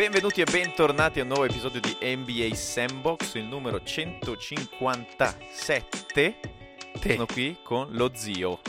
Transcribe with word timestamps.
Benvenuti 0.00 0.40
e 0.40 0.46
bentornati 0.50 1.20
a 1.20 1.24
un 1.24 1.28
nuovo 1.28 1.44
episodio 1.44 1.78
di 1.78 1.94
NBA 2.00 2.54
Sandbox, 2.54 3.34
il 3.34 3.44
numero 3.44 3.82
157. 3.82 6.06
Te. 6.10 6.40
Sono 7.02 7.26
qui 7.26 7.58
con 7.62 7.88
lo 7.90 8.10
zio. 8.14 8.60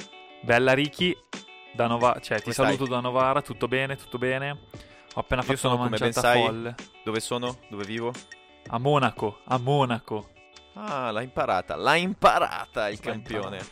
Bella 0.42 0.74
Ricky, 0.74 1.16
da 1.72 1.88
Nova- 1.88 2.20
cioè, 2.20 2.40
ti 2.40 2.44
Come 2.44 2.54
saluto 2.54 2.86
da 2.86 3.00
Novara, 3.00 3.42
tutto 3.42 3.70
bene, 3.70 3.96
tutto 3.96 4.18
bene. 4.18 4.60
Ho 5.14 5.22
appena 5.22 5.40
Io 5.40 5.48
fatto 5.48 5.58
sono, 5.58 5.76
una 5.76 5.84
come 5.86 5.96
ben 5.96 6.06
mangiata 6.08 6.34
sai- 6.34 6.44
folle. 6.44 6.76
Dove 7.02 7.20
sono? 7.22 7.60
Dove 7.70 7.86
vivo? 7.86 8.12
A 8.68 8.78
Monaco, 8.78 9.40
a 9.46 9.58
Monaco. 9.58 10.32
Ah, 10.74 11.12
l'ha 11.12 11.22
imparata, 11.22 11.78
l'ha 11.78 11.96
imparata 11.96 12.90
il 12.90 13.00
L'ha 13.02 13.10
campione. 13.10 13.66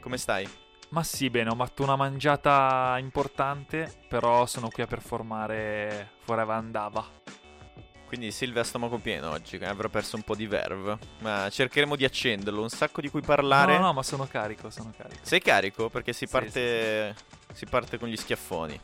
Come 0.00 0.16
stai? 0.16 0.48
Ma 0.90 1.04
sì, 1.04 1.30
bene, 1.30 1.50
ho 1.50 1.54
fatto 1.54 1.84
una 1.84 1.94
mangiata 1.94 2.96
importante, 2.98 3.92
però 4.08 4.44
sono 4.46 4.70
qui 4.70 4.82
a 4.82 4.86
performare 4.86 6.10
Forever 6.24 6.56
Andava. 6.56 7.06
Quindi 8.06 8.32
Silvia 8.32 8.62
a 8.62 8.64
stomaco 8.64 8.98
pieno 8.98 9.30
oggi, 9.30 9.54
avrò 9.58 9.88
perso 9.88 10.16
un 10.16 10.22
po' 10.22 10.34
di 10.34 10.48
verve. 10.48 10.98
Ma 11.18 11.48
cercheremo 11.48 11.94
di 11.94 12.04
accenderlo, 12.04 12.60
un 12.60 12.68
sacco 12.68 13.00
di 13.00 13.08
cui 13.08 13.20
parlare. 13.20 13.78
No, 13.78 13.84
no, 13.84 13.92
ma 13.92 14.02
sono 14.02 14.26
carico, 14.26 14.68
sono 14.68 14.92
carico. 14.96 15.20
Sei 15.22 15.40
carico? 15.40 15.88
Perché 15.90 16.12
si 16.12 16.26
Sì, 16.26 16.32
parte, 16.32 17.14
si 17.52 17.66
parte 17.66 17.96
con 17.96 18.08
gli 18.08 18.16
schiaffoni. 18.16 18.80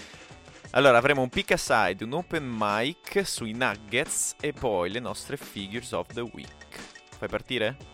allora, 0.72 0.98
avremo 0.98 1.22
un 1.22 1.30
pick 1.30 1.52
aside, 1.52 2.04
un 2.04 2.12
open 2.12 2.44
mic 2.46 3.26
sui 3.26 3.52
Nuggets 3.54 4.36
e 4.38 4.52
poi 4.52 4.90
le 4.90 5.00
nostre 5.00 5.38
figures 5.38 5.92
of 5.92 6.08
the 6.12 6.20
week. 6.20 6.78
Fai 7.16 7.28
partire? 7.28 7.91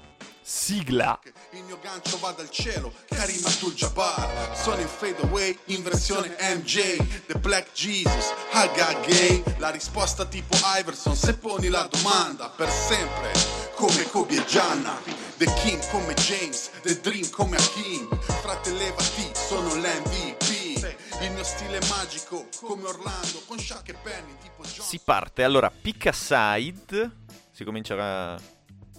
Sigla! 0.50 1.20
Il 1.50 1.62
mio 1.64 1.78
gancio 1.78 2.18
va 2.20 2.30
dal 2.30 2.48
cielo, 2.48 2.90
Karim 3.06 3.44
Abdul-Jabbar 3.44 4.56
Sono 4.56 4.80
in 4.80 4.88
fade 4.88 5.20
away, 5.24 5.58
in 5.66 5.82
versione 5.82 6.34
MJ 6.40 6.96
The 7.26 7.38
Black 7.38 7.70
Jesus, 7.74 8.32
Haga 8.52 8.98
Gay. 9.00 9.42
La 9.58 9.68
risposta 9.68 10.24
tipo 10.24 10.56
Iverson, 10.78 11.14
se 11.14 11.36
poni 11.36 11.68
la 11.68 11.86
domanda 11.90 12.48
Per 12.48 12.66
sempre, 12.70 13.30
come 13.74 14.04
Kobe 14.04 14.36
e 14.36 14.44
Gianna. 14.46 14.98
The 15.36 15.52
King 15.60 15.86
come 15.90 16.14
James, 16.14 16.70
The 16.80 16.98
Dream 16.98 17.28
come 17.28 17.58
Hakim 17.58 18.08
Frate 18.18 18.72
levati, 18.72 19.30
sono 19.34 19.74
l'MVP 19.74 20.96
Il 21.20 21.32
mio 21.32 21.44
stile 21.44 21.78
magico, 21.90 22.48
come 22.62 22.88
Orlando 22.88 23.42
Con 23.46 23.58
Shaq 23.58 23.90
e 23.90 23.94
Penny, 24.02 24.34
tipo 24.40 24.62
John. 24.62 24.86
Si 24.86 24.98
parte, 24.98 25.44
allora, 25.44 25.70
pick 25.70 26.06
aside. 26.06 27.26
Si 27.50 27.64
comincia 27.64 28.40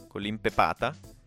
con 0.07 0.21
l'impepata. 0.21 1.17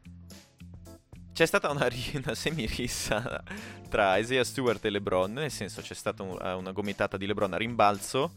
C'è 1.33 1.47
stata 1.47 1.71
una, 1.71 1.89
una 2.25 2.35
semirissa 2.35 3.43
tra 3.89 4.17
Isaiah 4.17 4.45
Stewart 4.45 4.85
e 4.85 4.91
LeBron, 4.91 5.33
nel 5.33 5.51
senso 5.51 5.81
c'è 5.81 5.95
stata 5.95 6.23
un- 6.23 6.39
eh, 6.43 6.53
una 6.53 6.73
gomitata 6.73 7.17
di 7.17 7.27
LeBron 7.27 7.53
a 7.53 7.57
rimbalzo, 7.57 8.33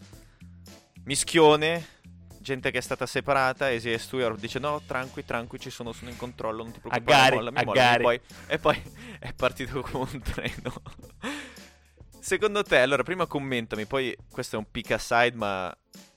mischione, 1.04 1.86
gente 2.40 2.72
che 2.72 2.78
è 2.78 2.82
stata 2.82 3.06
separata, 3.06 3.70
Isaiah 3.70 3.98
Stewart 3.98 4.40
dice 4.40 4.60
no, 4.60 4.82
tranqui, 4.86 5.26
tranqui, 5.26 5.60
ci 5.60 5.70
sono, 5.70 5.92
sono 5.92 6.10
in 6.10 6.18
controllo, 6.18 6.64
non 6.64 6.72
ti 6.72 6.80
preoccupare, 6.80 7.18
Agari, 7.18 7.36
mollami, 7.36 7.66
mollami", 7.66 8.04
poi- 8.04 8.22
e 8.48 8.60
poi 8.60 8.82
è 9.20 9.34
partito 9.34 9.82
come 9.82 10.08
un 10.12 10.22
treno. 10.22 10.74
Secondo 12.20 12.64
te, 12.64 12.80
allora 12.80 13.04
prima 13.04 13.28
commentami, 13.28 13.86
poi 13.86 14.16
questo 14.32 14.56
è 14.56 14.60
un 14.60 14.66
pick 14.72 14.92
aside, 14.92 15.34
ma 15.36 15.76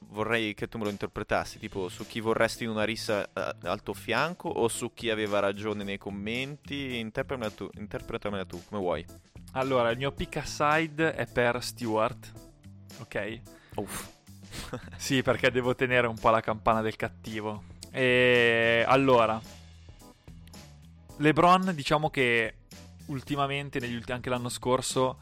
vorrei 0.08 0.54
che 0.54 0.68
tu 0.68 0.78
me 0.78 0.84
lo 0.84 0.90
interpretassi, 0.90 1.58
tipo 1.58 1.88
su 1.88 2.06
chi 2.06 2.20
vorresti 2.20 2.64
in 2.64 2.70
una 2.70 2.84
rissa 2.84 3.24
eh, 3.32 3.54
al 3.62 3.82
tuo 3.82 3.94
fianco 3.94 4.48
o 4.48 4.68
su 4.68 4.92
chi 4.94 5.10
aveva 5.10 5.38
ragione 5.38 5.84
nei 5.84 5.98
commenti, 5.98 6.98
interpretamela 6.98 7.50
tu, 7.54 7.68
interpretamela 7.74 8.44
tu 8.44 8.62
come 8.68 8.80
vuoi. 8.80 9.06
Allora, 9.52 9.90
il 9.90 9.98
mio 9.98 10.12
pick 10.12 10.36
aside 10.36 11.14
è 11.14 11.26
per 11.26 11.62
Stewart, 11.62 12.32
ok? 13.00 13.40
Uff. 13.76 14.16
Sì, 14.96 15.22
perché 15.22 15.50
devo 15.50 15.74
tenere 15.74 16.06
un 16.06 16.18
po' 16.18 16.30
la 16.30 16.40
campana 16.40 16.80
del 16.80 16.96
cattivo. 16.96 17.62
E 17.90 18.84
allora, 18.86 19.40
LeBron, 21.18 21.72
diciamo 21.74 22.10
che 22.10 22.54
ultimamente, 23.06 23.78
negli 23.78 23.94
ulti- 23.94 24.12
anche 24.12 24.30
l'anno 24.30 24.48
scorso, 24.48 25.18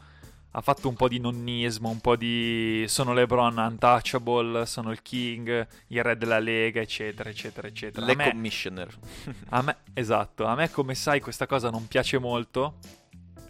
ha 0.57 0.61
fatto 0.61 0.89
un 0.89 0.95
po' 0.95 1.07
di 1.07 1.19
nonnismo, 1.19 1.87
un 1.87 2.01
po' 2.01 2.15
di 2.15 2.83
sono 2.87 3.13
LeBron 3.13 3.55
untouchable, 3.59 4.65
sono 4.65 4.89
il 4.91 5.03
king, 5.03 5.67
il 5.89 6.01
re 6.03 6.17
della 6.17 6.39
lega, 6.39 6.81
eccetera, 6.81 7.29
eccetera, 7.29 7.67
eccetera. 7.67 8.03
Le 8.03 8.13
A 8.13 8.15
me- 8.15 8.29
commissioner. 8.31 8.97
a 9.49 9.61
me, 9.61 9.77
esatto, 9.93 10.45
a 10.45 10.55
me 10.55 10.71
come 10.71 10.95
sai 10.95 11.19
questa 11.19 11.45
cosa 11.45 11.69
non 11.69 11.87
piace 11.87 12.17
molto. 12.17 12.79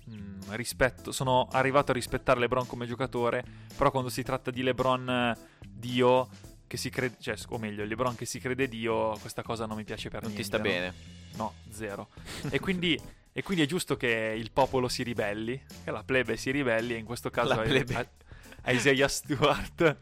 Mm, 0.09 0.41
rispetto, 0.49 1.13
sono 1.13 1.47
arrivato 1.49 1.91
a 1.91 1.93
rispettare 1.93 2.41
LeBron 2.41 2.67
come 2.67 2.85
giocatore, 2.85 3.41
però 3.77 3.89
quando 3.89 4.09
si 4.09 4.21
tratta 4.21 4.51
di 4.51 4.61
LeBron 4.61 5.09
eh, 5.09 5.37
Dio, 5.65 6.27
che 6.67 6.75
si 6.75 6.89
crede, 6.89 7.15
cioè, 7.21 7.35
o 7.47 7.57
meglio, 7.57 7.85
LeBron 7.85 8.15
che 8.15 8.25
si 8.25 8.39
crede 8.41 8.67
Dio, 8.67 9.11
questa 9.21 9.43
cosa 9.43 9.65
non 9.65 9.77
mi 9.77 9.85
piace 9.85 10.09
per 10.09 10.23
non 10.23 10.31
ti 10.33 10.41
niente. 10.41 10.57
sta 10.57 10.57
no? 10.57 10.63
bene. 10.69 10.93
No, 11.37 11.53
zero. 11.69 12.09
e, 12.49 12.59
quindi, 12.59 12.99
e 13.37 13.43
quindi 13.43 13.63
è 13.65 13.67
giusto 13.67 13.95
che 13.97 14.33
il 14.35 14.49
popolo 14.51 14.87
si 14.87 15.03
ribelli, 15.03 15.61
che 15.83 15.91
la 15.91 16.01
plebe 16.03 16.37
si 16.37 16.49
ribelli, 16.49 16.95
e 16.95 16.97
in 16.97 17.05
questo 17.05 17.29
caso 17.29 17.53
La 17.53 17.61
è, 17.61 17.83
è- 17.85 18.71
Isaiah 18.73 19.07
Stewart. 19.07 19.95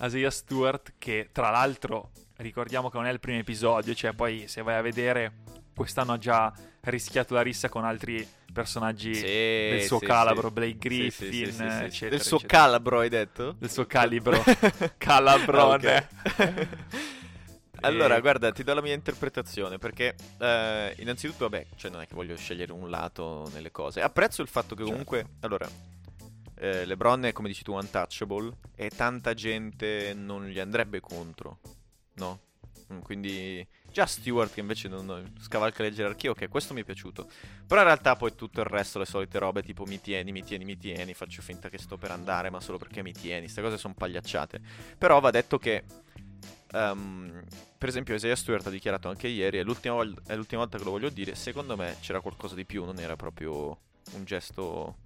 Isaiah 0.00 0.30
Stewart, 0.30 0.94
che 0.96 1.28
tra 1.32 1.50
l'altro 1.50 2.12
ricordiamo 2.36 2.88
che 2.88 2.96
non 2.96 3.04
è 3.04 3.12
il 3.12 3.20
primo 3.20 3.38
episodio, 3.40 3.92
cioè 3.92 4.14
poi 4.14 4.48
se 4.48 4.62
vai 4.62 4.76
a 4.76 4.80
vedere, 4.80 5.32
quest'anno 5.76 6.14
ha 6.14 6.18
già 6.18 6.50
rischiato 6.84 7.34
la 7.34 7.42
rissa 7.42 7.68
con 7.68 7.84
altri 7.84 8.26
personaggi 8.50 9.14
Sì, 9.16 9.20
del 9.22 9.82
suo 9.82 9.98
sì, 9.98 10.06
calabro, 10.06 10.48
sì. 10.48 10.54
Blake 10.54 10.78
Griffin, 10.78 11.28
eccetera. 11.28 12.08
Del 12.08 12.22
suo 12.22 12.38
eccetera. 12.38 12.62
calabro 12.62 13.00
hai 13.00 13.08
detto? 13.10 13.52
Del 13.58 13.70
suo 13.70 13.84
calibro. 13.84 14.42
Calabrone. 14.96 16.08
Allora, 17.82 18.20
guarda, 18.20 18.52
ti 18.52 18.62
do 18.62 18.74
la 18.74 18.80
mia 18.82 18.94
interpretazione 18.94 19.78
perché 19.78 20.14
eh, 20.38 20.94
innanzitutto, 20.98 21.48
vabbè, 21.48 21.66
cioè 21.76 21.90
non 21.90 22.00
è 22.00 22.06
che 22.06 22.14
voglio 22.14 22.36
scegliere 22.36 22.72
un 22.72 22.88
lato 22.88 23.50
nelle 23.52 23.70
cose. 23.70 24.00
Apprezzo 24.00 24.42
il 24.42 24.48
fatto 24.48 24.74
che 24.74 24.84
Certo. 24.84 24.90
comunque, 24.90 25.26
allora, 25.40 25.68
eh, 26.56 26.84
LeBron 26.84 27.24
è 27.24 27.32
come 27.32 27.48
dici 27.48 27.62
tu 27.64 27.72
untouchable 27.72 28.52
e 28.76 28.88
tanta 28.90 29.34
gente 29.34 30.14
non 30.14 30.46
gli 30.46 30.58
andrebbe 30.60 31.00
contro, 31.00 31.58
no? 32.14 32.40
Mm, 32.92 33.00
Quindi 33.00 33.66
già 33.90 34.06
Stewart 34.06 34.52
che 34.52 34.60
invece 34.60 34.88
non, 34.88 35.04
non 35.04 35.34
scavalca 35.40 35.82
le 35.82 35.92
gerarchie, 35.92 36.30
ok, 36.30 36.48
questo 36.48 36.74
mi 36.74 36.82
è 36.82 36.84
piaciuto. 36.84 37.28
Però 37.66 37.80
in 37.80 37.86
realtà 37.86 38.14
poi 38.16 38.34
tutto 38.34 38.60
il 38.60 38.66
resto, 38.66 38.98
le 39.00 39.06
solite 39.06 39.38
robe 39.38 39.62
tipo 39.62 39.84
mi 39.86 40.00
tieni, 40.00 40.30
mi 40.30 40.44
tieni, 40.44 40.64
mi 40.64 40.76
tieni, 40.76 41.14
faccio 41.14 41.42
finta 41.42 41.68
che 41.68 41.78
sto 41.78 41.96
per 41.98 42.10
andare, 42.12 42.48
ma 42.50 42.60
solo 42.60 42.78
perché 42.78 43.02
mi 43.02 43.12
tieni, 43.12 43.42
queste 43.42 43.60
cose 43.62 43.76
sono 43.76 43.94
pagliacciate. 43.94 44.60
Però 44.98 45.18
va 45.20 45.30
detto 45.30 45.58
che 45.58 45.84
Ehm, 46.72 47.44
per 47.78 47.88
esempio, 47.88 48.14
Isaiah 48.14 48.36
Stewart 48.36 48.66
ha 48.66 48.70
dichiarato 48.70 49.08
anche 49.08 49.28
ieri, 49.28 49.58
è 49.58 49.62
l'ultima, 49.62 49.96
vol- 49.96 50.20
è 50.26 50.34
l'ultima 50.36 50.62
volta 50.62 50.78
che 50.78 50.84
lo 50.84 50.90
voglio 50.90 51.10
dire. 51.10 51.34
Secondo 51.34 51.76
me 51.76 51.96
c'era 52.00 52.20
qualcosa 52.20 52.54
di 52.54 52.64
più, 52.64 52.84
non 52.84 52.98
era 52.98 53.16
proprio 53.16 53.78
un 54.12 54.24
gesto 54.24 54.96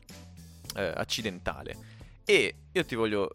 eh, 0.74 0.92
accidentale. 0.94 1.76
E 2.24 2.54
io 2.72 2.84
ti 2.84 2.94
voglio. 2.94 3.30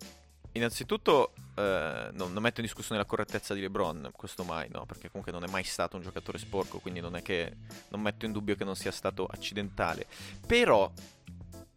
Innanzitutto, 0.53 1.33
eh, 1.55 2.09
non, 2.11 2.33
non 2.33 2.41
metto 2.41 2.59
in 2.59 2.65
discussione 2.65 2.99
la 2.99 3.07
correttezza 3.07 3.53
di 3.53 3.61
LeBron, 3.61 4.11
questo 4.13 4.43
mai, 4.43 4.67
no? 4.69 4.85
Perché 4.85 5.07
comunque 5.07 5.31
non 5.31 5.45
è 5.45 5.49
mai 5.49 5.63
stato 5.63 5.95
un 5.95 6.03
giocatore 6.03 6.37
sporco, 6.37 6.79
quindi 6.79 6.99
non 6.99 7.15
è 7.15 7.21
che. 7.21 7.55
Non 7.89 8.01
metto 8.01 8.25
in 8.25 8.31
dubbio 8.31 8.55
che 8.55 8.65
non 8.65 8.75
sia 8.75 8.91
stato 8.91 9.25
accidentale. 9.25 10.05
Però, 10.45 10.91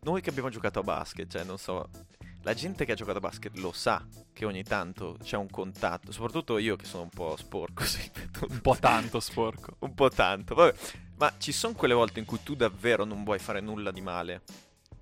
noi 0.00 0.20
che 0.20 0.30
abbiamo 0.30 0.50
giocato 0.50 0.80
a 0.80 0.82
basket, 0.82 1.30
cioè, 1.30 1.44
non 1.44 1.58
so. 1.58 1.88
La 2.44 2.52
gente 2.52 2.84
che 2.84 2.92
ha 2.92 2.94
giocato 2.94 3.18
a 3.18 3.20
basket 3.22 3.56
lo 3.56 3.72
sa 3.72 4.06
che 4.34 4.44
ogni 4.44 4.62
tanto 4.64 5.16
c'è 5.22 5.36
un 5.36 5.48
contatto, 5.48 6.12
soprattutto 6.12 6.58
io 6.58 6.76
che 6.76 6.84
sono 6.84 7.04
un 7.04 7.08
po' 7.08 7.36
sporco, 7.36 7.84
sì, 7.88 8.10
Un 8.48 8.60
po' 8.60 8.76
tanto 8.76 9.18
sporco. 9.18 9.76
un 9.78 9.94
po' 9.94 10.10
tanto. 10.10 10.54
Vabbè, 10.54 10.74
ma 11.16 11.32
ci 11.38 11.52
sono 11.52 11.72
quelle 11.74 11.94
volte 11.94 12.18
in 12.18 12.26
cui 12.26 12.42
tu 12.42 12.54
davvero 12.54 13.04
non 13.04 13.24
vuoi 13.24 13.38
fare 13.38 13.60
nulla 13.60 13.90
di 13.90 14.02
male, 14.02 14.42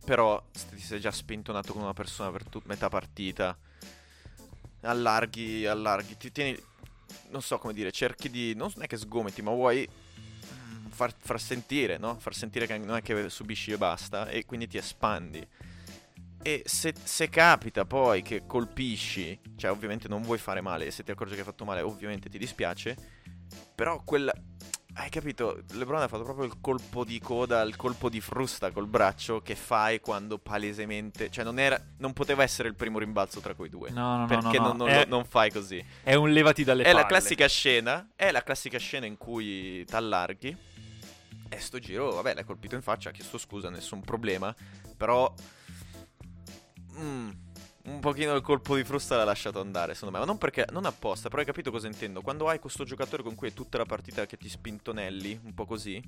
però 0.04 0.40
ti 0.52 0.78
sei 0.78 1.00
già 1.00 1.10
spintonato 1.10 1.72
con 1.72 1.82
una 1.82 1.92
persona 1.92 2.30
per 2.30 2.44
tut- 2.44 2.66
metà 2.66 2.88
partita, 2.88 3.58
allarghi, 4.82 5.66
allarghi, 5.66 6.16
ti 6.16 6.30
tieni, 6.30 6.56
non 7.30 7.42
so 7.42 7.58
come 7.58 7.72
dire, 7.72 7.90
cerchi 7.90 8.30
di, 8.30 8.54
non 8.54 8.70
è 8.78 8.86
che 8.86 8.96
sgomiti, 8.96 9.42
ma 9.42 9.50
vuoi 9.50 9.88
mm, 9.88 10.86
far, 10.90 11.12
far 11.18 11.40
sentire, 11.40 11.98
no? 11.98 12.16
Far 12.20 12.36
sentire 12.36 12.68
che 12.68 12.78
non 12.78 12.94
è 12.94 13.02
che 13.02 13.28
subisci 13.28 13.72
e 13.72 13.78
basta, 13.78 14.28
e 14.28 14.44
quindi 14.44 14.68
ti 14.68 14.76
espandi. 14.76 15.44
E 16.42 16.62
se, 16.64 16.92
se 17.02 17.28
capita 17.28 17.84
poi 17.84 18.22
che 18.22 18.42
colpisci, 18.46 19.38
cioè 19.56 19.70
ovviamente 19.70 20.08
non 20.08 20.22
vuoi 20.22 20.38
fare 20.38 20.60
male, 20.60 20.86
e 20.86 20.90
se 20.90 21.04
ti 21.04 21.10
accorgi 21.12 21.34
che 21.34 21.40
hai 21.40 21.46
fatto 21.46 21.64
male, 21.64 21.80
ovviamente 21.82 22.28
ti 22.28 22.38
dispiace, 22.38 22.96
però 23.74 24.02
quella... 24.04 24.32
Hai 24.94 25.08
capito? 25.08 25.62
LeBron 25.72 26.02
ha 26.02 26.08
fatto 26.08 26.22
proprio 26.24 26.44
il 26.44 26.58
colpo 26.60 27.02
di 27.02 27.18
coda, 27.18 27.62
il 27.62 27.76
colpo 27.76 28.10
di 28.10 28.20
frusta 28.20 28.70
col 28.72 28.86
braccio 28.86 29.40
che 29.40 29.54
fai 29.54 30.00
quando 30.00 30.36
palesemente... 30.36 31.30
Cioè 31.30 31.44
non, 31.44 31.58
era, 31.58 31.80
non 31.98 32.12
poteva 32.12 32.42
essere 32.42 32.68
il 32.68 32.74
primo 32.74 32.98
rimbalzo 32.98 33.40
tra 33.40 33.54
quei 33.54 33.70
due. 33.70 33.88
No, 33.90 34.16
no, 34.16 34.18
no, 34.18 34.26
perché 34.26 34.58
no, 34.58 34.64
no. 34.64 34.68
non, 34.68 34.76
non- 34.76 34.88
È- 34.88 35.06
non 35.06 35.24
fai 35.24 35.50
così. 35.50 35.82
È 36.02 36.14
un 36.14 36.30
levati 36.30 36.62
dalle 36.62 36.82
È 36.82 36.88
la 36.88 36.96
palle. 36.96 37.06
classica 37.06 37.46
scena, 37.48 38.10
è 38.14 38.30
la 38.32 38.42
classica 38.42 38.78
scena 38.78 39.06
in 39.06 39.16
cui 39.16 39.82
t'allarghi 39.86 40.54
e 41.48 41.58
sto 41.58 41.78
giro, 41.78 42.10
vabbè, 42.12 42.34
l'hai 42.34 42.44
colpito 42.44 42.74
in 42.74 42.82
faccia, 42.82 43.08
ha 43.08 43.12
chiesto 43.12 43.38
scusa, 43.38 43.70
nessun 43.70 44.02
problema, 44.02 44.54
però 44.96 45.32
mm, 46.98 47.30
un 47.84 48.00
pochino 48.00 48.34
il 48.34 48.42
colpo 48.42 48.76
di 48.76 48.84
frusta 48.84 49.16
l'ha 49.16 49.24
lasciato 49.24 49.60
andare, 49.60 49.94
secondo 49.94 50.14
me. 50.14 50.20
Ma 50.20 50.26
non 50.26 50.38
perché, 50.38 50.66
non 50.70 50.84
apposta, 50.84 51.28
però 51.28 51.40
hai 51.40 51.46
capito 51.46 51.70
cosa 51.70 51.86
intendo. 51.86 52.20
Quando 52.20 52.48
hai 52.48 52.58
questo 52.58 52.84
giocatore 52.84 53.22
con 53.22 53.34
cui 53.34 53.48
è 53.48 53.52
tutta 53.52 53.78
la 53.78 53.84
partita 53.84 54.26
che 54.26 54.36
ti 54.36 54.48
spintonelli, 54.48 55.40
un 55.44 55.54
po' 55.54 55.64
così, 55.66 56.02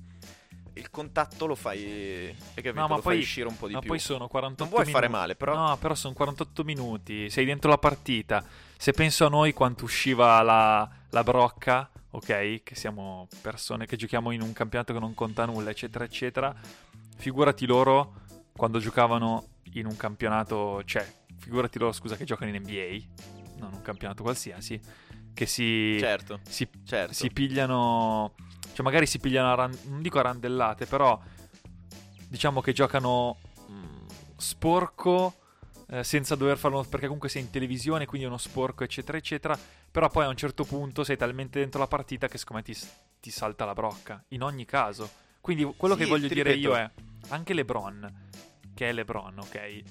il 0.73 0.89
contatto 0.89 1.45
lo 1.45 1.55
fai, 1.55 2.35
capito? 2.53 2.73
No, 2.73 2.87
ma 2.87 2.95
lo 2.95 3.01
poi, 3.01 3.13
fai 3.13 3.19
uscire 3.19 3.47
un 3.47 3.57
po' 3.57 3.67
di 3.67 3.73
ma 3.73 3.79
più. 3.79 3.89
poi 3.89 3.99
sono 3.99 4.27
48 4.27 4.63
non 4.63 4.69
vuoi 4.69 4.85
minuti. 4.85 5.01
fare 5.01 5.11
male, 5.11 5.35
però... 5.35 5.55
No, 5.55 5.77
però 5.77 5.95
sono 5.95 6.13
48 6.13 6.63
minuti. 6.63 7.29
Sei 7.29 7.45
dentro 7.45 7.69
la 7.69 7.77
partita. 7.77 8.43
Se 8.77 8.91
penso 8.91 9.25
a 9.25 9.29
noi 9.29 9.53
quanto 9.53 9.85
usciva 9.85 10.41
la, 10.41 10.89
la 11.09 11.23
brocca, 11.23 11.89
ok? 12.11 12.63
Che 12.63 12.75
siamo 12.75 13.27
persone 13.41 13.85
che 13.85 13.95
giochiamo 13.95 14.31
in 14.31 14.41
un 14.41 14.53
campionato 14.53 14.93
che 14.93 14.99
non 14.99 15.13
conta 15.13 15.45
nulla, 15.45 15.69
eccetera, 15.69 16.03
eccetera. 16.03 16.53
Figurati 17.17 17.65
loro 17.65 18.23
quando 18.55 18.79
giocavano 18.79 19.54
in 19.73 19.85
un 19.85 19.95
campionato, 19.97 20.83
cioè, 20.85 21.05
figurati 21.37 21.79
loro, 21.79 21.91
scusa, 21.91 22.15
che 22.15 22.25
giocano 22.25 22.53
in 22.55 22.61
NBA, 22.61 23.57
non 23.59 23.73
un 23.73 23.81
campionato 23.81 24.23
qualsiasi, 24.23 24.79
che 25.33 25.45
si, 25.45 25.97
Certo, 25.99 26.39
si, 26.47 26.67
certo. 26.85 27.13
si 27.13 27.29
pigliano, 27.31 28.33
cioè 28.73 28.83
magari 28.85 29.05
si 29.05 29.19
pigliano, 29.19 29.51
a 29.51 29.55
ran- 29.55 29.77
non 29.85 30.01
dico 30.01 30.19
a 30.19 30.23
randellate, 30.23 30.85
però 30.85 31.19
diciamo 32.27 32.61
che 32.61 32.73
giocano 32.73 33.37
mm, 33.69 34.05
sporco 34.37 35.33
eh, 35.87 36.03
senza 36.03 36.35
dover 36.35 36.57
farlo, 36.57 36.83
perché 36.83 37.05
comunque 37.05 37.29
sei 37.29 37.43
in 37.43 37.49
televisione, 37.49 38.05
quindi 38.05 38.25
è 38.25 38.29
uno 38.29 38.37
sporco, 38.39 38.83
eccetera, 38.83 39.17
eccetera, 39.17 39.57
però 39.91 40.09
poi 40.09 40.25
a 40.25 40.29
un 40.29 40.35
certo 40.37 40.63
punto 40.63 41.03
sei 41.03 41.17
talmente 41.17 41.59
dentro 41.59 41.79
la 41.79 41.87
partita 41.87 42.27
che 42.27 42.37
secondo 42.37 42.63
me 42.65 42.73
ti, 42.73 42.87
ti 43.19 43.29
salta 43.29 43.65
la 43.65 43.73
brocca, 43.73 44.23
in 44.29 44.41
ogni 44.41 44.65
caso. 44.65 45.09
Quindi 45.41 45.63
quello 45.77 45.95
Sì, 45.95 46.01
che 46.01 46.07
voglio 46.07 46.27
dire 46.27 46.53
ripeto. 46.53 46.67
io 46.69 46.75
è, 46.75 46.89
anche 47.29 47.53
LeBron, 47.53 48.24
che 48.75 48.89
è 48.89 48.93
LeBron, 48.93 49.39
ok? 49.39 49.81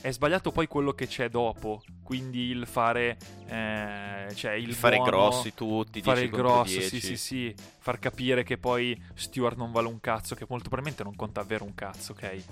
È 0.00 0.10
sbagliato 0.12 0.52
poi 0.52 0.68
quello 0.68 0.92
che 0.92 1.08
c'è 1.08 1.28
dopo, 1.28 1.82
quindi 2.04 2.50
il 2.50 2.66
fare, 2.68 3.16
eh, 3.46 4.28
cioè 4.34 4.52
il 4.52 4.68
Il 4.68 4.74
fare 4.74 4.96
buono, 4.96 5.10
grossi 5.10 5.54
tutti, 5.54 6.00
fare 6.02 6.20
10 6.20 6.24
il 6.34 6.40
grosso, 6.40 6.78
10. 6.78 6.88
sì, 6.88 7.00
sì, 7.00 7.16
sì, 7.16 7.54
far 7.78 7.98
capire 7.98 8.44
che 8.44 8.58
poi 8.58 9.00
Stewart 9.14 9.56
non 9.56 9.72
vale 9.72 9.88
un 9.88 9.98
cazzo, 10.00 10.36
che 10.36 10.46
molto 10.48 10.68
probabilmente 10.68 11.02
non 11.02 11.16
conta 11.16 11.40
davvero 11.40 11.64
un 11.64 11.74
cazzo, 11.74 12.12
ok? 12.12 12.44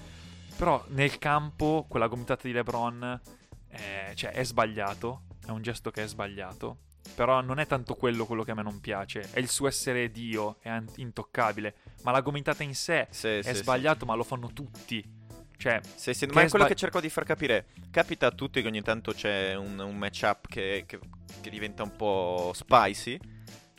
Però 0.56 0.84
nel 0.88 1.18
campo 1.18 1.84
quella 1.88 2.08
gomitata 2.08 2.48
di 2.48 2.52
LeBron 2.52 3.20
è, 3.68 4.12
cioè, 4.14 4.32
è 4.32 4.42
sbagliato, 4.44 5.22
è 5.46 5.50
un 5.50 5.62
gesto 5.62 5.90
che 5.92 6.02
è 6.02 6.08
sbagliato, 6.08 6.78
però 7.14 7.40
non 7.42 7.60
è 7.60 7.66
tanto 7.68 7.94
quello 7.94 8.26
quello 8.26 8.42
che 8.42 8.50
a 8.50 8.54
me 8.54 8.62
non 8.64 8.80
piace, 8.80 9.20
è 9.30 9.38
il 9.38 9.48
suo 9.48 9.68
essere 9.68 10.10
Dio, 10.10 10.56
è 10.62 10.82
intoccabile, 10.96 11.76
ma 12.02 12.10
la 12.10 12.22
gomitata 12.22 12.64
in 12.64 12.74
sé 12.74 13.06
Sì, 13.10 13.28
è 13.28 13.40
sì, 13.42 13.50
sì. 13.54 13.54
sbagliato, 13.62 14.04
ma 14.04 14.14
lo 14.14 14.24
fanno 14.24 14.52
tutti. 14.52 15.15
Cioè, 15.58 15.80
Sì, 15.94 16.12
sì, 16.14 16.26
ma 16.26 16.32
è 16.42 16.48
quello 16.48 16.64
sbag- 16.64 16.68
che 16.68 16.74
cerco 16.74 17.00
di 17.00 17.08
far 17.08 17.24
capire. 17.24 17.66
Capita 17.90 18.26
a 18.26 18.30
tutti 18.30 18.60
che 18.60 18.68
ogni 18.68 18.82
tanto 18.82 19.12
c'è 19.12 19.54
un, 19.54 19.78
un 19.78 19.96
matchup 19.96 20.48
che, 20.48 20.84
che, 20.86 20.98
che 21.40 21.50
diventa 21.50 21.82
un 21.82 21.96
po' 21.96 22.52
spicy. 22.54 23.18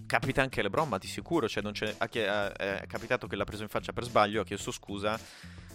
Capita 0.08 0.42
anche 0.42 0.60
a 0.60 0.64
LeBron, 0.64 0.88
ma 0.90 0.98
di 0.98 1.08
sicuro. 1.08 1.48
Cioè, 1.48 1.62
non 1.62 1.74
c'è, 1.74 1.94
a 1.98 2.08
chi- 2.08 2.20
a- 2.22 2.52
è 2.52 2.86
capitato 2.88 3.28
che 3.28 3.36
l'ha 3.36 3.44
preso 3.44 3.64
in 3.64 3.70
faccia 3.70 3.94
per 3.94 4.04
sbaglio, 4.06 4.42
ha 4.42 4.46
chiesto 4.46 4.72
scusa. 4.72 5.20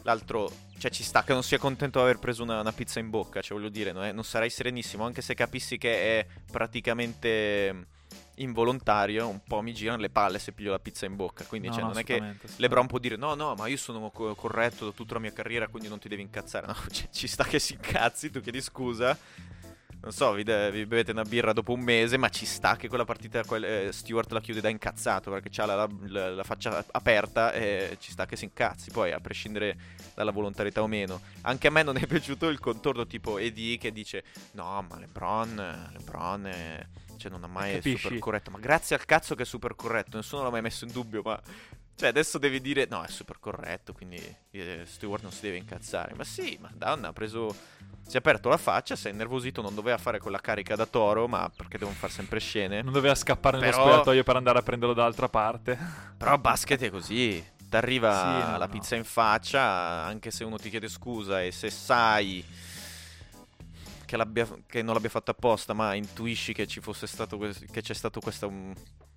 L'altro, 0.05 0.51
cioè, 0.79 0.91
ci 0.91 1.05
sta 1.05 1.23
che 1.23 1.33
non 1.33 1.45
sia 1.45 1.59
contento 1.59 1.99
di 1.99 2.05
aver 2.05 2.19
preso 2.19 2.43
una, 2.43 2.59
una 2.61 2.73
pizza 2.73 2.99
in 2.99 3.09
bocca. 3.09 3.41
Cioè, 3.41 3.57
voglio 3.57 3.71
dire, 3.71 3.93
non, 3.93 4.03
è- 4.05 4.13
non 4.13 4.25
sarai 4.25 4.51
serenissimo, 4.51 5.05
anche 5.05 5.23
se 5.23 5.35
capissi 5.35 5.79
che 5.79 6.19
è 6.21 6.27
praticamente 6.51 7.87
involontario. 8.37 9.29
Un 9.29 9.41
po' 9.43 9.61
mi 9.63 9.73
girano 9.73 10.01
le 10.01 10.11
palle 10.11 10.39
se 10.39 10.53
piglio 10.53 10.71
la 10.71 10.79
pizza 10.79 11.07
in 11.07 11.17
bocca. 11.17 11.45
Quindi, 11.45 11.69
no, 11.69 11.73
cioè, 11.75 11.83
no, 11.83 11.89
non 11.89 11.99
è 11.99 12.05
che 12.05 12.19
LeBron 12.57 12.87
può 12.87 12.99
dire 12.99 13.17
no, 13.17 13.35
no, 13.35 13.55
ma 13.55 13.67
io 13.67 13.77
sono 13.77 14.11
co- 14.11 14.35
corretto 14.35 14.87
da 14.87 14.91
tutta 14.93 15.15
la 15.15 15.21
mia 15.21 15.33
carriera, 15.33 15.69
quindi 15.69 15.89
non 15.89 15.99
ti 15.99 16.09
devi 16.09 16.23
incazzare. 16.23 16.67
No, 16.67 16.75
cioè, 16.91 17.09
ci 17.11 17.27
sta 17.27 17.45
che 17.45 17.59
si 17.59 17.75
incazzi, 17.75 18.31
tu 18.31 18.41
chiedi 18.41 18.61
scusa. 18.61 19.17
Non 20.05 20.11
so, 20.11 20.33
vi, 20.33 20.43
de- 20.43 20.73
vi 20.73 20.85
bevete 20.85 21.13
una 21.13 21.23
birra 21.23 21.53
dopo 21.53 21.73
un 21.73 21.79
mese, 21.81 22.17
ma 22.17 22.29
ci 22.29 22.45
sta 22.45 22.75
che 22.75 22.89
quella 22.89 23.05
partita 23.05 23.45
quel- 23.45 23.63
eh, 23.63 23.93
Stewart 23.93 24.33
la 24.33 24.41
chiude 24.41 24.61
da 24.61 24.69
incazzato 24.69 25.31
perché 25.31 25.61
ha 25.61 25.65
la, 25.65 25.89
la- 26.09 26.31
la 26.31 26.43
faccia 26.43 26.85
aperta 26.91 27.53
e 27.53 27.97
ci 28.01 28.11
sta 28.11 28.27
che 28.27 28.35
si 28.35 28.43
incazzi. 28.43 28.91
Poi, 28.91 29.13
a 29.13 29.21
prescindere 29.21 29.77
dalla 30.17 30.33
volontarietà 30.33 30.83
o 30.83 30.89
meno, 30.89 31.21
anche 31.43 31.69
a 31.69 31.71
me 31.71 31.85
non 31.85 31.97
è 31.99 32.05
piaciuto 32.09 32.49
il 32.49 32.59
contorno 32.59 33.07
tipo 33.07 33.39
Eddie 33.39 33.79
che 33.79 33.93
dice 33.93 34.25
no, 34.55 34.85
ma 34.91 34.99
LeBron, 34.99 35.91
LeBron 35.93 36.47
è- 36.49 36.87
cioè, 37.23 37.31
non 37.31 37.45
ha 37.45 37.49
mai 37.49 37.75
Capisci? 37.75 37.99
super 38.03 38.19
corretto. 38.19 38.51
Ma 38.51 38.59
grazie 38.59 38.97
al 38.97 39.05
cazzo 39.05 39.35
che 39.35 39.43
è 39.43 39.47
super 39.47 39.75
corretto, 39.77 40.17
nessuno 40.17 40.43
l'ha 40.43 40.51
mai 40.51 40.63
messo 40.63 40.85
in 40.85 40.93
dubbio, 40.93 41.23
ma 41.25 41.41
cioè, 41.95 42.09
adesso 42.09 42.39
devi 42.39 42.61
dire 42.61 42.87
no, 42.91 43.03
è 43.03 43.09
super 43.09 43.39
corretto, 43.39 43.93
quindi 43.93 44.17
eh, 44.51 44.83
Stewart 44.87 45.23
non 45.23 45.31
si 45.33 45.43
deve 45.43 45.59
incazzare. 45.59 46.15
Ma 46.15 46.25
sì, 46.25 46.59
ma 46.61 46.71
Down 46.75 47.05
ha 47.05 47.13
preso. 47.13 47.55
Si 48.05 48.17
è 48.17 48.19
aperto 48.19 48.49
la 48.49 48.57
faccia, 48.57 48.97
si 48.97 49.07
è 49.07 49.11
innervosito, 49.13 49.63
non 49.63 49.75
doveva 49.75 49.97
fare 49.97 50.19
quella 50.19 50.41
carica 50.41 50.75
da 50.75 50.87
toro, 50.87 51.29
ma 51.29 51.49
perché 51.55 51.79
devono 51.79 51.97
fare 51.97 52.13
sempre 52.13 52.41
scene. 52.41 52.83
Non 52.83 52.93
doveva 52.93 53.15
scappare 53.15 53.59
nello 53.59 53.71
Però- 53.71 53.83
spogliatoio 53.85 54.23
per 54.25 54.37
andare 54.37 54.59
a 54.59 54.63
prenderlo 54.63 54.95
dall'altra 54.95 55.29
parte. 55.29 55.79
Però 56.19 56.37
basket 56.37 56.83
è 56.83 56.91
così. 56.91 57.43
Ti 57.57 57.77
arriva 57.77 58.11
Sì, 58.43 58.51
no, 58.51 58.59
la 58.59 58.67
no. 58.67 58.73
pizza 58.73 58.97
in 58.97 59.05
faccia, 59.05 59.63
anche 60.05 60.31
se 60.33 60.45
uno 60.45 60.57
ti 60.59 60.69
chiede 60.69 60.89
scusa 60.89 61.41
e 61.43 61.53
se 61.53 61.71
sai 61.71 62.45
che, 64.13 64.19
l'abbia- 64.19 64.47
che 64.67 64.83
non 64.83 64.93
l'abbia 64.93 65.09
fatto 65.09 65.31
apposta, 65.31 65.73
ma 65.73 65.95
intuisci 65.95 66.53
che 66.53 66.67
ci 66.67 66.81
fosse 66.83 67.07
stato 67.07 67.39
que- 67.39 67.55
che 67.71 67.81
c'è 67.81 67.95
stato 67.95 68.21
questa 68.21 68.45
um, 68.47 68.71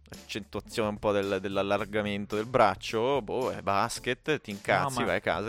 accentuazione 0.10 0.88
un 0.88 1.00
po' 1.00 1.12
del- 1.12 1.40
dell'allargamento 1.42 2.38
del 2.38 2.46
braccio, 2.46 3.22
boh, 3.22 3.52
è 3.52 3.62
basket, 3.62 4.40
ti 4.40 4.52
incazzi, 4.52 4.94
No, 4.94 5.00
ma- 5.02 5.06
vai 5.08 5.18
a 5.18 5.20
casa, 5.20 5.48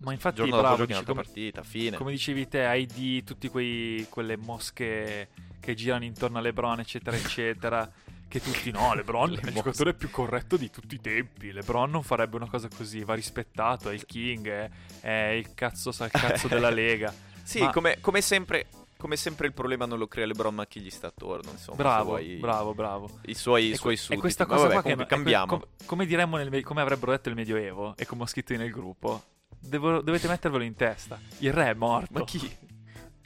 Ma 0.00 0.12
infatti, 0.12 0.36
giorno 0.36 0.50
dopo 0.56 0.62
bravo, 0.62 0.76
giochi 0.76 0.86
dici 0.88 0.92
un'altra 0.92 1.12
come- 1.14 1.24
partita, 1.24 1.62
fine. 1.62 1.96
Come 1.96 2.10
dicevi 2.10 2.48
te, 2.48 2.66
hai 2.66 2.84
di 2.84 3.24
tutti 3.24 3.48
quei 3.48 4.06
quelle 4.10 4.36
mosche 4.36 5.28
che 5.58 5.74
girano 5.74 6.04
intorno 6.04 6.36
a 6.36 6.40
LeBron, 6.42 6.80
eccetera, 6.80 7.16
eccetera. 7.16 7.90
che 8.28 8.40
tutti 8.42 8.70
no, 8.70 8.92
LeBron 8.94 9.30
Le 9.30 9.36
è 9.36 9.38
il 9.38 9.44
mosche. 9.52 9.54
giocatore 9.62 9.94
più 9.94 10.10
corretto 10.10 10.56
di 10.58 10.68
tutti 10.70 10.94
i 10.96 11.00
tempi. 11.00 11.50
LeBron 11.52 11.90
non 11.90 12.02
farebbe 12.02 12.36
una 12.36 12.48
cosa 12.48 12.68
così, 12.74 13.04
va 13.04 13.14
rispettato, 13.14 13.88
è 13.88 13.94
il 13.94 14.04
king, 14.06 14.48
è, 14.48 14.70
è 15.00 15.10
il 15.30 15.54
cazzo 15.54 15.92
sa 15.92 16.04
il 16.06 16.10
cazzo 16.10 16.48
della 16.48 16.68
lega. 16.70 17.14
Sì, 17.42 17.60
Ma- 17.60 17.70
come, 17.70 17.98
come 18.00 18.20
sempre... 18.20 18.66
Come 19.02 19.16
sempre 19.16 19.48
il 19.48 19.52
problema 19.52 19.84
non 19.84 19.98
lo 19.98 20.06
crea 20.06 20.26
LeBron 20.26 20.54
ma 20.54 20.64
chi 20.64 20.78
gli 20.80 20.88
sta 20.88 21.08
attorno, 21.08 21.50
insomma. 21.50 21.76
Bravo, 21.76 22.04
vuoi- 22.10 22.36
bravo, 22.36 22.72
bravo. 22.72 23.10
I 23.22 23.34
suoi, 23.34 23.66
i 23.66 23.70
E 23.72 23.76
suoi 23.76 23.96
sudditi. 23.96 24.14
E 24.16 24.20
questa 24.20 24.46
cosa 24.46 24.68
vabbè, 24.68 24.72
qua 24.74 24.82
che 24.82 24.90
comunque 24.90 25.04
e 25.04 25.06
que- 25.08 25.14
cambiamo. 25.16 25.46
com- 25.46 25.86
come 25.86 26.06
diremmo 26.06 26.36
nel 26.36 26.50
me- 26.50 26.62
come 26.62 26.82
avrebbero 26.82 27.10
detto 27.10 27.28
il 27.28 27.34
Medioevo 27.34 27.94
e 27.96 28.06
come 28.06 28.22
ho 28.22 28.26
scritto 28.26 28.54
nel 28.56 28.70
gruppo. 28.70 29.20
devo- 29.58 30.00
dovete 30.02 30.28
mettervelo 30.28 30.62
in 30.62 30.76
testa. 30.76 31.18
Il 31.38 31.52
re 31.52 31.70
è 31.70 31.74
morto. 31.74 32.12
Ma 32.20 32.24
chi? 32.24 32.56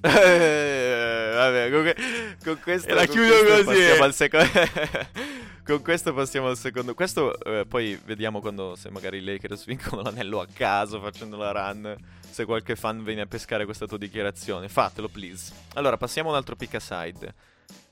Eh, 0.00 1.30
vabbè, 1.34 1.70
con, 1.70 1.82
que- 1.82 1.96
con 2.42 2.60
questo 2.62 2.88
E 2.88 2.94
la 2.94 3.06
con 3.06 3.14
chiudo 3.14 3.28
questo 3.28 3.64
così. 3.64 3.76
Passiamo 3.78 4.04
al 4.04 4.14
secondo. 4.14 4.48
con 5.64 5.82
questo 5.82 6.14
passiamo 6.14 6.48
al 6.48 6.56
secondo. 6.56 6.94
Questo 6.94 7.38
eh, 7.40 7.66
poi 7.66 8.00
vediamo 8.04 8.40
quando 8.40 8.74
se 8.76 8.90
magari 8.90 9.18
i 9.18 9.24
Lakers 9.24 9.64
vincono 9.66 10.00
l'anello 10.02 10.40
a 10.40 10.46
caso 10.52 11.00
facendo 11.00 11.36
la 11.36 11.50
run. 11.52 11.96
Se 12.36 12.44
qualche 12.44 12.76
fan 12.76 13.02
viene 13.02 13.22
a 13.22 13.26
pescare 13.26 13.64
questa 13.64 13.86
tua 13.86 13.96
dichiarazione, 13.96 14.68
fatelo 14.68 15.08
please. 15.08 15.54
Allora, 15.72 15.96
passiamo 15.96 16.28
a 16.28 16.32
un 16.32 16.36
altro 16.36 16.54
pick 16.54 16.74
aside. 16.74 17.34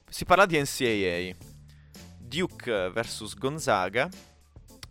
Si 0.06 0.26
parla 0.26 0.44
di 0.44 0.60
NCAA. 0.60 1.34
Duke 2.18 2.90
vs 2.90 3.36
Gonzaga. 3.36 4.06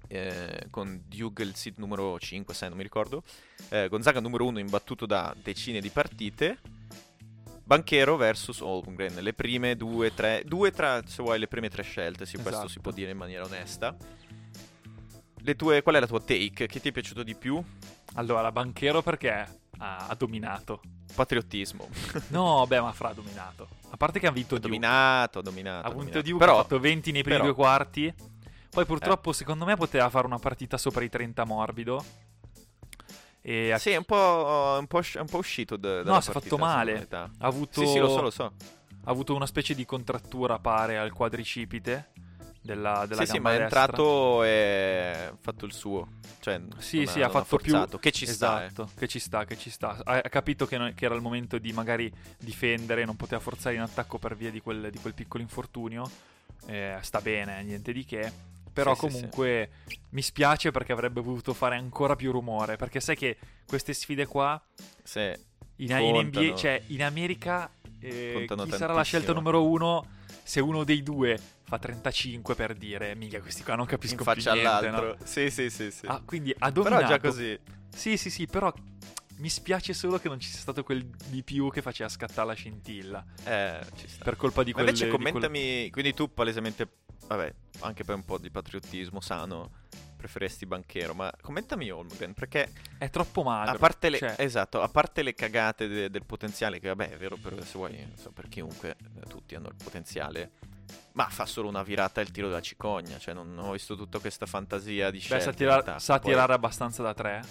eh, 0.07 0.65
con 0.71 1.03
Duke 1.05 1.43
il 1.43 1.53
seed 1.53 1.75
numero 1.77 2.17
5, 2.17 2.51
6, 2.51 2.67
non 2.69 2.77
mi 2.77 2.83
ricordo. 2.83 3.21
Eh, 3.69 3.89
Gonzaga 3.89 4.19
numero 4.19 4.45
1 4.45 4.57
imbattuto 4.57 5.05
da 5.05 5.35
decine 5.39 5.81
di 5.81 5.89
partite. 5.89 6.57
Banchero 7.63 8.15
versus 8.15 8.59
Holmgren, 8.59 9.21
le 9.21 9.33
prime 9.33 9.75
due, 9.75 10.15
tre, 10.15 10.41
due 10.47 10.71
tra, 10.71 11.05
se 11.05 11.21
vuoi, 11.21 11.37
le 11.37 11.47
prime 11.47 11.69
tre 11.69 11.83
scelte, 11.83 12.25
sì, 12.25 12.37
questo 12.37 12.49
Esatto. 12.53 12.69
si 12.69 12.79
può 12.79 12.91
dire 12.91 13.11
in 13.11 13.17
maniera 13.17 13.43
onesta. 13.45 13.95
Le 15.45 15.55
tue, 15.55 15.83
qual 15.83 15.93
è 15.93 15.99
la 15.99 16.07
tua 16.07 16.21
take? 16.21 16.65
Chi 16.65 16.81
ti 16.81 16.89
è 16.89 16.91
piaciuto 16.91 17.21
di 17.21 17.35
più? 17.35 17.63
Allora, 18.15 18.51
Banchero 18.51 19.01
perché 19.01 19.31
ha, 19.31 20.07
ha 20.07 20.15
dominato. 20.15 20.81
Patriottismo. 21.15 21.87
No, 22.29 22.65
beh, 22.67 22.81
ma 22.81 22.91
fra 22.91 23.09
ha 23.09 23.13
dominato. 23.13 23.67
A 23.89 23.97
parte 23.97 24.19
che 24.19 24.27
ha 24.27 24.31
vinto 24.31 24.55
ha 24.55 24.57
Duke. 24.57 24.69
dominato, 24.69 25.39
ha 25.39 25.41
dominato. 25.41 25.87
Ha 25.87 25.89
vinto 25.89 25.97
dominato. 26.21 26.27
Duke, 26.29 26.37
Però, 26.45 26.59
ha 26.59 26.61
fatto 26.63 26.79
20 26.79 27.11
nei 27.11 27.21
primi 27.23 27.37
però- 27.37 27.49
due 27.51 27.55
quarti. 27.63 28.13
Poi 28.69 28.85
purtroppo, 28.85 29.31
secondo 29.33 29.65
me, 29.65 29.75
poteva 29.75 30.09
fare 30.09 30.25
una 30.25 30.39
partita 30.39 30.77
sopra 30.77 31.03
i 31.03 31.09
30 31.09 31.43
morbido. 31.45 32.03
E 33.41 33.75
sì, 33.77 33.91
è 33.91 33.97
un 33.97 34.05
po', 34.05 34.77
un 34.79 34.87
po', 34.87 34.97
usci- 34.99 35.17
un 35.19 35.27
po' 35.27 35.37
uscito 35.37 35.75
da, 35.75 36.01
No, 36.03 36.19
si 36.21 36.29
è 36.29 36.33
fatto 36.33 36.57
male. 36.57 37.07
ha 37.11 37.29
avuto, 37.39 37.81
Sì, 37.81 37.87
sì, 37.87 37.99
lo 37.99 38.07
so, 38.09 38.21
lo 38.21 38.29
so. 38.31 38.43
ha 38.45 39.11
avuto 39.11 39.35
una 39.35 39.45
specie 39.45 39.75
di 39.75 39.85
contrattura, 39.85 40.59
pare, 40.59 40.97
al 40.97 41.11
quadricipite 41.11 42.11
della, 42.63 43.05
della 43.05 43.25
Sì, 43.25 43.31
sì, 43.33 43.39
ma 43.39 43.53
è 43.53 43.57
destra. 43.59 43.81
entrato 43.81 44.43
e 44.43 45.27
ha 45.31 45.37
fatto 45.39 45.65
il 45.65 45.73
suo. 45.73 46.07
Cioè, 46.39 46.59
Sì, 46.79 47.05
sì, 47.05 47.21
ha, 47.21 47.27
ha 47.27 47.29
fatto 47.29 47.57
più- 47.57 47.71
forzato. 47.71 47.99
Che 47.99 48.11
ci 48.11 48.25
sta, 48.25 48.63
eh. 48.63 48.65
Esatto, 48.65 48.89
che 48.97 49.07
ci 49.07 49.19
sta, 49.19 49.45
che 49.45 49.57
ci 49.57 49.69
sta. 49.69 50.01
Ha, 50.03 50.15
ha 50.23 50.29
capito 50.29 50.65
che, 50.65 50.77
non- 50.77 50.93
che 50.93 51.05
era 51.05 51.13
il 51.15 51.21
momento 51.21 51.57
di 51.57 51.71
magari 51.73 52.11
difendere, 52.39 53.05
non 53.05 53.15
poteva 53.15 53.39
forzare 53.41 53.75
in 53.75 53.81
attacco 53.81 54.17
per 54.17 54.35
via 54.35 54.49
di 54.49 54.61
quel, 54.61 54.89
di 54.91 54.97
quel 54.99 55.13
piccolo 55.13 55.43
infortunio. 55.43 56.09
Eh, 56.65 56.97
sta 57.01 57.19
bene, 57.21 57.61
niente 57.63 57.91
di 57.91 58.05
che. 58.05 58.31
Però 58.73 58.95
Sì, 58.95 59.01
sì, 59.01 59.05
comunque 59.13 59.69
mi 60.09 60.21
spiace 60.21 60.71
perché 60.71 60.91
avrebbe 60.93 61.21
voluto 61.21 61.53
fare 61.53 61.75
ancora 61.75 62.15
più 62.15 62.31
rumore. 62.31 62.75
Perché 62.77 62.99
sai 62.99 63.15
che 63.15 63.37
queste 63.67 63.93
sfide 63.93 64.25
qua 64.25 64.59
Sì. 65.03 65.31
In, 65.77 65.91
in. 65.91 66.25
NBA, 66.27 66.55
cioè, 66.55 66.81
in 66.87 67.03
America, 67.03 67.69
eh, 68.03 68.47
sarà 68.69 68.93
la 68.93 69.03
scelta 69.03 69.33
numero 69.33 69.67
uno? 69.67 70.05
Se 70.43 70.59
uno 70.59 70.83
dei 70.83 71.03
due 71.03 71.39
fa 71.63 71.79
35 71.79 72.53
per 72.55 72.73
dire, 72.75 73.15
mica 73.15 73.39
questi 73.39 73.63
qua 73.63 73.75
non 73.75 73.85
capiscono 73.85 74.23
faccia 74.23 74.51
più 74.51 74.61
niente, 74.61 74.87
all'altro. 74.87 75.15
no? 75.17 75.25
Sì, 75.25 75.49
sì, 75.49 75.69
sì, 75.69 75.89
sì. 75.89 76.05
Ah, 76.05 76.21
quindi 76.25 76.51
ha 76.51 76.71
Però 76.71 76.83
dominato. 76.83 77.05
già 77.07 77.19
così. 77.19 77.57
Sì, 77.89 78.17
sì, 78.17 78.29
sì, 78.29 78.45
però 78.45 78.73
mi 79.37 79.49
spiace 79.49 79.93
solo 79.93 80.19
che 80.19 80.27
non 80.27 80.39
ci 80.39 80.49
sia 80.49 80.59
stato 80.59 80.83
quel 80.83 81.05
di 81.27 81.43
più 81.43 81.69
che 81.71 81.81
faceva 81.81 82.09
scattare 82.09 82.47
la 82.47 82.53
scintilla. 82.53 83.23
Eh, 83.45 83.79
ci 83.95 84.07
sta. 84.07 84.23
Per 84.23 84.35
colpa 84.35 84.63
di 84.63 84.71
Ma 84.71 84.81
quelle... 84.81 84.91
invece 84.91 85.09
commentami, 85.09 85.89
quindi 85.89 86.13
tu 86.13 86.31
palesemente, 86.33 86.87
vabbè, 87.27 87.53
anche 87.79 88.03
per 88.03 88.15
un 88.15 88.25
po' 88.25 88.37
di 88.37 88.51
patriottismo 88.51 89.21
sano, 89.21 89.71
preferesti 90.23 90.65
Banchero, 90.65 91.13
ma 91.13 91.29
commentami 91.41 91.89
Holmgren, 91.91 92.33
perché 92.33 92.71
È 92.97 93.09
troppo 93.09 93.43
magro. 93.43 93.75
a 93.75 93.77
parte 93.77 94.07
le, 94.09 94.17
cioè, 94.19 94.35
esatto, 94.37 94.81
a 94.81 94.87
parte 94.87 95.21
le 95.21 95.33
cagate 95.33 95.87
de- 95.89 96.09
del 96.09 96.23
potenziale, 96.23 96.79
che 96.79 96.87
vabbè 96.87 97.11
è 97.11 97.17
vero 97.17 97.35
per, 97.35 97.61
se 97.65 97.73
vuoi, 97.77 97.99
insomma, 97.99 98.33
per 98.33 98.47
chiunque, 98.47 98.95
eh, 99.21 99.27
tutti 99.27 99.53
hanno 99.55 99.67
il 99.67 99.75
potenziale, 99.83 100.51
ma 101.13 101.27
fa 101.27 101.45
solo 101.45 101.67
una 101.67 101.83
virata 101.83 102.21
e 102.21 102.23
il 102.23 102.31
tiro 102.31 102.47
della 102.47 102.61
cicogna, 102.61 103.17
cioè 103.17 103.33
non, 103.33 103.57
ho 103.59 103.73
visto 103.73 103.97
tutta 103.97 104.19
questa 104.19 104.45
fantasia 104.45 105.11
di 105.11 105.17
beh, 105.17 105.23
scelte. 105.23 105.43
sa, 105.43 105.51
tirar- 105.53 105.79
attacco. 105.79 105.99
sa 105.99 106.19
Poi- 106.19 106.31
tirare 106.31 106.53
abbastanza 106.53 107.03
da 107.03 107.13
tre, 107.13 107.41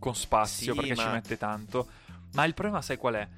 con 0.00 0.16
spazio, 0.16 0.72
Sì, 0.72 0.78
perché 0.80 0.96
ci 0.96 1.04
ma- 1.04 1.12
mette 1.12 1.36
tanto. 1.38 1.88
Ma 2.32 2.44
il 2.44 2.54
problema 2.54 2.82
sai 2.82 2.96
qual 2.96 3.14
è? 3.14 3.28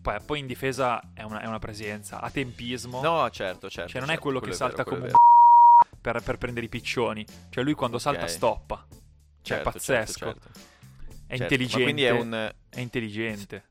Poi, 0.00 0.18
poi 0.24 0.38
in 0.38 0.46
difesa 0.46 1.00
è 1.12 1.22
una, 1.24 1.40
è 1.40 1.46
una 1.46 1.58
presenza, 1.58 2.20
ha 2.20 2.30
tempismo. 2.30 3.02
No, 3.02 3.28
certo, 3.28 3.68
certo. 3.68 3.90
Cioè, 3.90 4.00
non 4.00 4.08
è 4.08 4.12
certo, 4.14 4.22
quello 4.22 4.40
che 4.40 4.50
è 4.50 4.54
salta 4.54 4.82
vero, 4.84 4.88
quello 4.88 5.00
come 5.02 5.12
un. 5.12 5.18
Per, 6.00 6.22
per 6.22 6.38
prendere 6.38 6.66
i 6.66 6.68
piccioni. 6.68 7.24
Cioè, 7.50 7.64
lui 7.64 7.74
quando 7.74 7.98
salta 7.98 8.22
Ok. 8.24 8.30
stoppa. 8.30 8.86
Cioè, 8.88 9.58
è 9.58 9.62
Certo, 9.62 9.70
pazzesco. 9.70 10.18
certo, 10.18 10.40
certo. 10.42 10.58
È 11.26 11.36
Certo, 11.36 11.42
intelligente. 11.42 11.76
Ma 11.78 11.82
quindi 11.84 12.02
è 12.04 12.10
un... 12.10 12.52
È 12.70 12.80
intelligente. 12.80 13.64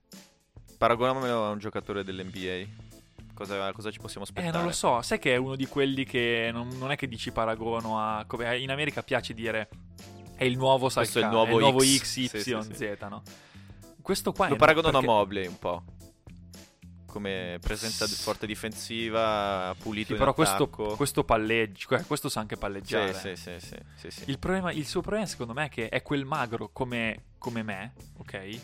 Paragonamelo 0.77 1.45
a 1.45 1.49
un 1.49 1.57
giocatore 1.59 2.03
dell'NBA. 2.03 2.85
Cosa, 3.33 3.71
cosa 3.71 3.91
ci 3.91 3.99
possiamo 3.99 4.25
Eh, 4.25 4.29
aspettare? 4.29 4.55
non 4.57 4.65
lo 4.65 4.71
so. 4.71 5.01
Sai 5.01 5.19
che 5.19 5.33
è 5.33 5.37
uno 5.37 5.55
di 5.55 5.67
quelli 5.67 6.03
che 6.05 6.49
non, 6.51 6.67
non 6.77 6.91
è 6.91 6.95
che 6.95 7.07
dici 7.07 7.31
paragono 7.31 7.99
a. 7.99 8.23
Come 8.27 8.57
in 8.59 8.69
America 8.71 9.01
piace 9.03 9.33
dire. 9.33 9.69
È 10.35 10.43
il 10.43 10.55
nuovo 10.57 10.89
Questo 10.91 10.99
è 11.19 11.23
il 11.23 11.29
Salca- 11.29 11.49
nuovo 11.51 11.79
X. 11.81 11.99
XYZ, 12.01 12.29
Sì, 12.37 12.57
sì, 12.61 12.75
sì. 12.75 12.95
no? 13.09 13.23
Questo 14.01 14.31
qua 14.31 14.45
è 14.45 14.49
Lo 14.49 14.53
no, 14.53 14.59
paragonano 14.59 14.99
perché- 14.99 15.11
a 15.11 15.13
Mobley 15.15 15.47
un 15.47 15.59
po'. 15.59 15.83
Come 17.07 17.57
presenza 17.61 18.05
forte 18.05 18.45
difensiva, 18.45 19.75
pulito 19.79 20.13
Sì, 20.13 20.19
però 20.19 20.33
questo, 20.33 20.67
questo 20.69 21.23
palleggia. 21.23 22.03
Questo 22.03 22.29
sa 22.29 22.41
anche 22.41 22.57
palleggiare. 22.57 23.13
sì, 23.13 23.35
sì, 23.35 23.55
sì, 23.59 23.75
sì, 23.95 24.11
sì. 24.11 24.23
Il, 24.27 24.37
problema, 24.37 24.71
il 24.71 24.85
suo 24.85 25.01
problema, 25.01 25.25
secondo 25.25 25.53
me, 25.53 25.65
è 25.65 25.69
che 25.69 25.89
è 25.89 26.01
quel 26.03 26.25
magro 26.25 26.69
come, 26.71 27.23
come 27.37 27.63
me, 27.63 27.93
ok? 28.17 28.59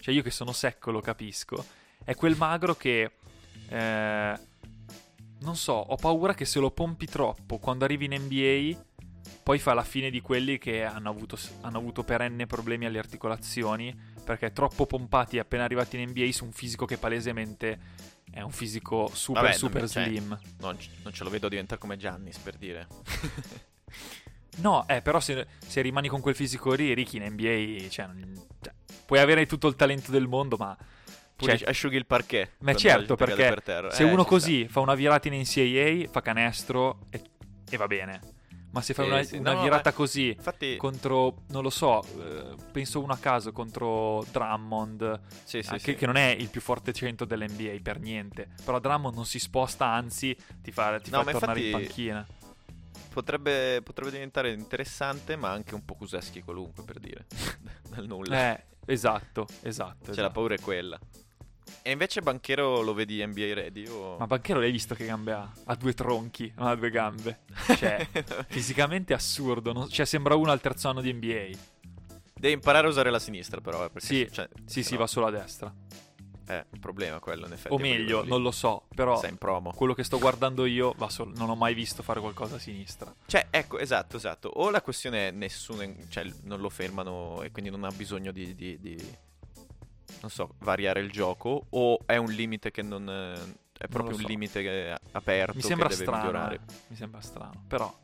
Cioè, 0.00 0.14
io 0.14 0.22
che 0.22 0.30
sono 0.30 0.52
secco 0.52 0.90
lo 0.90 1.00
capisco. 1.00 1.64
È 2.02 2.14
quel 2.14 2.36
magro 2.36 2.74
che. 2.74 3.12
eh, 3.68 4.50
non 5.42 5.56
so, 5.56 5.72
ho 5.72 5.96
paura 5.96 6.34
che 6.34 6.44
se 6.44 6.60
lo 6.60 6.70
pompi 6.70 7.06
troppo 7.06 7.58
quando 7.58 7.84
arrivi 7.84 8.04
in 8.04 8.14
NBA, 8.14 8.80
poi 9.42 9.58
fa 9.58 9.74
la 9.74 9.82
fine 9.82 10.10
di 10.10 10.20
quelli 10.20 10.58
che 10.58 10.84
hanno 10.84 11.10
avuto, 11.10 11.36
hanno 11.62 11.78
avuto 11.78 12.04
perenne 12.04 12.46
problemi 12.46 12.86
alle 12.86 12.98
articolazioni. 12.98 14.10
Perché 14.24 14.52
troppo 14.52 14.86
pompati 14.86 15.38
appena 15.38 15.64
arrivati 15.64 15.98
in 16.00 16.08
NBA 16.10 16.30
su 16.32 16.44
un 16.44 16.52
fisico 16.52 16.84
che 16.86 16.96
palesemente 16.96 17.78
è 18.30 18.40
un 18.40 18.50
fisico 18.52 19.10
super, 19.12 19.42
Vabbè, 19.42 19.54
super 19.54 19.80
non- 19.80 19.88
cioè, 19.90 20.04
slim. 20.04 20.38
Non, 20.60 20.76
non 21.02 21.12
ce 21.12 21.24
lo 21.24 21.30
vedo 21.30 21.48
diventare 21.48 21.80
come 21.80 21.96
Giannis, 21.96 22.38
per 22.38 22.56
dire. 22.56 22.86
No, 24.58 24.86
eh, 24.86 25.00
però 25.00 25.18
se, 25.18 25.46
se 25.66 25.80
rimani 25.80 26.08
con 26.08 26.20
quel 26.20 26.34
fisico 26.34 26.74
lì, 26.74 26.92
Ricky 26.92 27.16
in 27.16 27.24
NBA, 27.32 27.88
cioè, 27.88 28.06
cioè, 28.60 28.74
puoi 29.06 29.18
avere 29.18 29.46
tutto 29.46 29.66
il 29.66 29.76
talento 29.76 30.10
del 30.10 30.28
mondo, 30.28 30.56
ma... 30.58 30.76
Cioè, 31.36 31.58
asciughi 31.64 31.96
il 31.96 32.06
parquet. 32.06 32.50
ma 32.58 32.74
certo, 32.74 33.16
perché 33.16 33.52
per 33.54 33.88
se 33.92 34.02
Eh, 34.02 34.10
uno 34.12 34.24
così 34.24 34.68
fa 34.68 34.80
una 34.80 34.94
virata 34.94 35.26
in 35.28 35.40
NCAA, 35.40 36.08
fa 36.10 36.20
canestro 36.20 37.06
e, 37.10 37.20
e 37.68 37.76
va 37.78 37.86
bene. 37.86 38.20
Ma 38.72 38.80
se 38.80 38.94
fai 38.94 39.06
una, 39.06 39.22
sì, 39.22 39.36
una 39.36 39.52
no, 39.52 39.62
virata 39.62 39.90
ma- 39.90 39.96
così. 39.96 40.28
Infatti, 40.28 40.76
contro, 40.76 41.42
non 41.48 41.62
lo 41.62 41.70
so, 41.70 42.02
eh, 42.02 42.54
penso 42.72 43.00
uno 43.02 43.12
a 43.12 43.18
caso, 43.18 43.52
contro 43.52 44.24
Drummond, 44.30 45.20
sì, 45.44 45.62
sì, 45.62 45.74
eh, 45.74 45.78
sì. 45.78 45.84
che, 45.84 45.94
che 45.94 46.06
non 46.06 46.16
è 46.16 46.28
il 46.30 46.48
più 46.48 46.60
forte 46.62 46.92
centro 46.92 47.26
dell'NBA 47.26 47.76
per 47.82 48.00
niente, 48.00 48.48
però 48.64 48.78
Drummond 48.80 49.14
non 49.14 49.26
si 49.26 49.38
sposta, 49.38 49.86
anzi 49.86 50.34
ti 50.62 50.72
fa, 50.72 50.98
ti 51.00 51.10
No, 51.10 51.22
fa 51.22 51.32
tornare 51.32 51.60
in 51.60 51.66
infatti- 51.66 51.84
panchina. 51.84 52.26
potrebbe, 53.12 53.82
potrebbe 53.82 54.10
diventare 54.10 54.52
interessante, 54.52 55.36
ma 55.36 55.50
anche 55.50 55.74
un 55.74 55.84
po' 55.84 55.94
Kuseschi 55.94 56.40
qualunque, 56.42 56.82
per 56.82 56.98
dire. 56.98 57.26
Dal 57.90 58.06
nulla. 58.06 58.54
Eh, 58.56 58.64
esatto, 58.86 59.46
esatto. 59.60 59.96
Cioè, 60.04 60.10
esatto. 60.12 60.20
la 60.22 60.30
paura 60.30 60.54
è 60.54 60.60
quella. 60.60 60.98
E 61.82 61.90
invece 61.90 62.20
Banchero 62.20 62.82
lo 62.82 62.92
vedi 62.94 63.24
NBA 63.24 63.54
ready? 63.54 63.86
O... 63.86 64.16
Ma 64.18 64.26
Banchero 64.26 64.60
l'hai 64.60 64.70
visto 64.70 64.94
che 64.94 65.06
gambe 65.06 65.32
ha? 65.32 65.50
Ha 65.64 65.74
due 65.74 65.94
tronchi, 65.94 66.52
non 66.56 66.66
ha 66.68 66.74
due 66.74 66.90
gambe. 66.90 67.40
Cioè, 67.76 68.06
fisicamente 68.48 69.14
assurdo. 69.14 69.72
non- 69.72 69.88
cioè, 69.88 70.04
sembra 70.06 70.34
uno 70.34 70.50
al 70.50 70.60
terzo 70.60 70.88
anno 70.88 71.00
di 71.00 71.12
NBA. 71.12 71.48
Devi 72.34 72.54
imparare 72.54 72.86
a 72.86 72.90
usare 72.90 73.10
la 73.10 73.18
sinistra, 73.18 73.60
però. 73.60 73.84
eh, 73.84 73.90
perché 73.90 74.06
Sì, 74.06 74.28
cioè, 74.30 74.48
Sì, 74.66 74.82
sì, 74.82 74.92
no- 74.92 74.98
va 74.98 75.06
solo 75.06 75.26
a 75.26 75.30
destra. 75.30 75.72
È 76.44 76.64
un 76.70 76.80
problema 76.80 77.20
quello, 77.20 77.46
in 77.46 77.52
effetti. 77.52 77.72
O 77.72 77.78
meglio, 77.78 78.24
non 78.24 78.42
lo 78.42 78.50
so, 78.50 78.86
però 78.94 79.18
Sei 79.20 79.30
in 79.30 79.36
promo. 79.38 79.72
quello 79.72 79.94
che 79.94 80.02
sto 80.02 80.18
guardando 80.18 80.66
io 80.66 80.92
va 80.98 81.08
solo- 81.08 81.32
non 81.36 81.48
ho 81.48 81.54
mai 81.54 81.72
visto 81.72 82.02
fare 82.02 82.18
qualcosa 82.20 82.56
a 82.56 82.58
sinistra. 82.58 83.14
Cioè, 83.26 83.46
ecco, 83.48 83.78
esatto, 83.78 84.16
esatto. 84.16 84.48
O 84.48 84.68
la 84.70 84.82
questione 84.82 85.28
è 85.28 85.30
nessuno, 85.30 85.84
cioè, 86.08 86.26
non 86.42 86.60
lo 86.60 86.68
fermano 86.68 87.42
e 87.42 87.52
quindi 87.52 87.70
non 87.70 87.84
ha 87.84 87.90
bisogno 87.90 88.32
di, 88.32 88.54
di- 88.56 88.78
di- 88.80 89.16
non 90.22 90.30
so, 90.30 90.54
variare 90.60 91.00
il 91.00 91.10
gioco, 91.10 91.66
o 91.70 92.00
è 92.06 92.16
un 92.16 92.30
limite 92.30 92.70
che 92.70 92.80
non... 92.82 93.06
è 93.76 93.86
proprio 93.88 94.10
lo 94.12 94.16
un 94.16 94.22
so. 94.22 94.28
limite 94.28 94.62
che 94.62 94.90
è 94.92 94.96
aperto 95.12 95.54
Mi 95.56 95.62
sembra 95.62 95.88
che 95.88 95.94
deve 95.96 96.06
strano. 96.06 96.22
migliorare. 96.24 96.54
eh. 96.54 96.74
Mi 96.88 96.96
sembra 96.96 97.20
strano, 97.20 97.64
però... 97.68 98.00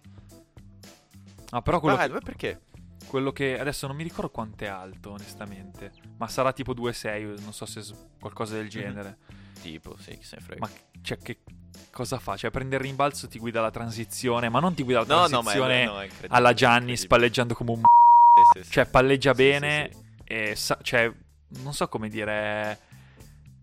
Ah, 1.51 1.63
però 1.63 1.81
quello, 1.81 1.97
Ma, 1.97 2.07
che, 2.07 2.19
perché? 2.21 2.61
quello 3.07 3.33
che 3.33 3.59
adesso 3.59 3.87
non 3.87 3.97
mi 3.97 4.03
ricordo 4.03 4.31
quanto 4.31 4.65
è 4.65 4.67
alto, 4.67 5.13
onestamente. 5.13 5.93
Ma 6.19 6.29
sarà 6.29 6.53
tipo 6.53 6.75
2,6, 6.75 7.41
non 7.43 7.53
so 7.55 7.65
se 7.65 7.83
s- 7.83 7.95
qualcosa 8.21 8.55
del 8.57 8.69
genere. 8.69 9.17
Tipo, 9.63 9.97
sì, 9.99 10.19
chi 10.19 10.25
se 10.25 10.37
ne 10.37 10.43
frega. 10.43 10.61
Ma 10.67 10.71
cioè, 11.01 11.17
che 11.19 11.39
cosa 11.91 12.19
fa? 12.19 12.37
Cioè, 12.37 12.51
prende 12.51 12.77
il 12.77 12.83
rimbalzo, 12.83 13.29
ti 13.29 13.39
guida 13.39 13.61
la 13.63 13.71
transizione, 13.71 14.51
ma 14.51 14.61
non 14.61 14.75
ti 14.75 14.83
guida 14.83 15.01
la 15.01 15.07
no, 15.07 15.27
no, 15.27 15.41
ma 15.43 15.53
è, 15.53 15.57
transizione 15.57 15.85
no, 15.87 15.93
alla 16.35 16.51
è 16.51 16.55
Giannis 16.55 16.81
incredibile. 17.03 17.07
palleggiando 17.09 17.55
come 17.55 17.71
un 17.71 17.81
Sì, 17.81 18.59
sì, 18.61 18.65
sì. 18.67 18.71
cioè 18.73 18.87
palleggia 18.87 19.33
bene 19.33 19.91
e 20.25 20.55
sa- 20.55 20.79
cioè 20.83 21.11
non 21.63 21.75
so 21.75 21.89
come 21.89 22.09
dire 22.09 22.79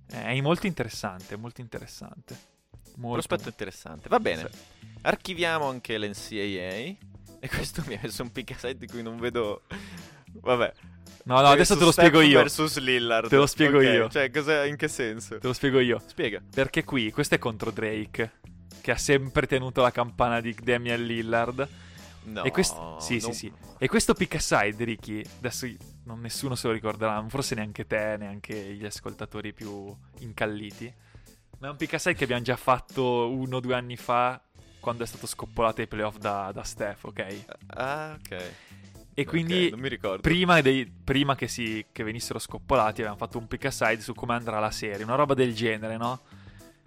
è, 0.08 0.42
molto 0.42 0.68
interessante, 0.68 1.36
molto 1.36 1.62
interessante. 1.62 2.54
Molto. 2.98 3.26
Prospetto 3.28 3.50
interessante. 3.50 4.08
Va 4.10 4.20
bene. 4.20 4.50
Sì. 4.50 4.88
Archiviamo 5.02 5.68
anche 5.68 5.98
l'NCAA. 5.98 7.14
E 7.40 7.50
questo 7.50 7.84
mi 7.86 7.96
ha 7.96 8.00
messo 8.02 8.24
un 8.24 8.32
pick 8.32 8.52
aside 8.52 8.78
di 8.78 8.88
cui 8.88 9.04
non 9.04 9.18
vedo... 9.18 9.64
Vabbè. 10.32 10.74
No, 11.26 11.42
no, 11.42 11.48
adesso 11.48 11.76
te 11.78 11.84
lo 11.84 11.92
spiego 11.92 12.22
io. 12.22 12.38
Versus 12.38 12.78
Lillard. 12.80 13.30
Te 13.30 13.36
lo 13.36 13.48
spiego 13.48 13.78
Ok, 13.78 13.84
io. 13.84 14.10
Cioè, 14.10 14.32
cosa, 14.32 14.66
in 14.66 14.78
che 14.78 14.88
senso? 14.88 15.38
Te 15.40 15.48
lo 15.48 15.54
spiego 15.54 15.80
io. 15.80 16.02
Spiega. 16.06 16.42
Perché 16.54 16.84
qui 16.84 17.12
questo 17.12 17.36
è 17.36 17.38
contro 17.38 17.72
Drake 17.72 18.40
che 18.82 18.92
ha 18.92 18.98
sempre 18.98 19.48
tenuto 19.48 19.82
la 19.82 19.92
campana 19.92 20.40
di 20.40 20.56
Damian 20.62 21.04
Lillard 21.04 21.68
No. 22.26 22.44
E 22.44 22.52
questo- 22.52 22.98
sì, 23.00 23.20
sì, 23.20 23.26
non- 23.26 23.34
sì. 23.34 23.52
e 23.78 23.88
questo 23.88 24.14
pick 24.14 24.36
aside, 24.36 24.84
Ricky, 24.84 25.24
adesso 25.38 25.68
non 26.06 26.20
nessuno 26.22 26.56
se 26.56 26.68
lo 26.68 26.74
ricorderà, 26.74 27.24
forse 27.28 27.56
neanche 27.56 27.86
te, 27.86 28.16
neanche 28.18 28.74
gli 28.74 28.86
ascoltatori 28.86 29.54
più 29.54 29.94
incalliti. 30.20 30.92
Ma 31.60 31.68
è 31.68 31.70
un 31.72 31.78
pick 31.78 31.94
aside 31.94 32.16
che 32.16 32.24
abbiamo 32.24 32.42
già 32.44 32.56
fatto 32.56 33.30
uno 33.32 33.58
o 33.58 33.60
due 33.60 33.76
anni 33.76 33.98
fa 33.98 34.42
quando 34.80 35.04
è 35.04 35.08
stato 35.08 35.26
scoppolato 35.26 35.82
ai 35.82 35.88
playoff 35.88 36.18
da, 36.18 36.52
da 36.54 36.64
Steph, 36.64 37.06
ok? 37.06 37.46
Ah, 37.68 38.18
ok. 38.20 38.52
E 39.18 39.26
quindi 39.26 39.74
ricordo. 39.88 40.22
prima, 40.22 40.60
dei- 40.62 40.86
prima 40.86 41.36
che, 41.36 41.48
si, 41.48 41.86
che 41.92 42.04
venissero 42.04 42.38
scoppolati 42.38 43.00
avevamo 43.00 43.18
fatto 43.18 43.38
un 43.38 43.48
pick 43.48 43.66
aside 43.66 44.02
su 44.02 44.14
come 44.14 44.34
andrà 44.34 44.60
la 44.60 44.72
serie, 44.72 45.04
una 45.06 45.16
roba 45.16 45.34
del 45.34 45.56
genere, 45.56 45.96
no? 45.98 46.20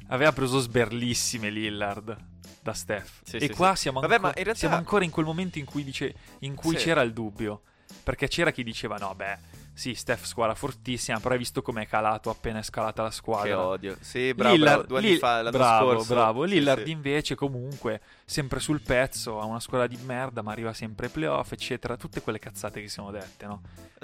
Aveva 0.09 0.33
preso 0.33 0.59
sberlissime 0.59 1.49
Lillard 1.51 2.17
da 2.63 2.73
Steph. 2.75 3.23
Sì, 3.25 3.37
e 3.37 3.41
sì, 3.41 3.49
qua 3.49 3.75
sì. 3.75 3.83
Siamo, 3.83 4.01
Vabbè, 4.01 4.15
anco- 4.15 4.27
ma 4.27 4.33
in 4.37 4.45
realtà- 4.45 4.59
siamo 4.61 4.77
ancora 4.77 5.05
in 5.05 5.11
quel 5.11 5.25
momento 5.25 5.59
in 5.59 5.65
cui, 5.65 5.83
dice, 5.83 6.15
in 6.41 6.55
cui 6.55 6.77
c'era 6.77 7.01
il 7.01 7.13
dubbio. 7.15 7.63
Perché 8.03 8.29
c'era 8.29 8.51
chi 8.51 8.63
diceva: 8.63 8.97
no, 8.97 9.15
beh, 9.15 9.37
sì, 9.75 9.95
Steph 9.95 10.25
squadra 10.25 10.55
fortissima, 10.55 11.19
però 11.21 11.33
hai 11.33 11.39
visto 11.39 11.63
com'è 11.63 11.87
calato 11.87 12.31
appena 12.31 12.59
è 12.59 12.63
scalata 12.63 13.03
la 13.03 13.09
Che 13.09 13.15
squadra. 13.15 13.61
odio. 13.67 13.97
Sì, 14.01 14.33
bravo, 14.35 14.55
Lillard, 14.55 14.75
bravo, 14.77 14.87
due 14.89 14.99
anni 14.99 15.09
Lill- 15.09 15.19
fa, 15.19 15.37
l'anno 15.43 15.51
bravo, 15.51 15.91
scorso. 15.93 16.15
bravo. 16.15 16.47
Sì, 16.47 16.55
Lillard 16.55 16.85
sì. 16.85 16.91
invece 16.91 17.35
comunque 17.35 18.01
sempre 18.25 18.61
sul 18.61 18.81
pezzo, 18.81 19.41
ha 19.41 19.45
una 19.45 19.61
squadra 19.61 19.87
di 19.87 19.99
merda, 20.05 20.43
ma 20.43 20.53
arriva 20.53 20.73
sempre 20.73 21.07
ai 21.07 21.13
playoff, 21.13 21.53
eccetera. 21.53 21.97
Tutte 21.97 22.21
quelle 22.23 22.39
cazzate 22.39 22.81
che 22.81 22.89
siamo 22.89 23.11
dette, 23.11 23.47
no? 23.47 23.63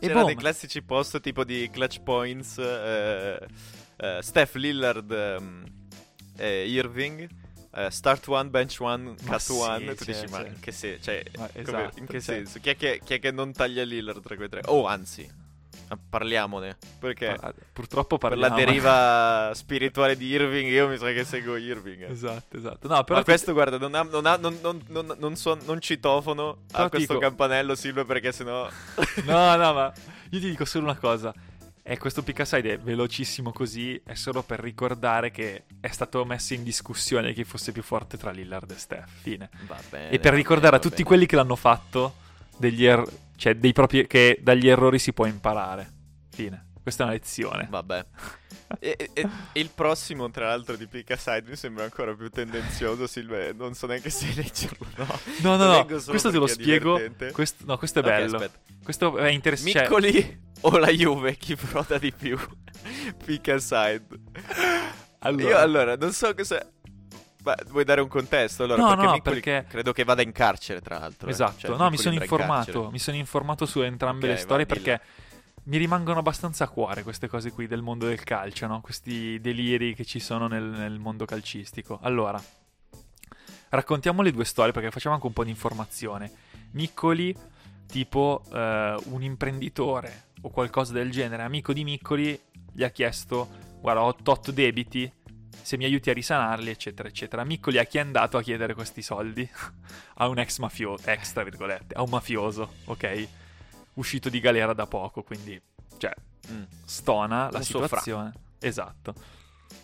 C'erano 0.00 0.20
boom. 0.20 0.26
dei 0.26 0.36
classici 0.36 0.82
post 0.82 1.20
tipo 1.20 1.44
di 1.44 1.68
clutch 1.72 2.00
points. 2.02 2.58
eh, 2.58 3.46
eh, 3.96 4.18
Steph 4.22 4.54
Lillard, 4.56 5.10
eh, 6.36 6.66
Irving. 6.68 7.28
Eh, 7.76 7.90
start 7.90 8.26
one, 8.28 8.48
bench 8.50 8.76
one, 8.80 9.14
Ma 9.22 9.32
cut 9.32 9.40
sì, 9.40 9.52
one. 9.52 9.84
E 9.90 9.94
tu 9.94 10.04
dici, 10.04 10.26
ma 10.30 10.46
in 10.46 10.60
che, 10.60 10.72
se- 10.72 10.98
cioè, 11.02 11.22
Ma 11.36 11.46
come- 11.48 11.62
esatto, 11.62 11.98
in 11.98 12.06
che 12.06 12.12
cioè. 12.20 12.20
senso? 12.20 12.58
Chi 12.60 12.68
è 12.70 12.76
che, 12.76 13.00
chi 13.04 13.14
è 13.14 13.18
che 13.18 13.30
non 13.30 13.52
taglia 13.52 13.82
Lillard 13.84 14.20
tra 14.22 14.36
quei 14.36 14.48
tre? 14.48 14.60
Oh, 14.66 14.86
anzi, 14.86 15.42
Parliamone. 16.08 16.76
Perché 16.98 17.28
Ah, 17.28 17.52
Purtroppo 17.72 18.18
per 18.18 18.30
parliamo. 18.30 18.56
la 18.56 18.64
deriva 18.64 19.50
spirituale 19.54 20.16
di 20.16 20.26
Irving, 20.26 20.70
io 20.70 20.88
mi 20.88 20.96
sa 20.98 21.12
che 21.12 21.24
seguo 21.24 21.56
Irving. 21.56 22.08
esatto, 22.10 22.56
esatto. 22.56 22.88
No, 22.88 23.04
però 23.04 23.18
Ma 23.18 23.24
questo, 23.24 23.52
guarda, 23.52 23.78
non, 23.78 23.94
ha, 23.94 24.02
non, 24.02 24.26
ha- 24.26 24.36
non, 24.36 24.58
non, 24.62 24.82
non, 24.88 25.14
non, 25.18 25.36
so- 25.36 25.58
non 25.64 25.80
citofono 25.80 26.62
Però 26.70 26.84
a 26.84 26.88
questo 26.88 27.12
dico- 27.14 27.24
campanello, 27.24 27.74
Silvio, 27.74 28.04
perché 28.04 28.32
sennò... 28.32 28.68
No, 29.24 29.56
no, 29.56 29.72
ma 29.72 29.92
io 30.30 30.40
ti 30.40 30.48
dico 30.50 30.64
solo 30.64 30.84
una 30.84 30.96
cosa. 30.96 31.32
E 31.86 31.98
questo 31.98 32.22
pick 32.22 32.40
aside 32.40 32.72
è 32.72 32.78
velocissimo 32.78 33.52
così, 33.52 34.00
è 34.06 34.14
solo 34.14 34.42
per 34.42 34.58
ricordare 34.58 35.30
che 35.30 35.64
è 35.80 35.88
stato 35.88 36.24
messo 36.24 36.54
in 36.54 36.62
discussione 36.62 37.34
chi 37.34 37.44
fosse 37.44 37.72
più 37.72 37.82
forte 37.82 38.16
tra 38.16 38.30
Lillard 38.30 38.70
e 38.70 38.78
Steph. 38.78 39.10
Fine. 39.20 39.50
Bene, 39.90 40.08
e 40.08 40.18
per 40.18 40.32
ricordare 40.32 40.70
bene, 40.70 40.76
a 40.76 40.80
tutti 40.80 41.02
bene. 41.02 41.08
quelli 41.08 41.26
che 41.26 41.36
l'hanno 41.36 41.56
fatto, 41.56 42.14
degli 42.56 42.86
er- 42.86 43.06
cioè 43.36 43.56
dei 43.56 43.74
propri- 43.74 44.06
che 44.06 44.38
dagli 44.40 44.66
errori 44.66 44.98
si 44.98 45.12
può 45.12 45.26
imparare. 45.26 45.92
Fine. 46.30 46.68
Questa 46.84 47.02
è 47.02 47.06
una 47.06 47.14
lezione. 47.14 47.66
Vabbè. 47.68 48.06
E, 48.80 48.96
e- 49.12 49.28
il 49.52 49.70
prossimo, 49.72 50.30
tra 50.30 50.48
l'altro, 50.48 50.74
di 50.74 50.86
Pick 50.88 51.10
Aside 51.12 51.44
mi 51.46 51.54
sembra 51.54 51.84
ancora 51.84 52.12
più 52.14 52.28
tendenzioso, 52.30 53.06
Silvio. 53.06 53.38
e 53.38 53.52
Non 53.52 53.74
so 53.74 53.86
neanche 53.86 54.10
se 54.10 54.32
leggerlo. 54.34 54.86
No, 54.96 55.06
No, 55.42 55.56
no, 55.56 55.66
no. 55.72 55.84
Questo 55.84 56.30
te 56.30 56.38
lo 56.38 56.46
spiego. 56.48 57.00
Questo, 57.32 57.64
no, 57.66 57.76
questo 57.78 58.00
è 58.00 58.02
Ok, 58.02 58.08
bello. 58.08 58.36
aspetta. 58.36 58.58
Questo 58.82 59.16
è 59.18 59.28
interessante. 59.28 59.80
Miccoli 59.80 60.40
o 60.62 60.78
la 60.78 60.88
Juve? 60.88 61.36
Chi 61.36 61.54
froda 61.54 61.98
di 61.98 62.10
più? 62.10 62.36
Pick 63.24 63.48
Aside. 63.48 64.06
allora, 65.20 65.48
Io 65.48 65.58
allora, 65.58 65.96
non 65.96 66.12
so 66.12 66.34
cosa... 66.34 66.66
Ma 67.44 67.54
vuoi 67.68 67.84
dare 67.84 68.00
un 68.00 68.08
contesto? 68.08 68.64
Allora, 68.64 68.80
No, 68.80 68.88
perché 68.88 69.04
no, 69.04 69.12
Miccoli 69.12 69.40
perché- 69.40 69.66
credo 69.68 69.92
che 69.92 70.02
vada 70.04 70.22
in 70.22 70.32
carcere, 70.32 70.80
tra 70.80 70.98
l'altro. 70.98 71.28
eh. 71.28 71.30
Esatto, 71.32 71.58
Cioè, 71.58 71.76
no, 71.76 71.90
mi 71.90 71.98
sono 71.98 72.08
andrà 72.16 72.24
in 72.24 72.30
informato, 72.30 72.90
mi 72.90 72.98
sono 72.98 73.16
informato 73.18 73.66
su 73.66 73.82
entrambe 73.82 74.26
Ok, 74.28 74.32
le 74.32 74.38
storie 74.38 74.66
perché 74.66 75.00
mi 75.64 75.78
rimangono 75.78 76.18
abbastanza 76.18 76.64
a 76.64 76.68
cuore 76.68 77.02
queste 77.02 77.28
cose 77.28 77.50
qui 77.50 77.66
del 77.66 77.80
mondo 77.80 78.06
del 78.06 78.22
calcio, 78.22 78.66
no? 78.66 78.80
Questi 78.80 79.40
deliri 79.40 79.94
che 79.94 80.04
ci 80.04 80.20
sono 80.20 80.46
nel, 80.46 80.62
nel 80.62 80.98
mondo 80.98 81.24
calcistico. 81.24 81.98
Allora, 82.02 82.42
raccontiamo 83.70 84.22
le 84.22 84.32
due 84.32 84.44
storie 84.44 84.72
perché 84.72 84.90
facciamo 84.90 85.14
anche 85.14 85.26
un 85.26 85.32
po' 85.32 85.44
di 85.44 85.50
informazione. 85.50 86.30
Miccoli, 86.72 87.34
tipo 87.86 88.42
eh, 88.52 88.96
un 89.04 89.22
imprenditore 89.22 90.24
o 90.42 90.50
qualcosa 90.50 90.92
del 90.92 91.10
genere, 91.10 91.42
amico 91.42 91.72
di 91.72 91.84
Miccoli, 91.84 92.38
gli 92.72 92.84
ha 92.84 92.90
chiesto, 92.90 93.48
guarda, 93.80 94.02
ho 94.02 94.14
tot 94.14 94.50
debiti, 94.50 95.10
se 95.62 95.78
mi 95.78 95.84
aiuti 95.86 96.10
a 96.10 96.12
risanarli, 96.12 96.68
eccetera, 96.68 97.08
eccetera. 97.08 97.42
Miccoli 97.42 97.78
a 97.78 97.84
chi 97.84 97.96
è 97.96 98.00
andato 98.00 98.36
a 98.36 98.42
chiedere 98.42 98.74
questi 98.74 99.00
soldi? 99.00 99.48
a 100.16 100.28
un 100.28 100.38
ex 100.38 100.58
mafioso, 100.58 101.08
ex 101.08 101.32
tra 101.32 101.42
virgolette, 101.42 101.94
a 101.94 102.02
un 102.02 102.10
mafioso, 102.10 102.74
ok? 102.84 103.28
Uscito 103.94 104.28
di 104.28 104.40
galera 104.40 104.72
da 104.72 104.86
poco, 104.86 105.22
quindi, 105.22 105.60
cioè, 105.98 106.12
Mm. 106.50 106.62
stona 106.84 107.48
la 107.50 107.58
Un 107.58 107.64
situazione. 107.64 108.32
Esatto. 108.58 109.14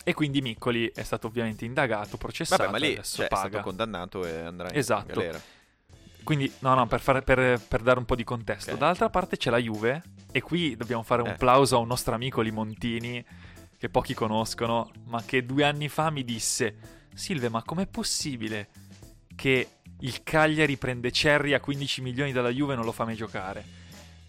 E 0.04 0.12
quindi 0.14 0.40
Miccoli 0.42 0.90
è 0.94 1.02
stato 1.02 1.26
ovviamente 1.26 1.64
indagato, 1.64 2.16
processato, 2.16 2.62
Vabbè, 2.64 2.72
ma 2.72 2.78
lì 2.78 2.92
adesso 2.92 3.16
cioè, 3.16 3.26
è 3.26 3.28
paga. 3.28 3.48
stato 3.48 3.62
condannato 3.64 4.26
e 4.26 4.40
andrà 4.40 4.68
in 4.70 4.76
Esatto. 4.76 5.14
galera. 5.14 5.40
Quindi, 6.22 6.52
no, 6.60 6.74
no, 6.74 6.86
per, 6.86 7.00
fare- 7.00 7.22
per- 7.22 7.60
per 7.66 7.80
dare 7.82 7.98
un 7.98 8.04
po' 8.04 8.14
di 8.14 8.24
contesto. 8.24 8.72
Ok. 8.72 8.78
Dall'altra 8.78 9.08
parte 9.08 9.36
c'è 9.36 9.50
la 9.50 9.56
Juve, 9.58 10.02
e 10.32 10.40
qui 10.42 10.76
dobbiamo 10.76 11.02
fare 11.02 11.22
un 11.22 11.28
Eh. 11.28 11.34
plauso 11.36 11.76
a 11.76 11.78
un 11.78 11.86
nostro 11.86 12.14
amico 12.14 12.40
Limontini, 12.42 13.24
che 13.78 13.88
pochi 13.88 14.12
conoscono, 14.14 14.90
ma 15.06 15.22
che 15.24 15.44
due 15.46 15.64
anni 15.64 15.88
fa 15.88 16.10
mi 16.10 16.24
disse: 16.24 16.76
Silve, 17.14 17.48
ma 17.48 17.62
com'è 17.62 17.86
possibile 17.86 18.68
che 19.34 19.68
il 20.00 20.22
Cagliari 20.22 20.76
prende 20.76 21.10
Cerri 21.10 21.54
a 21.54 21.60
15 21.60 22.02
milioni 22.02 22.32
dalla 22.32 22.50
Juve 22.50 22.74
e 22.74 22.76
non 22.76 22.84
lo 22.84 22.92
fa 22.92 23.04
mai 23.06 23.16
giocare? 23.16 23.64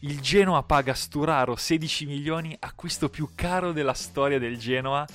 Il 0.03 0.20
Genoa 0.20 0.63
paga 0.63 0.93
Sturaro 0.96 1.55
16 1.55 2.05
milioni, 2.08 2.55
acquisto 2.60 3.10
più 3.10 3.29
caro 3.36 3.72
della 3.72 3.93
storia 3.93 4.39
del 4.39 4.58
Genoa 4.58 5.05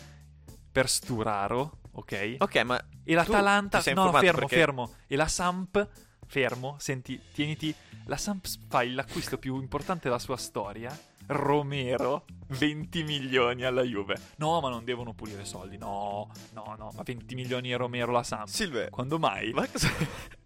per 0.71 0.88
Sturaro, 0.88 1.78
ok? 1.93 2.37
Ok, 2.38 2.57
ma 2.62 2.81
E 3.02 3.14
l'Atalanta, 3.14 3.78
no, 3.95 4.12
fermo, 4.12 4.40
perché- 4.40 4.57
fermo. 4.57 4.93
E 5.09 5.16
la 5.16 5.26
Samp, 5.26 5.88
fermo, 6.26 6.76
senti, 6.78 7.21
tieniti. 7.32 7.75
La 8.06 8.17
Samp 8.17 8.47
fa 8.69 8.84
l'acquisto 8.84 9.39
più 9.39 9.56
importante 9.61 10.02
della 10.04 10.19
sua 10.21 10.37
storia. 10.37 10.97
Romero, 11.28 12.25
20 12.49 13.02
milioni 13.02 13.65
alla 13.65 13.82
Juve. 13.82 14.17
No, 14.37 14.61
ma 14.61 14.69
non 14.69 14.84
devono 14.84 15.13
pulire 15.15 15.45
soldi. 15.45 15.76
No, 15.78 16.30
no, 16.52 16.75
no, 16.78 16.93
ma 16.95 17.02
20 17.02 17.34
milioni 17.34 17.73
e 17.73 17.76
Romero 17.76 18.13
la 18.13 18.23
Samp. 18.23 18.47
Silve, 18.47 18.91
Quando 18.91 19.19
mai? 19.19 19.50
ma 19.52 19.67
cosa... 19.67 19.89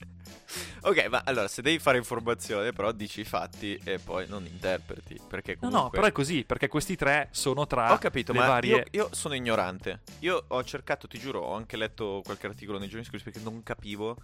ok, 0.82 1.06
ma 1.06 1.22
allora, 1.24 1.48
se 1.48 1.62
devi 1.62 1.78
fare 1.78 1.98
informazione, 1.98 2.72
però 2.72 2.92
dici 2.92 3.20
i 3.20 3.24
fatti 3.24 3.78
e 3.84 3.98
poi 3.98 4.26
non 4.28 4.44
interpreti, 4.46 5.20
perché 5.28 5.52
No, 5.54 5.68
comunque... 5.68 5.82
no, 5.82 5.90
però 5.90 6.06
è 6.06 6.12
così, 6.12 6.44
perché 6.44 6.68
questi 6.68 6.96
tre 6.96 7.28
sono 7.30 7.66
tra 7.66 7.92
Ho 7.92 7.98
capito, 7.98 8.32
ma 8.32 8.46
varie... 8.46 8.76
io, 8.76 8.84
io 8.90 9.08
sono 9.12 9.34
ignorante. 9.34 10.00
Io 10.20 10.44
ho 10.46 10.64
cercato, 10.64 11.06
ti 11.08 11.18
giuro, 11.18 11.40
ho 11.40 11.54
anche 11.54 11.76
letto 11.76 12.22
qualche 12.24 12.46
articolo 12.46 12.78
nei 12.78 12.88
giorni 12.88 13.04
scorsi 13.04 13.24
perché 13.24 13.40
non 13.40 13.62
capivo. 13.62 14.16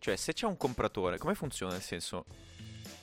Cioè, 0.00 0.14
se 0.16 0.32
c'è 0.32 0.46
un 0.46 0.56
compratore, 0.56 1.18
come 1.18 1.34
funziona? 1.34 1.72
Nel 1.72 1.82
senso, 1.82 2.26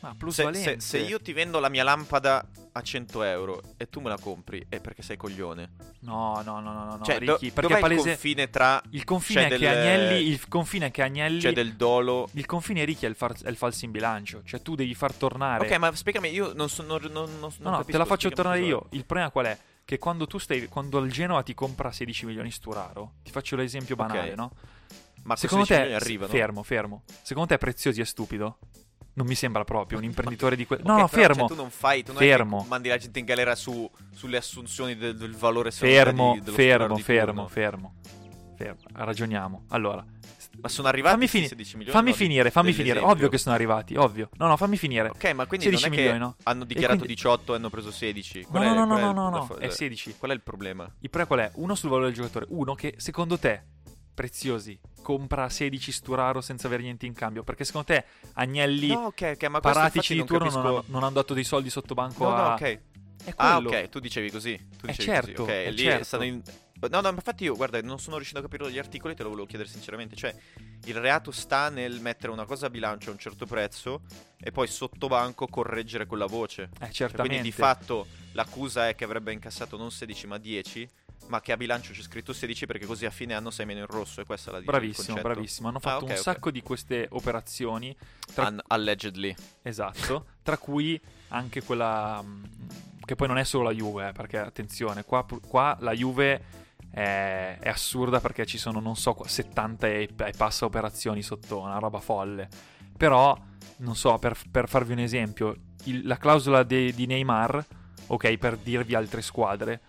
Ma 0.08 0.12
se, 0.12 0.18
plusvalenze. 0.18 0.80
se- 0.80 0.80
se 0.80 0.98
io 1.00 1.20
ti 1.20 1.34
vendo 1.34 1.60
la 1.60 1.70
mia 1.70 1.84
lampada 1.84 2.48
a 2.72 2.82
100 2.82 3.24
euro 3.24 3.62
e 3.78 3.90
tu 3.90 4.00
me 4.02 4.10
la 4.10 4.18
compri, 4.20 4.66
è 4.70 4.80
perché 4.80 5.02
sei 5.02 5.18
coglione. 5.18 5.72
No, 6.02 6.42
no, 6.44 6.60
no, 6.60 6.74
no, 6.74 6.96
no, 6.98 7.04
cioè, 7.04 7.20
do- 7.20 7.34
Ricky, 7.34 7.52
perché 7.52 7.62
dov'è 7.62 7.78
è 7.78 7.80
palese... 7.82 8.02
il 8.10 8.16
confine 8.16 8.50
tra... 8.50 8.82
Il 8.92 9.04
confine 9.04 9.48
del- 9.48 9.66
Agnelli... 9.66 10.28
Il 10.28 10.48
confine 10.48 10.86
è 10.88 10.92
che 10.92 11.02
Agnelli... 11.02 11.40
C'è 11.40 11.54
del 11.54 11.76
dolo... 11.76 12.28
Il 12.34 12.46
confine 12.46 12.84
Ricky 12.86 13.06
è 13.06 13.10
il, 13.10 13.16
far- 13.16 13.42
è 13.44 13.50
il 13.50 13.56
falso 13.58 13.86
in 13.86 13.92
bilancio, 13.92 14.42
cioè 14.44 14.62
tu 14.62 14.76
devi 14.76 14.94
far 14.94 15.14
tornare. 15.14 15.66
Ok, 15.66 15.78
ma 15.78 15.96
spiegami, 15.96 16.30
io 16.30 16.54
non 16.54 16.70
sono... 16.70 16.98
Non, 16.98 17.12
non, 17.12 17.40
non 17.40 17.52
no, 17.60 17.70
no, 17.70 17.84
te 17.86 17.98
la 17.98 18.06
faccio 18.06 18.30
tornare 18.30 18.60
io. 18.62 18.88
Il 18.92 19.06
problema 19.06 19.32
qual 19.32 19.46
è? 19.46 19.58
Che 19.86 20.00
quando 20.00 20.26
tu 20.26 20.40
stai. 20.40 20.68
Quando 20.68 20.98
il 20.98 21.12
Genoa 21.12 21.44
ti 21.44 21.54
compra 21.54 21.92
16 21.92 22.26
milioni 22.26 22.50
Sturaro, 22.50 23.14
ti 23.24 23.30
faccio 23.30 23.56
l'esempio 23.56 23.96
banale, 23.96 24.30
Ok. 24.32 24.36
no? 24.36 24.52
Ma 25.26 25.36
Secondo 25.36 25.66
te. 25.66 25.94
arrivano? 25.94 26.32
Fermo, 26.32 26.64
fermo. 26.64 27.04
Secondo 27.22 27.50
te 27.50 27.58
Preziosi 27.60 28.02
è 28.02 28.04
stupido? 28.06 28.58
Non 29.16 29.26
mi 29.28 29.36
sembra 29.36 29.64
proprio 29.64 29.98
un 29.98 30.04
imprenditore 30.04 30.56
di 30.56 30.66
quel. 30.66 30.80
Ok, 30.80 30.86
No, 30.86 30.98
no, 31.00 31.08
però, 31.08 31.22
fermo. 31.24 31.48
Cioè, 31.48 31.56
tu 31.56 31.62
non 31.62 31.70
fai, 31.70 32.04
tu 32.04 32.12
non 32.12 32.22
Fermo. 32.22 32.66
mandi 32.68 32.90
la 32.90 32.98
gente 32.98 33.20
in 33.20 33.26
galera 33.26 33.56
su, 33.56 33.90
sulle 34.14 34.38
assunzioni 34.38 34.96
del, 34.98 35.16
del 35.16 35.34
valore 35.36 35.72
Fermo, 35.72 36.38
di, 36.42 36.52
fermo, 36.52 36.98
fermo, 36.98 37.48
fermo. 37.48 37.94
Fermo. 38.58 38.80
Ragioniamo. 38.94 39.66
Allora, 39.70 40.06
Ma 40.62 40.70
sono 40.70 40.88
arrivati 40.88 41.16
fammi, 41.16 41.28
fini- 41.28 41.48
16 41.48 41.76
milioni? 41.78 41.98
fammi 41.98 42.10
no? 42.12 42.16
finire, 42.16 42.50
fammi 42.52 42.72
finire. 42.74 43.00
Ovvio 43.00 43.28
che 43.30 43.38
sono 43.38 43.56
arrivati, 43.56 43.96
ovvio. 43.96 44.30
No, 44.38 44.48
no, 44.48 44.56
fammi 44.58 44.78
finire. 44.78 45.10
Ok, 45.10 45.32
ma 45.34 45.46
quindi 45.46 45.66
16 45.66 45.84
non 45.90 45.94
è 45.94 45.98
milioni, 45.98 46.20
che 46.20 46.24
no? 46.26 46.36
hanno 46.44 46.64
dichiarato 46.66 46.98
quindi- 47.00 47.16
18 47.16 47.54
e 47.54 47.56
hanno 47.58 47.70
preso 47.70 47.92
16. 47.92 48.42
No, 48.42 48.48
Qual 48.50 48.64
no, 48.64 48.70
è- 48.72 48.76
no, 48.76 48.86
qual 48.86 49.00
no, 49.02 49.10
è 49.10 49.14
no, 49.14 49.28
il- 49.28 49.32
no, 49.34 49.48
la- 49.60 49.66
è 49.66 49.70
16. 49.70 50.16
Qual 50.18 50.32
è 50.32 50.34
il 50.34 50.42
problema? 50.42 50.84
Il 51.00 51.10
problema 51.10 51.26
qual 51.28 51.40
è? 51.40 51.52
Uno 51.56 51.76
sul 51.76 51.90
valore 51.90 52.08
del 52.08 52.16
giocatore. 52.16 52.46
Uno 52.50 52.74
che 52.76 52.96
secondo 52.98 53.38
te, 53.38 53.64
Preziosi, 54.16 54.80
compra 55.04 55.50
16 55.50 55.92
Sturaro 55.92 56.42
senza 56.42 56.66
avere 56.68 56.82
niente 56.82 57.06
in 57.06 57.14
cambio. 57.14 57.44
Perché 57.44 57.66
secondo 57.66 57.88
te 57.88 58.06
Agnelli, 58.34 58.88
No, 58.88 59.06
ok, 59.08 59.34
ok, 59.36 59.44
ma 59.50 59.60
paratici 59.60 60.14
di 60.14 60.20
non 60.20 60.28
turno, 60.28 60.50
non, 60.50 60.66
hanno, 60.66 60.84
non 60.88 61.04
hanno 61.04 61.14
dato 61.14 61.34
dei 61.36 61.44
soldi 61.44 61.70
sotto 61.70 61.94
banco 61.94 62.24
No, 62.24 62.30
no, 62.30 62.36
a... 62.44 62.54
ok. 62.54 62.62
È 62.62 63.34
Ah, 63.38 63.58
ok, 63.58 63.90
tu 63.90 64.00
dicevi 64.00 64.32
così. 64.32 64.56
Tu 64.78 64.88
dicevi 64.88 65.04
certo, 65.04 65.32
così. 65.32 65.42
Ok, 65.42 65.50
eh, 65.50 65.72
lì 65.72 65.78
certo. 65.84 66.04
stanno 66.06 66.24
in... 66.24 66.42
No, 66.90 67.02
no, 67.02 67.10
infatti 67.10 67.46
io, 67.46 67.56
guarda, 67.56 67.82
non 67.82 68.00
sono 68.00 68.18
riuscito 68.18 68.40
a 68.40 68.44
capire 68.44 68.70
gli 68.70 68.78
articoli, 68.78 69.16
te 69.16 69.24
lo 69.24 69.30
volevo 69.30 69.48
chiedere 69.48 69.70
sinceramente. 69.70 70.16
Cioè, 70.16 70.36
il 70.86 70.96
reato 70.96 71.32
sta 71.32 71.70
nel 71.70 72.00
mettere 72.00 72.32
una 72.32 72.46
cosa 72.46 72.68
a 72.68 72.70
bilancio 72.70 73.10
a 73.10 73.14
un 73.14 73.18
certo 73.18 73.46
prezzo 73.48 74.02
e 74.40 74.52
poi 74.52 74.68
sotto 74.68 75.08
banco 75.08 75.48
correggere 75.48 76.06
quella 76.06 76.28
voce. 76.28 76.64
Eh, 76.64 76.86
Cioè, 76.86 76.92
certamente. 76.92 77.36
quindi 77.36 77.50
di 77.50 77.52
fatto 77.52 78.06
l'accusa 78.34 78.90
è 78.90 78.96
che 78.96 79.04
avrebbe 79.04 79.34
incassato 79.34 79.78
non 79.78 79.90
16 79.90 80.28
ma 80.28 80.38
10, 80.38 80.88
ma 81.28 81.42
che 81.42 81.52
a 81.52 81.58
bilancio 81.58 81.92
c'è 81.92 82.02
scritto 82.02 82.34
16 82.34 82.66
perché 82.66 82.86
così 82.86 83.06
a 83.06 83.10
fine 83.10 83.34
anno 83.34 83.50
sei 83.50 83.66
meno 83.66 83.80
in 83.80 83.86
rosso 83.88 84.22
e 84.22 84.26
questa 84.26 84.52
è 84.52 84.54
la 84.54 84.60
Bravissimo, 84.62 85.20
bravissimo. 85.22 85.68
Hanno 85.68 85.78
Ah, 85.78 85.82
fatto 85.82 86.04
ok, 86.04 86.10
un 86.10 86.16
ok. 86.16 86.18
sacco 86.22 86.52
di 86.52 86.62
queste 86.62 87.08
operazioni. 87.12 87.96
Tra... 88.34 88.48
Un- 88.48 88.62
allegedly. 88.68 89.34
Esatto. 89.62 90.26
tra 90.44 90.58
cui 90.58 91.00
anche 91.30 91.64
quella... 91.64 92.22
mh, 92.22 92.50
Che 93.06 93.16
poi 93.16 93.28
non 93.28 93.38
è 93.38 93.44
solo 93.44 93.64
la 93.66 93.72
Juve, 93.72 94.10
eh, 94.10 94.12
perché 94.12 94.38
attenzione, 94.38 95.04
qua, 95.04 95.26
qua 95.48 95.76
la 95.82 95.92
Juve 95.94 96.44
è, 96.92 97.58
è 97.60 97.70
assurda 97.70 98.20
perché 98.20 98.46
ci 98.46 98.58
sono, 98.58 98.80
non 98.80 98.96
so, 98.96 99.14
qua- 99.14 99.28
70 99.28 99.88
e, 99.88 100.10
e 100.18 100.34
passa 100.38 100.66
operazioni 100.66 101.22
sotto, 101.22 101.60
una 101.60 101.78
roba 101.80 102.00
folle. 102.00 102.48
Però, 102.98 103.38
non 103.78 103.96
so, 103.96 104.18
per, 104.20 104.38
per 104.50 104.70
farvi 104.70 104.94
un 104.94 105.00
esempio, 105.00 105.56
il- 105.86 106.06
la 106.08 106.18
clausola 106.18 106.64
de- 106.64 106.94
di 106.94 107.06
Neymar, 107.06 107.66
ok, 108.08 108.38
per 108.38 108.58
dirvi 108.58 108.96
altre 108.96 109.22
squadre, 109.22 109.82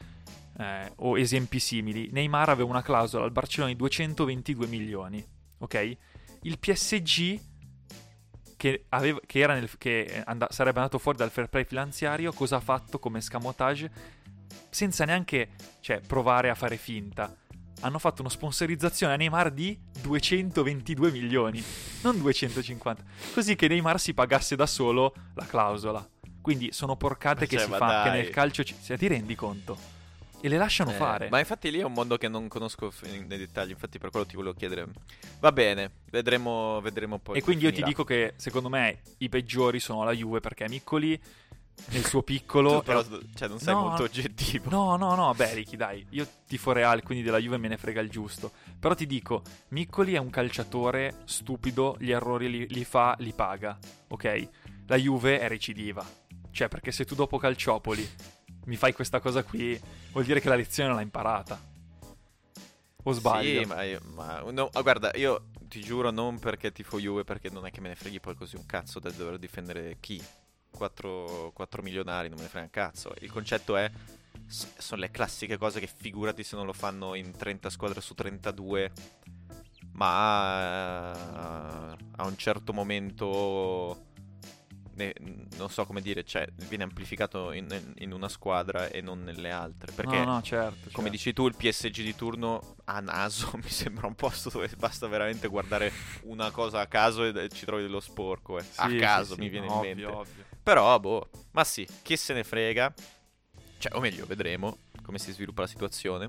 eh, 0.59 0.92
o 0.97 1.19
esempi 1.19 1.59
simili, 1.59 2.09
Neymar 2.12 2.49
aveva 2.51 2.69
una 2.69 2.83
clausola 2.83 3.25
al 3.25 3.33
Barcellona 3.33 3.73
di 3.73 3.79
222 3.79 4.66
milioni, 4.66 5.25
ok? 5.59 5.97
Il 6.42 6.59
PSG 6.59 7.40
che, 8.57 8.85
aveva- 8.90 9.21
che 9.27 9.38
era 9.38 9.55
nel- 9.55 9.77
che 9.79 10.23
and- 10.25 10.49
sarebbe 10.51 10.79
andato 10.79 10.99
fuori 10.99 11.19
dal 11.19 11.31
fair 11.31 11.49
play 11.49 11.64
finanziario, 11.64 12.33
cosa 12.33 12.57
ha 12.57 12.61
fatto 12.61 12.99
come 12.99 13.21
scamotage? 13.21 13.90
Senza 14.71 15.05
neanche 15.05 15.51
cioè, 15.81 16.01
provare 16.01 16.49
a 16.51 16.55
fare 16.55 16.77
finta. 16.77 17.35
Hanno 17.81 17.99
fatto 17.99 18.23
una 18.23 18.31
sponsorizzazione 18.31 19.12
a 19.12 19.16
Neymar 19.16 19.51
di 19.51 19.79
222 20.01 21.11
milioni, 21.11 21.62
non 22.03 22.19
250. 22.19 23.03
Così 23.35 23.55
che 23.55 23.69
Neymar 23.69 24.01
si 24.01 24.14
pagasse 24.14 24.57
da 24.57 24.66
solo 24.66 25.14
la 25.35 25.45
clausola. 25.45 26.07
Quindi 26.40 26.73
sono 26.73 26.97
porcate 26.97 27.47
che 27.47 27.57
Cioè, 27.57 27.64
si 27.66 27.71
ma 27.71 27.77
fa, 27.77 28.03
che 28.05 28.09
dai. 28.11 28.21
nel 28.23 28.31
calcio 28.31 28.64
ci... 28.64 28.75
se 28.81 28.97
ti 28.97 29.07
rendi 29.09 29.35
conto? 29.35 29.77
E 30.40 30.49
le 30.49 30.59
lasciano 30.59 30.90
Eh, 30.90 30.94
fare. 30.94 31.29
Ma 31.31 31.38
infatti 31.38 31.70
lì 31.70 31.79
è 31.81 31.85
un 31.85 31.92
mondo 31.92 32.16
che 32.18 32.29
non 32.29 32.46
conosco 32.49 32.92
nei 33.03 33.27
dettagli, 33.27 33.70
infatti 33.70 33.99
per 33.99 34.11
quello 34.11 34.27
ti 34.27 34.37
volevo 34.37 34.55
chiedere. 34.55 34.87
Va 35.40 35.51
bene, 35.53 35.90
vedremo, 36.11 36.81
vedremo 36.81 37.18
poi. 37.18 37.38
E 37.38 37.42
quindi 37.42 37.64
io 37.64 37.70
ti 37.70 37.77
finirà. 37.77 37.90
dico 37.90 38.05
che 38.05 38.35
secondo 38.37 38.68
me 38.68 39.01
i 39.18 39.29
peggiori 39.29 39.81
sono 39.81 40.05
la 40.05 40.12
Juve 40.12 40.40
perché 40.40 40.68
Miccoli 40.68 41.20
nel 41.88 42.05
suo 42.05 42.22
piccolo... 42.22 42.79
Tu 42.81 42.85
però, 42.85 43.03
cioè, 43.35 43.49
non 43.49 43.59
sei 43.59 43.75
No, 43.75 43.81
molto 43.88 44.03
oggettivo. 44.05 44.70
No, 44.70 44.96
no, 44.96 45.14
no, 45.14 45.33
beh, 45.37 45.55
Ricky, 45.55 45.77
dai, 45.77 46.07
io 46.11 46.27
tifo 46.46 46.72
Real, 46.72 47.03
quindi 47.03 47.25
della 47.25 47.38
Juve 47.38 47.57
me 47.59 47.68
ne 47.68 47.77
frega 47.77 48.01
il 48.01 48.09
giusto. 48.11 48.53
Però 48.79 48.94
ti 48.94 49.07
dico, 49.07 49.42
Miccoli 49.68 50.14
è 50.14 50.18
un 50.18 50.31
calciatore 50.31 51.22
stupido, 51.25 51.96
gli 51.99 52.11
errori 52.12 52.49
li, 52.51 52.66
li 52.68 52.85
fa, 52.85 53.14
li 53.18 53.33
paga, 53.33 53.79
ok? 54.09 54.49
La 54.87 54.96
Juve 54.96 55.40
è 55.40 55.49
recidiva. 55.49 56.07
Cioè, 56.51 56.68
perché 56.68 56.90
se 56.92 57.05
tu 57.05 57.14
dopo 57.14 57.37
Calciopoli 57.37 58.09
mi 58.66 58.76
fai 58.76 58.92
questa 58.92 59.20
cosa 59.20 59.42
qui, 59.42 59.81
vuol 60.12 60.24
dire 60.24 60.40
che 60.40 60.48
la 60.48 60.57
lezione 60.57 60.92
l'ha 60.92 61.00
imparata. 61.00 61.59
O 63.02 63.12
sbaglio? 63.12 63.61
Sì, 63.61 63.66
ma, 63.66 63.83
io- 63.83 64.00
ma- 64.14 64.40
no, 64.50 64.68
ah, 64.72 64.83
guarda, 64.83 65.12
io 65.14 65.46
ti 65.68 65.81
giuro 65.81 66.11
non 66.11 66.38
perché 66.38 66.72
tifo 66.72 66.98
Juve, 66.98 67.24
perché 67.24 67.48
non 67.50 67.64
è 67.66 67.70
che 67.70 67.81
me 67.81 67.88
ne 67.88 67.94
freghi 67.94 68.20
poi 68.20 68.35
così 68.35 68.57
un 68.57 68.66
cazzo 68.66 68.98
da 68.98 69.11
dover 69.11 69.38
difendere 69.38 69.96
chi? 70.00 70.22
4, 70.76 71.52
milionari, 71.83 72.29
non 72.29 72.37
me 72.38 72.44
ne 72.44 72.48
frega 72.48 72.64
un 72.66 72.70
cazzo. 72.70 73.14
Il 73.20 73.31
concetto 73.31 73.76
è, 73.76 73.90
sono 74.46 75.00
le 75.00 75.11
classiche 75.11 75.57
cose 75.57 75.81
che 75.81 75.87
figurati 75.87 76.42
se 76.42 76.57
non 76.57 76.66
lo 76.66 76.72
fanno 76.72 77.14
in 77.14 77.31
30 77.31 77.70
squadre 77.70 78.00
su 78.00 78.14
32, 78.14 78.92
ma 79.92 81.14
eh, 81.14 81.96
a 82.16 82.24
un 82.24 82.37
certo 82.37 82.72
momento... 82.72 84.14
ne- 84.96 85.14
non 85.56 85.70
so 85.70 85.85
come 85.87 86.00
dire, 86.00 86.24
cioè 86.24 86.46
viene 86.68 86.85
amplificato 86.85 87.52
in, 87.52 87.66
in 87.98 88.12
una 88.12 88.28
squadra 88.28 88.88
e 88.88 89.00
non 89.00 89.22
nelle 89.22 89.50
altre. 89.50 89.92
Perché 89.92 90.24
no, 90.24 90.35
no, 90.35 90.42
certo. 90.42 90.76
come 90.92 90.92
certo. 90.92 91.11
dici 91.11 91.32
tu, 91.32 91.46
il 91.46 91.54
PSG 91.56 92.02
di 92.02 92.14
turno 92.14 92.76
a 92.85 93.00
naso 93.00 93.50
mi 93.62 93.68
sembra 93.68 94.06
un 94.06 94.14
posto 94.14 94.50
dove 94.50 94.68
basta 94.76 95.06
veramente 95.06 95.48
guardare 95.48 95.92
una 96.24 96.50
cosa 96.50 96.80
a 96.80 96.87
caso 96.87 97.24
e 97.24 97.48
ci 97.50 97.64
trovi 97.64 97.82
dello 97.82 98.00
sporco. 98.00 98.59
eh. 98.59 98.64
a 98.76 98.87
Sì, 98.88 98.90
sì, 98.92 98.98
caso 98.98 99.35
sì, 99.35 99.40
mi 99.40 99.48
viene 99.48 99.66
ovvio, 99.68 99.90
in 99.90 99.96
mente. 99.96 100.12
ovvio. 100.12 100.44
Però, 100.62 100.98
boh, 100.98 101.30
ma 101.52 101.64
sì, 101.64 101.87
chi 102.02 102.16
se 102.16 102.35
ne 102.35 102.44
frega. 102.44 102.92
Cioè, 103.78 103.94
o 103.96 104.00
meglio, 104.00 104.24
vedremo 104.26 104.78
come 105.02 105.18
si 105.18 105.32
sviluppa 105.32 105.62
la 105.62 105.68
situazione. 105.68 106.26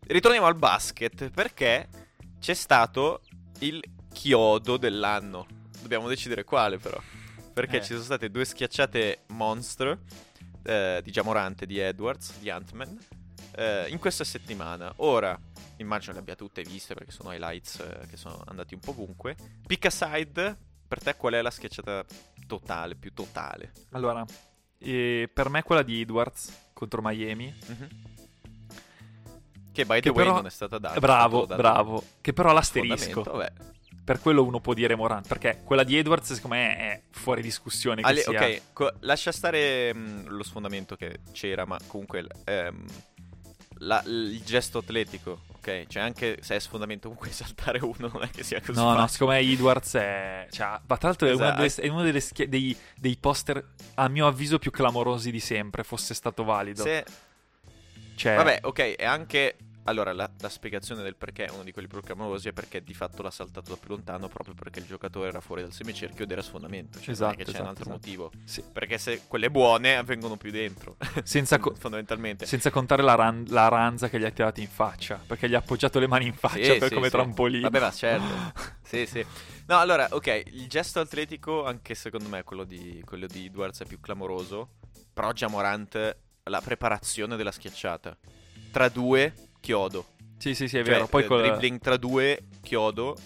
Ritorniamo 0.00 0.46
al 0.46 0.56
basket 0.56 1.30
perché 1.30 1.88
c'è 2.38 2.54
stato 2.54 3.22
il 3.60 3.82
chiodo 4.12 4.76
dell'anno. 4.76 5.46
Dobbiamo 5.80 6.08
decidere 6.08 6.44
quale, 6.44 6.78
però. 6.78 7.00
Perché 7.56 7.78
Eh. 7.78 7.80
ci 7.80 7.92
sono 7.94 8.02
state 8.02 8.30
due 8.30 8.44
schiacciate 8.44 9.20
monster 9.28 9.98
eh, 10.62 11.00
di 11.02 11.10
Giamorante 11.10 11.64
di 11.64 11.78
Edwards, 11.78 12.36
di 12.38 12.50
Ant-Man, 12.50 12.98
eh, 13.54 13.86
in 13.88 13.98
questa 13.98 14.24
settimana. 14.24 14.92
Ora, 14.96 15.40
immagino 15.78 16.12
le 16.12 16.18
abbia 16.18 16.34
tutte 16.34 16.60
viste 16.62 16.92
perché 16.92 17.12
sono 17.12 17.32
highlights 17.32 17.78
eh, 17.78 18.06
che 18.10 18.18
sono 18.18 18.42
andati 18.48 18.74
un 18.74 18.80
po' 18.80 18.90
ovunque. 18.90 19.36
Pick 19.66 19.86
aside, 19.86 20.54
per 20.86 21.02
te 21.02 21.16
qual 21.16 21.32
è 21.32 21.40
la 21.40 21.50
schiacciata 21.50 22.04
totale, 22.46 22.94
più 22.94 23.14
totale? 23.14 23.72
Allora, 23.92 24.22
per 24.78 25.48
me 25.48 25.62
quella 25.62 25.82
di 25.82 26.02
Edwards 26.02 26.52
contro 26.74 27.00
Miami. 27.02 27.54
Mhm. 27.68 27.88
Che 29.72 29.84
by 29.86 29.94
Che 29.94 30.00
the 30.02 30.08
way 30.10 30.24
però- 30.24 30.34
non 30.34 30.46
è 30.46 30.50
stata 30.50 30.76
data. 30.76 31.00
bravo, 31.00 31.46
dato 31.46 31.56
bravo. 31.62 32.04
Che 32.20 32.34
però 32.34 32.52
l'asterisco. 32.52 33.22
vabbè. 33.22 33.52
Per 34.06 34.20
quello 34.20 34.44
uno 34.44 34.60
può 34.60 34.72
dire 34.72 34.94
Morant. 34.94 35.26
Perché 35.26 35.62
quella 35.64 35.82
di 35.82 35.96
Edwards, 35.98 36.32
secondo 36.32 36.54
me, 36.54 36.76
è 36.76 37.02
fuori 37.10 37.42
discussione. 37.42 38.02
Ale- 38.02 38.22
ok, 38.24 38.60
co- 38.72 38.92
lascia 39.00 39.32
stare 39.32 39.92
mh, 39.92 40.28
lo 40.28 40.44
sfondamento 40.44 40.94
che 40.94 41.18
c'era, 41.32 41.64
ma 41.66 41.76
comunque 41.88 42.24
ehm, 42.44 42.84
la- 43.78 44.02
il 44.06 44.40
gesto 44.44 44.78
atletico, 44.78 45.40
ok? 45.56 45.86
Cioè 45.88 46.02
anche 46.04 46.38
se 46.40 46.54
è 46.54 46.58
sfondamento 46.60 47.08
comunque 47.08 47.30
saltare 47.34 47.80
uno 47.82 48.08
non 48.12 48.22
è 48.22 48.30
che 48.30 48.44
sia 48.44 48.60
così 48.60 48.78
No, 48.78 48.90
no, 48.90 48.90
facile. 48.92 49.08
secondo 49.08 49.32
me 49.34 49.38
Edwards 49.40 49.94
è. 49.96 50.46
Cioè, 50.52 50.66
ma 50.86 50.96
tra 50.96 51.08
l'altro 51.08 51.26
è 51.26 51.32
Esatto. 51.32 51.56
delle- 51.62 51.74
è 51.74 51.88
uno 51.88 52.02
delle 52.04 52.20
schie- 52.20 52.48
dei, 52.48 52.76
dei 52.94 53.16
poster, 53.18 53.70
a 53.96 54.08
mio 54.08 54.28
avviso, 54.28 54.60
più 54.60 54.70
clamorosi 54.70 55.32
di 55.32 55.40
sempre. 55.40 55.82
Fosse 55.82 56.14
stato 56.14 56.44
valido. 56.44 56.84
Se- 56.84 57.04
Cioè, 58.14 58.36
Vabbè, 58.36 58.60
ok, 58.62 58.80
è 58.94 59.04
anche... 59.04 59.56
Allora, 59.88 60.12
la, 60.12 60.28
la 60.40 60.48
spiegazione 60.48 61.02
del 61.02 61.14
perché 61.16 61.44
è 61.46 61.50
uno 61.50 61.62
di 61.62 61.70
quelli 61.72 61.86
più 61.88 62.00
clamorosi 62.00 62.48
è 62.48 62.52
perché 62.52 62.82
di 62.82 62.92
fatto 62.92 63.22
l'ha 63.22 63.30
saltato 63.30 63.70
da 63.70 63.76
più 63.76 63.90
lontano 63.90 64.28
proprio 64.28 64.54
perché 64.54 64.80
il 64.80 64.86
giocatore 64.86 65.28
era 65.28 65.40
fuori 65.40 65.62
dal 65.62 65.72
semicerchio 65.72 66.24
ed 66.24 66.30
era 66.30 66.42
sfondamento. 66.42 66.98
Cioè, 67.00 67.06
non 67.06 67.08
è 67.08 67.12
Esatto, 67.12 67.36
che 67.36 67.44
c'è 67.44 67.48
un 67.50 67.54
esatto, 67.54 67.68
altro 67.68 67.82
esatto. 67.84 67.96
motivo. 67.96 68.32
sì. 68.44 68.64
Perché 68.72 68.98
se 68.98 69.22
quelle 69.28 69.50
buone 69.50 69.96
avvengono 69.96 70.36
più 70.36 70.50
dentro. 70.50 70.96
Senza, 71.22 71.58
co- 71.58 71.74
fondamentalmente. 71.76 72.46
senza 72.46 72.70
contare 72.70 73.02
la, 73.02 73.14
ran- 73.14 73.44
la 73.48 73.68
ranza 73.68 74.08
che 74.08 74.18
gli 74.18 74.24
ha 74.24 74.30
tirato 74.30 74.60
in 74.60 74.68
faccia. 74.68 75.20
Perché 75.24 75.48
gli 75.48 75.54
ha 75.54 75.58
appoggiato 75.58 75.98
le 75.98 76.08
mani 76.08 76.26
in 76.26 76.34
faccia 76.34 76.72
Sì, 76.72 76.78
per 76.78 76.88
sì, 76.88 76.94
come 76.94 77.06
sì. 77.06 77.12
trampolino. 77.12 77.62
Vabbè, 77.70 77.80
ma 77.80 77.90
certo. 77.92 78.52
sì, 78.82 79.06
sì. 79.06 79.24
No, 79.68 79.78
allora, 79.78 80.08
ok, 80.10 80.42
il 80.46 80.66
gesto 80.68 80.98
atletico, 81.00 81.64
anche 81.64 81.94
secondo 81.94 82.28
me 82.28 82.42
quello 82.42 82.64
di, 82.64 83.02
quello 83.04 83.26
di 83.26 83.46
Edwards 83.46 83.80
è 83.80 83.86
più 83.86 84.00
clamoroso. 84.00 84.70
Però 85.14 85.32
già 85.32 85.48
Morant, 85.48 86.16
la 86.44 86.60
preparazione 86.60 87.36
della 87.36 87.52
schiacciata. 87.52 88.16
Tra 88.70 88.88
due, 88.88 89.32
chiodo. 89.66 90.06
Sì, 90.38 90.54
sì, 90.54 90.68
sì, 90.68 90.78
è 90.78 90.84
Cioè, 90.84 90.92
vero. 90.92 91.08
Poi 91.08 91.24
eh, 91.24 91.26
col- 91.26 91.40
dribbling 91.40 91.80
tra 91.80 91.96
due, 91.96 92.44
chiodo. 92.62 93.16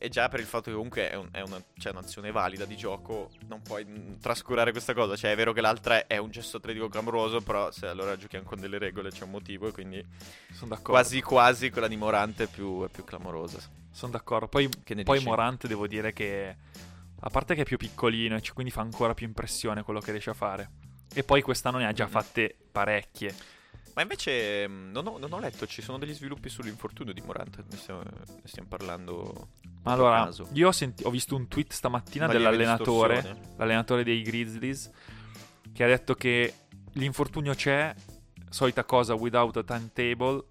E 0.00 0.08
già 0.08 0.28
per 0.28 0.40
il 0.40 0.46
fatto 0.46 0.70
che 0.70 0.76
comunque 0.76 1.08
è, 1.08 1.14
un- 1.14 1.28
è 1.30 1.40
una, 1.40 1.60
c'è 1.76 1.90
un'azione 1.90 2.30
valida 2.32 2.64
di 2.64 2.76
gioco, 2.76 3.30
non 3.46 3.62
puoi 3.62 3.84
mm, 3.84 4.14
trascurare 4.20 4.72
questa 4.72 4.92
cosa. 4.92 5.14
Cioè, 5.14 5.30
è 5.32 5.36
vero 5.36 5.52
che 5.52 5.60
l'altra 5.60 5.98
è, 5.98 6.06
è 6.08 6.16
un 6.16 6.30
gesto 6.30 6.56
atletico 6.56 6.88
clamoroso, 6.88 7.40
però 7.42 7.70
se 7.70 7.86
allora 7.86 8.16
giochiamo 8.16 8.44
con 8.44 8.58
delle 8.58 8.78
regole 8.78 9.10
c'è 9.10 9.22
un 9.22 9.30
motivo 9.30 9.68
e 9.68 9.72
quindi 9.72 10.04
Sono 10.50 10.70
d'accordo. 10.70 10.90
quasi 10.92 11.20
quasi 11.22 11.70
quella 11.70 11.86
di 11.88 11.96
Morant 11.96 12.42
è 12.42 12.46
più, 12.48 12.84
è 12.84 12.88
più 12.88 13.04
clamorosa. 13.04 13.58
Sono 13.92 14.10
d'accordo. 14.12 14.48
Poi, 14.48 14.68
poi 14.68 15.04
dici? 15.04 15.24
Morant 15.24 15.66
devo 15.68 15.86
dire 15.86 16.12
che, 16.12 16.56
a 17.20 17.28
parte 17.30 17.54
che 17.54 17.60
è 17.62 17.64
più 17.64 17.76
piccolino, 17.76 18.34
e 18.36 18.42
quindi 18.52 18.72
fa 18.72 18.80
ancora 18.80 19.14
più 19.14 19.26
impressione 19.28 19.82
quello 19.84 20.00
che 20.00 20.10
riesce 20.10 20.30
a 20.30 20.34
fare. 20.34 20.70
E 21.14 21.22
poi 21.24 21.40
quest'anno 21.42 21.78
ne 21.78 21.86
ha 21.86 21.92
già 21.92 22.04
Mhm. 22.04 22.10
fatte 22.10 22.56
parecchie. 22.72 23.34
Ma 23.98 24.04
invece 24.04 24.68
mh, 24.68 24.92
non 24.92 25.08
ho, 25.08 25.18
non 25.18 25.32
ho 25.32 25.40
letto, 25.40 25.66
ci 25.66 25.82
sono 25.82 25.98
degli 25.98 26.14
sviluppi 26.14 26.48
sull'infortunio 26.48 27.12
di 27.12 27.20
Morant, 27.20 27.64
ne 27.68 27.76
stiamo, 27.76 28.00
ne 28.04 28.40
stiamo 28.44 28.68
parlando. 28.68 29.48
Ma 29.82 29.90
allora, 29.92 30.22
caso. 30.26 30.46
io 30.52 30.68
ho, 30.68 30.70
senti- 30.72 31.02
ho 31.02 31.10
visto 31.10 31.34
un 31.34 31.48
tweet 31.48 31.72
stamattina 31.72 32.26
Una 32.26 32.32
dell'allenatore, 32.34 33.36
l'allenatore 33.56 34.04
dei 34.04 34.22
Grizzlies, 34.22 34.88
che 35.72 35.82
ha 35.82 35.88
detto 35.88 36.14
che 36.14 36.54
l'infortunio 36.92 37.54
c'è, 37.54 37.92
solita 38.48 38.84
cosa 38.84 39.14
without 39.14 39.56
a 39.56 39.64
timetable, 39.64 40.44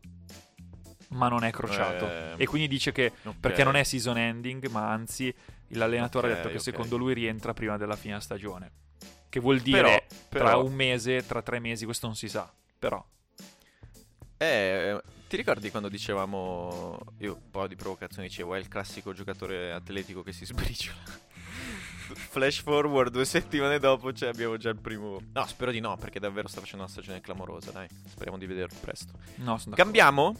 ma 1.11 1.29
non 1.29 1.45
è 1.45 1.51
crociato. 1.51 2.05
Eh, 2.05 2.33
E 2.35 2.45
quindi 2.47 2.67
dice 2.67 2.91
che 2.91 3.13
ok. 3.23 3.35
perché 3.39 3.63
non 3.63 3.77
è 3.77 3.83
season 3.83 4.17
ending, 4.17 4.67
ma 4.71 4.91
anzi 4.91 5.33
l'allenatore 5.69 6.27
ha 6.27 6.31
Ok, 6.31 6.35
detto 6.35 6.49
che 6.49 6.55
ok. 6.55 6.61
secondo 6.61 6.97
lui 6.97 7.13
rientra 7.13 7.53
prima 7.53 7.77
della 7.77 7.95
fine 7.95 8.19
stagione. 8.19 8.71
Che 9.29 9.39
vuol 9.39 9.59
dire 9.61 9.81
Però, 9.81 9.97
tra 10.27 10.43
però- 10.49 10.65
un 10.65 10.73
mese, 10.73 11.25
tra 11.25 11.41
tre 11.41 11.59
mesi, 11.59 11.85
questo 11.85 12.07
non 12.07 12.15
si 12.17 12.27
sa. 12.27 12.51
Però, 12.79 13.01
Eh, 14.37 15.01
ti 15.27 15.35
ricordi 15.35 15.71
quando 15.71 15.89
dicevamo, 15.89 16.97
io 17.19 17.33
un 17.33 17.49
po' 17.49 17.67
di 17.67 17.75
provocazione 17.75 18.27
dicevo, 18.27 18.55
è 18.55 18.59
il 18.59 18.67
classico 18.67 19.13
giocatore 19.13 19.71
atletico 19.71 20.23
che 20.23 20.31
si 20.31 20.45
sbriciola. 20.45 20.99
Flash 22.13 22.61
forward 22.61 23.11
due 23.11 23.25
settimane 23.25 23.79
dopo 23.79 24.13
cioè, 24.13 24.29
abbiamo 24.29 24.55
già 24.57 24.69
il 24.69 24.77
primo... 24.77 25.19
No, 25.33 25.45
spero 25.45 25.71
di 25.71 25.79
no, 25.79 25.97
perché 25.97 26.19
davvero 26.19 26.47
sta 26.47 26.61
facendo 26.61 26.83
una 26.83 26.91
stagione 26.91 27.19
clamorosa, 27.19 27.71
dai. 27.71 27.87
Speriamo 28.07 28.37
di 28.37 28.45
vederlo 28.45 28.77
presto. 28.79 29.13
no, 29.37 29.57
sono. 29.57 29.75
Cambiamo? 29.75 30.35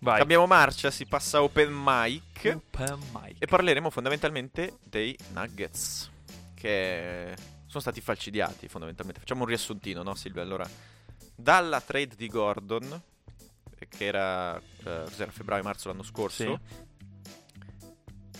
Vai. 0.00 0.18
Cambiamo 0.18 0.46
marcia, 0.46 0.90
si 0.90 1.06
passa 1.06 1.38
a 1.38 1.42
open 1.44 1.72
mic. 1.72 2.52
Open 2.56 2.98
mic. 3.14 3.36
E 3.38 3.46
parleremo 3.46 3.88
fondamentalmente 3.88 4.78
dei 4.82 5.16
Nuggets, 5.32 6.10
che 6.54 7.34
sono 7.66 7.80
stati 7.80 8.00
falcidiati 8.00 8.68
fondamentalmente. 8.68 9.20
Facciamo 9.20 9.42
un 9.42 9.46
riassuntino, 9.46 10.02
no 10.02 10.14
Silvia? 10.14 10.42
Allora, 10.42 10.68
dalla 11.34 11.80
trade 11.80 12.16
di 12.16 12.26
Gordon, 12.26 12.84
eh, 12.92 13.11
che 13.88 14.04
era, 14.04 14.56
eh, 14.58 15.04
febbraio-marzo 15.06 15.88
l'anno 15.88 16.02
scorso, 16.02 16.60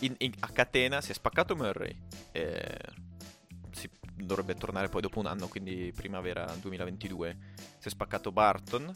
in- 0.00 0.14
in- 0.18 0.34
a 0.40 0.48
catena 0.48 1.00
si 1.00 1.10
è 1.10 1.14
spaccato 1.14 1.54
Murray. 1.56 1.96
E 2.32 2.78
si 3.72 3.88
dovrebbe 4.14 4.54
tornare 4.54 4.88
poi 4.88 5.00
dopo 5.00 5.18
un 5.18 5.26
anno, 5.26 5.48
quindi 5.48 5.92
primavera 5.94 6.44
2022. 6.60 7.36
Si 7.78 7.88
è 7.88 7.90
spaccato 7.90 8.32
Barton. 8.32 8.92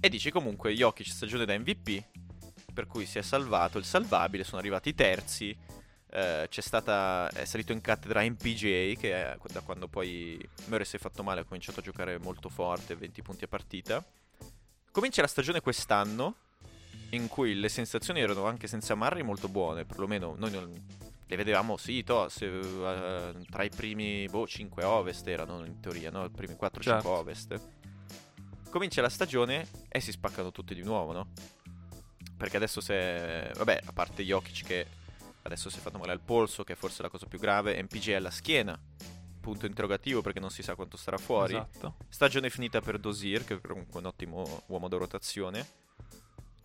E 0.00 0.08
dici 0.08 0.30
comunque 0.30 0.74
Jokic 0.74 1.06
stagione 1.06 1.44
da 1.46 1.56
MVP, 1.58 2.02
per 2.74 2.86
cui 2.86 3.06
si 3.06 3.18
è 3.18 3.22
salvato 3.22 3.78
il 3.78 3.84
salvabile, 3.84 4.44
sono 4.44 4.58
arrivati 4.60 4.90
i 4.90 4.94
terzi. 4.94 5.56
eh, 6.16 6.46
c'è 6.48 6.60
stata, 6.60 7.28
è 7.30 7.44
salito 7.44 7.72
in 7.72 7.80
cattedra 7.80 8.22
MPJ 8.22 8.94
che 8.96 9.12
è 9.14 9.36
da 9.50 9.62
quando 9.62 9.88
poi 9.88 10.38
Murray 10.66 10.84
si 10.84 10.94
è 10.94 10.98
fatto 11.00 11.24
male 11.24 11.40
ha 11.40 11.44
cominciato 11.44 11.80
a 11.80 11.82
giocare 11.82 12.18
molto 12.18 12.48
forte, 12.48 12.94
20 12.94 13.20
punti 13.20 13.42
a 13.42 13.48
partita. 13.48 14.04
Comincia 14.94 15.22
la 15.22 15.26
stagione 15.26 15.60
quest'anno 15.60 16.36
in 17.10 17.26
cui 17.26 17.56
le 17.58 17.68
sensazioni 17.68 18.20
erano 18.20 18.46
anche 18.46 18.68
senza 18.68 18.94
Murray 18.94 19.22
molto 19.22 19.48
buone, 19.48 19.84
perlomeno 19.84 20.36
noi 20.38 20.52
non- 20.52 20.86
le 21.26 21.36
vedevamo, 21.36 21.76
sì, 21.76 22.04
to, 22.04 22.28
se, 22.28 22.46
uh, 22.46 23.44
tra 23.50 23.64
i 23.64 23.70
primi 23.70 24.28
boh, 24.28 24.46
5 24.46 24.84
ovest 24.84 25.26
erano 25.26 25.64
in 25.64 25.80
teoria, 25.80 26.12
no? 26.12 26.24
I 26.26 26.30
primi 26.30 26.54
4-5 26.54 26.80
Certo. 26.80 27.08
ovest. 27.08 27.60
Comincia 28.70 29.02
la 29.02 29.08
stagione 29.08 29.66
e 29.88 29.98
si 29.98 30.12
spaccano 30.12 30.52
tutti 30.52 30.76
di 30.76 30.84
nuovo, 30.84 31.10
no? 31.10 31.26
Perché 32.36 32.56
adesso 32.56 32.80
se... 32.80 33.50
Vabbè, 33.52 33.80
a 33.86 33.92
parte 33.92 34.22
Jokic 34.22 34.64
che 34.64 34.86
adesso 35.42 35.70
si 35.70 35.78
è 35.78 35.80
fatto 35.80 35.98
male 35.98 36.12
al 36.12 36.20
polso, 36.20 36.62
che 36.62 36.74
è 36.74 36.76
forse 36.76 37.02
la 37.02 37.08
cosa 37.08 37.26
più 37.26 37.40
grave, 37.40 37.82
MPG 37.82 38.10
alla 38.12 38.30
schiena, 38.30 38.78
punto 39.44 39.66
interrogativo 39.66 40.22
perché 40.22 40.40
non 40.40 40.48
si 40.50 40.62
sa 40.62 40.74
quanto 40.74 40.96
starà 40.96 41.18
fuori. 41.18 41.54
Esatto. 41.54 41.96
Stagione 42.08 42.48
finita 42.48 42.80
per 42.80 42.98
Dosier, 42.98 43.44
che 43.44 43.54
è 43.54 43.60
comunque 43.60 44.00
un 44.00 44.06
ottimo 44.06 44.62
uomo 44.68 44.88
da 44.88 44.96
rotazione. 44.96 45.68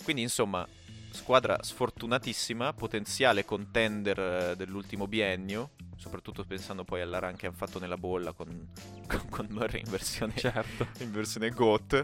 Quindi, 0.01 0.21
insomma, 0.21 0.65
squadra 1.11 1.61
sfortunatissima, 1.61 2.71
potenziale 2.73 3.43
contender 3.43 4.19
eh, 4.19 4.55
dell'ultimo 4.55 5.07
biennio, 5.07 5.71
soprattutto 5.97 6.45
pensando 6.45 6.85
poi 6.85 7.01
alla 7.01 7.19
run 7.19 7.35
che 7.35 7.47
hanno 7.47 7.57
fatto 7.57 7.79
nella 7.79 7.97
bolla 7.97 8.31
con, 8.31 8.47
con, 9.07 9.27
con 9.29 9.47
Murray 9.49 9.81
in 9.81 9.91
versione, 9.91 10.33
Certo. 10.35 10.87
in 11.03 11.11
versione 11.11 11.49
GOAT. 11.49 12.01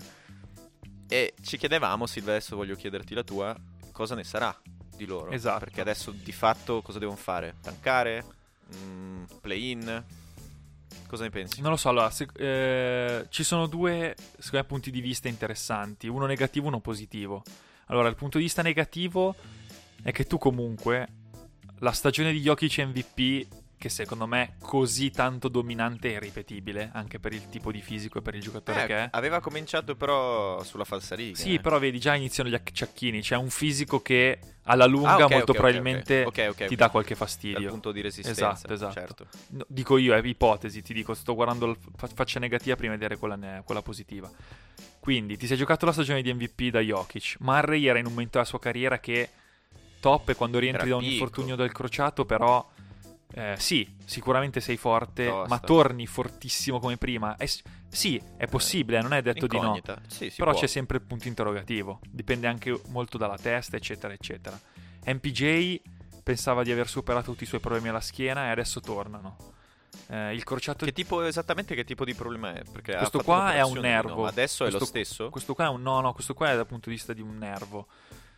E 1.07 1.35
ci 1.41 1.57
chiedevamo, 1.57 2.05
Silvia, 2.05 2.33
adesso 2.33 2.57
voglio 2.57 2.75
chiederti 2.75 3.13
la 3.13 3.23
tua, 3.23 3.55
cosa 3.93 4.13
ne 4.13 4.25
sarà 4.25 4.53
di 4.95 5.05
loro? 5.05 5.31
Esatto. 5.31 5.59
Perché 5.59 5.79
adesso 5.79 6.11
di 6.11 6.33
fatto 6.33 6.81
cosa 6.81 6.99
devono 6.99 7.17
fare? 7.17 7.55
Tankare? 7.61 8.25
Mm, 8.75 9.23
play-in? 9.39 10.23
Cosa 11.07 11.23
ne 11.23 11.29
pensi? 11.29 11.61
Non 11.61 11.71
lo 11.71 11.77
so, 11.77 11.89
allora, 11.89 12.09
se- 12.09 12.27
eh, 12.35 13.27
ci 13.29 13.43
sono 13.43 13.67
due, 13.67 14.15
me, 14.51 14.63
punti 14.63 14.91
di 14.91 15.01
vista 15.01 15.27
interessanti, 15.27 16.07
uno 16.07 16.25
negativo 16.25 16.65
e 16.65 16.69
uno 16.69 16.79
positivo. 16.79 17.43
Allora, 17.87 18.07
il 18.07 18.15
punto 18.15 18.37
di 18.37 18.43
vista 18.45 18.61
negativo 18.61 19.35
è 20.01 20.11
che 20.11 20.25
tu 20.25 20.37
comunque 20.37 21.07
la 21.79 21.91
stagione 21.91 22.31
di 22.31 22.41
Jokic 22.41 22.77
MVP, 22.79 23.47
che 23.85 23.89
secondo 23.91 24.25
me 24.25 24.41
è 24.41 24.51
così 24.65 25.11
tanto 25.11 25.47
dominante 25.47 26.07
e 26.07 26.13
irripetibile, 26.13 26.89
anche 26.93 27.19
per 27.19 27.33
il 27.33 27.49
tipo 27.49 27.71
di 27.71 27.81
fisico 27.81 28.17
e 28.17 28.21
per 28.23 28.33
il 28.33 28.41
giocatore 28.41 28.83
Eh, 28.83 28.85
che 28.87 28.95
è. 28.95 29.07
aveva 29.11 29.39
cominciato 29.39 29.95
però 29.95 30.63
sulla 30.63 30.85
falsariga. 30.85 31.37
Sì, 31.37 31.53
eh. 31.53 31.59
però 31.59 31.77
vedi, 31.77 31.99
già 31.99 32.15
iniziano 32.15 32.49
gli 32.49 32.55
acciacchini, 32.55 33.21
c'è 33.21 33.35
un 33.35 33.51
fisico 33.51 34.01
che 34.01 34.39
alla 34.63 34.87
lunga 34.87 35.09
Ah, 35.11 35.25
ok, 35.25 35.31
molto 35.31 35.37
ok, 35.37 35.49
ok, 35.49 35.55
probabilmente 35.55 36.23
ok. 36.23 36.27
Ok, 36.27 36.61
ok, 36.61 36.65
ti 36.65 36.75
dà 36.75 36.89
qualche 36.89 37.09
Dal 37.13 37.17
fastidio. 37.27 37.69
punto 37.69 37.91
di 37.91 38.01
resistenza. 38.01 38.51
Esatto, 38.53 38.73
esatto. 38.73 38.93
Certo. 38.93 39.27
No, 39.49 39.65
dico 39.67 39.97
io, 39.99 40.15
è 40.15 40.25
ipotesi, 40.25 40.81
ti 40.81 40.91
dico, 40.91 41.13
sto 41.13 41.35
guardando 41.35 41.67
la 41.67 41.75
fa- 41.95 42.07
faccia 42.07 42.39
negativa 42.39 42.75
prima 42.75 42.93
di 42.93 42.99
vedere 42.99 43.19
quella, 43.19 43.35
ne- 43.35 43.61
quella 43.63 43.83
positiva. 43.83 44.27
Quindi, 44.99 45.37
ti 45.37 45.45
sei 45.45 45.57
giocato 45.57 45.85
la 45.85 45.91
stagione 45.91 46.23
di 46.23 46.33
MVP 46.33 46.71
da 46.71 46.79
Jokic. 46.79 47.35
Murray 47.41 47.85
era 47.85 47.99
in 47.99 48.05
un 48.07 48.13
momento 48.13 48.31
della 48.39 48.45
sua 48.45 48.59
carriera 48.59 48.97
che 48.97 49.29
top 49.99 50.29
e 50.29 50.35
quando 50.35 50.57
rientri 50.57 50.87
Era 50.87 50.89
da 50.89 50.95
un 50.97 51.03
infortunio 51.03 51.55
del 51.55 51.71
crociato, 51.71 52.25
però 52.25 52.67
eh, 53.37 53.55
sì, 53.57 53.85
sicuramente 54.05 54.61
sei 54.61 54.77
forte, 54.77 55.27
Tosta. 55.27 55.47
ma 55.49 55.59
torni 55.59 56.07
fortissimo 56.07 56.79
come 56.79 56.95
prima. 56.97 57.35
È 57.35 57.45
sì, 57.89 58.21
è 58.37 58.47
possibile, 58.47 59.01
non 59.01 59.13
è 59.13 59.21
detto 59.21 59.45
di 59.47 59.55
no. 59.57 59.63
Incognita. 59.75 60.01
Sì, 60.07 60.31
Però 60.35 60.51
può. 60.51 60.59
c'è 60.59 60.67
sempre 60.67 60.97
il 60.97 61.03
punto 61.03 61.27
interrogativo. 61.27 61.99
Dipende 62.09 62.47
anche 62.47 62.79
molto 62.87 63.17
dalla 63.17 63.37
testa, 63.37 63.75
eccetera, 63.75 64.13
eccetera. 64.13 64.57
MPJ 65.05 65.81
pensava 66.23 66.63
di 66.63 66.71
aver 66.71 66.87
superato 66.87 67.31
tutti 67.31 67.43
i 67.43 67.47
suoi 67.47 67.59
problemi 67.59 67.89
alla 67.89 67.99
schiena 68.01 68.45
e 68.47 68.49
adesso 68.51 68.79
tornano. 68.79 69.35
Eh, 70.07 70.33
il 70.33 70.43
crociato 70.43 70.85
Che 70.85 70.91
tipo, 70.93 71.21
esattamente 71.23 71.75
che 71.75 71.83
tipo 71.83 72.05
di 72.05 72.13
problema 72.13 72.53
è? 72.53 72.61
Perché 72.69 72.95
Questo 72.95 73.21
qua 73.21 73.53
è 73.53 73.61
un 73.63 73.77
nervo. 73.79 74.21
no? 74.21 74.25
Adesso 74.27 74.63
è 74.65 74.71
lo 74.71 74.77
Questo- 74.77 74.97
stesso? 74.97 75.29
Questo 75.29 75.53
qua 75.53 75.65
è 75.65 75.69
un 75.69 75.81
no, 75.81 75.99
no, 75.99 76.13
questo 76.13 76.33
qua 76.33 76.51
è 76.51 76.55
dal 76.55 76.65
punto 76.67 76.89
di 76.89 76.95
vista 76.95 77.11
di 77.13 77.21
un 77.21 77.37
nervo. 77.37 77.87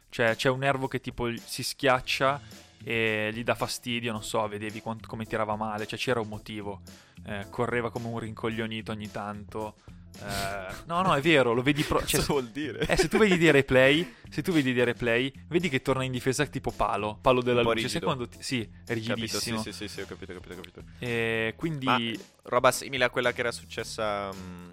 Cioè, 0.10 0.36
c'è 0.36 0.50
un 0.50 0.60
nervo 0.60 0.88
che 0.88 1.00
tipo 1.02 1.30
si 1.44 1.64
schiaccia 1.64 2.42
e 2.84 3.32
gli 3.34 3.44
dà 3.44 3.56
fastidio, 3.56 4.12
non 4.12 4.24
so, 4.24 4.48
vedevi 4.48 4.82
quant- 4.82 5.06
come 5.06 5.26
tirava 5.26 5.56
male, 5.56 5.86
cioè 5.88 5.98
c'era 6.00 6.20
un 6.20 6.28
motivo, 6.28 6.82
eh, 7.26 7.48
correva 7.50 7.90
come 7.92 8.08
un 8.08 8.20
rincoglionito 8.20 8.92
ogni 8.92 9.10
tanto. 9.12 9.76
Eh, 10.20 10.74
no, 10.86 11.02
no, 11.04 11.14
è 11.14 11.22
vero, 11.22 11.54
lo 11.54 11.62
vedi 11.62 11.84
proprio. 11.84 12.08
Cioè, 12.08 12.20
Cosa 12.22 12.34
vuol 12.34 12.48
dire? 12.50 12.80
Eh, 12.88 12.98
se 12.98 13.08
tu 13.08 13.18
vedi 13.20 13.38
dei 13.38 13.52
replay, 13.52 14.16
se 14.30 14.42
tu 14.42 14.52
vedi 14.52 14.74
dei 14.74 14.84
replay, 14.84 15.32
vedi 15.48 15.70
che 15.70 15.82
torna 15.84 16.04
in 16.04 16.12
difesa 16.12 16.44
tipo 16.48 16.72
palo, 16.72 17.20
palo 17.22 17.42
della 17.44 17.62
luce. 17.62 17.76
Rigido. 17.76 17.90
Secondo 18.00 18.28
ti- 18.28 18.42
sì, 18.42 18.68
è 18.86 18.94
rigidissimo. 18.94 19.58
Capito, 19.58 19.76
sì, 19.76 19.88
sì, 19.88 19.94
sì, 19.94 20.02
ho 20.02 20.06
capito, 20.08 20.34
capito, 20.34 20.56
capito. 20.56 20.84
E 21.00 21.54
quindi 21.56 21.86
Ma 21.86 22.00
roba 22.44 22.72
simile 22.72 23.04
a 23.04 23.10
quella 23.12 23.32
che 23.32 23.42
era 23.42 23.52
successa 23.52 24.30
um, 24.34 24.72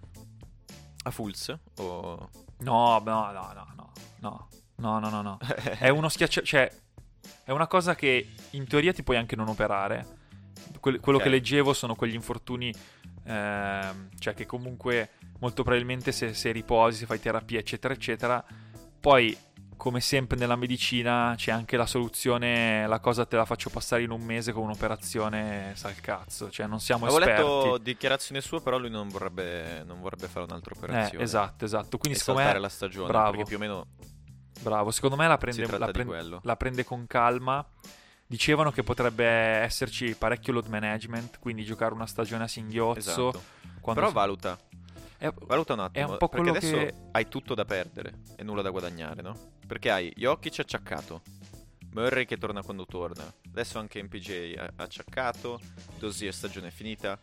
a 1.02 1.10
Fulz 1.10 1.54
o 1.76 2.30
No, 2.60 3.02
no, 3.04 3.32
no, 3.32 3.52
no, 3.52 3.92
no. 4.20 4.48
No, 4.76 4.98
no, 4.98 5.08
no, 5.10 5.20
no. 5.22 5.38
È 5.78 5.88
uno 5.90 6.08
schiacciatore. 6.08 6.46
Cioè, 6.46 6.72
è 7.44 7.50
una 7.50 7.66
cosa 7.66 7.94
che 7.94 8.28
in 8.50 8.66
teoria 8.66 8.92
ti 8.92 9.02
puoi 9.02 9.16
anche 9.16 9.37
non 9.37 9.48
operare. 9.48 10.22
Que- 10.80 10.98
quello 11.00 11.18
Ok. 11.18 11.24
che 11.24 11.30
leggevo 11.30 11.72
sono 11.72 11.94
quegli 11.94 12.14
infortuni, 12.14 12.72
ehm, 13.24 14.08
cioè 14.18 14.34
che 14.34 14.46
comunque 14.46 15.10
molto 15.40 15.62
probabilmente 15.62 16.12
se, 16.12 16.34
se 16.34 16.52
riposi, 16.52 16.98
se 16.98 17.06
fai 17.06 17.20
terapia, 17.20 17.58
eccetera, 17.58 17.92
eccetera, 17.94 18.44
poi 19.00 19.37
come 19.76 20.00
sempre 20.00 20.38
nella 20.38 20.54
medicina 20.56 21.34
c'è 21.37 21.50
anche 21.50 21.76
la 21.76 21.84
soluzione, 21.84 22.87
la 22.87 23.00
cosa 23.00 23.26
te 23.26 23.37
la 23.37 23.44
faccio 23.44 23.70
passare 23.70 24.02
in 24.02 24.10
un 24.10 24.22
mese 24.22 24.52
con 24.52 24.62
un'operazione 24.62 25.72
sal 25.74 25.96
cazzo, 26.00 26.48
cioè 26.50 26.66
non 26.66 26.80
siamo 26.80 27.06
Avevo 27.06 27.18
esperti. 27.20 27.42
letto 27.42 27.78
dichiarazione 27.78 28.40
sua, 28.40 28.60
però 28.62 28.78
lui 28.78 28.88
non 28.90 29.08
vorrebbe, 29.08 29.82
non 29.84 30.00
vorrebbe 30.00 30.28
fare 30.28 30.44
un'altra 30.46 30.74
Eh, 30.74 30.78
operazione. 30.78 31.24
esatto, 31.24 31.64
esatto. 31.64 31.98
Quindi 31.98 32.18
E 32.18 32.20
secondo 32.20 32.40
saltare 32.40 32.60
me, 32.60 32.66
la 32.66 32.70
stagione. 32.72 33.08
bravo. 33.08 33.30
Perché 33.32 33.44
più 33.46 33.56
o 33.56 33.60
meno 33.60 33.87
bravo, 34.62 34.90
secondo 34.90 35.16
me 35.16 35.26
la 35.26 35.36
prende, 35.38 35.66
la 35.78 35.86
prende- 35.90 36.38
la 36.42 36.56
prende 36.56 36.84
con 36.84 37.06
calma. 37.06 37.64
Dicevano 38.26 38.70
che 38.70 38.82
potrebbe 38.82 39.24
esserci 39.26 40.14
parecchio 40.16 40.54
load 40.54 40.66
management, 40.66 41.38
quindi 41.38 41.62
giocare 41.64 41.92
una 41.94 42.06
stagione 42.06 42.44
a 42.44 42.48
singhiozzo. 42.48 43.28
Esatto. 43.28 43.42
Però 43.92 44.08
si- 44.08 44.12
valuta. 44.14 44.58
è- 45.18 45.30
Valuta 45.46 45.74
un 45.74 45.80
attimo. 45.80 46.06
È 46.06 46.10
un 46.10 46.16
perché 46.28 46.48
adesso 46.48 46.76
che- 46.76 46.94
hai 47.12 47.28
tutto 47.28 47.54
da 47.54 47.64
perdere 47.64 48.20
e 48.36 48.42
nulla 48.42 48.62
da 48.62 48.70
guadagnare, 48.70 49.20
no? 49.22 49.36
Perché 49.66 49.90
hai 49.90 50.12
Jokic 50.16 50.58
acciaccato. 50.60 51.22
Murray 51.92 52.24
che 52.24 52.36
torna 52.38 52.62
quando 52.62 52.86
torna. 52.86 53.22
Adesso 53.48 53.78
anche 53.78 54.02
MPJ 54.02 54.54
acciaccato. 54.76 55.60
Dossier 55.98 56.32
stagione 56.34 56.70
finita. 56.70 57.20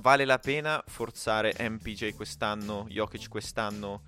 Vale 0.00 0.24
la 0.24 0.38
pena 0.38 0.82
forzare 0.86 1.54
MPJ 1.58 2.14
quest'anno, 2.14 2.86
Jokic 2.88 3.28
quest'anno 3.28 4.02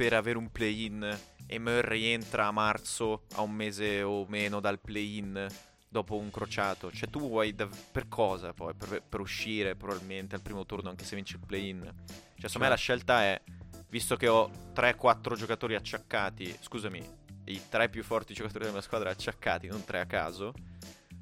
per 0.00 0.14
avere 0.14 0.38
un 0.38 0.50
play-in 0.50 1.18
e 1.46 1.58
Murray 1.58 2.04
entra 2.04 2.46
a 2.46 2.52
marzo 2.52 3.24
a 3.34 3.42
un 3.42 3.50
mese 3.50 4.00
o 4.00 4.24
meno 4.28 4.58
dal 4.58 4.80
play-in 4.80 5.46
dopo 5.90 6.16
un 6.16 6.30
crociato. 6.30 6.90
Cioè 6.90 7.10
tu 7.10 7.18
vuoi 7.18 7.54
dav- 7.54 7.76
per 7.92 8.08
cosa 8.08 8.54
poi? 8.54 8.72
Per, 8.72 9.02
per 9.06 9.20
uscire 9.20 9.76
probabilmente 9.76 10.34
al 10.34 10.40
primo 10.40 10.64
turno 10.64 10.88
anche 10.88 11.04
se 11.04 11.16
vinci 11.16 11.34
il 11.34 11.40
play-in. 11.46 11.80
Cioè 11.82 12.48
secondo 12.48 12.60
me 12.60 12.68
la 12.68 12.76
scelta 12.76 13.24
è, 13.24 13.42
visto 13.90 14.16
che 14.16 14.26
ho 14.26 14.50
3-4 14.74 15.34
giocatori 15.34 15.74
acciaccati, 15.74 16.56
scusami, 16.58 17.06
i 17.44 17.60
tre 17.68 17.90
più 17.90 18.02
forti 18.02 18.32
giocatori 18.32 18.60
della 18.60 18.72
mia 18.72 18.80
squadra 18.80 19.10
acciaccati, 19.10 19.66
non 19.66 19.84
tre 19.84 20.00
a 20.00 20.06
caso, 20.06 20.54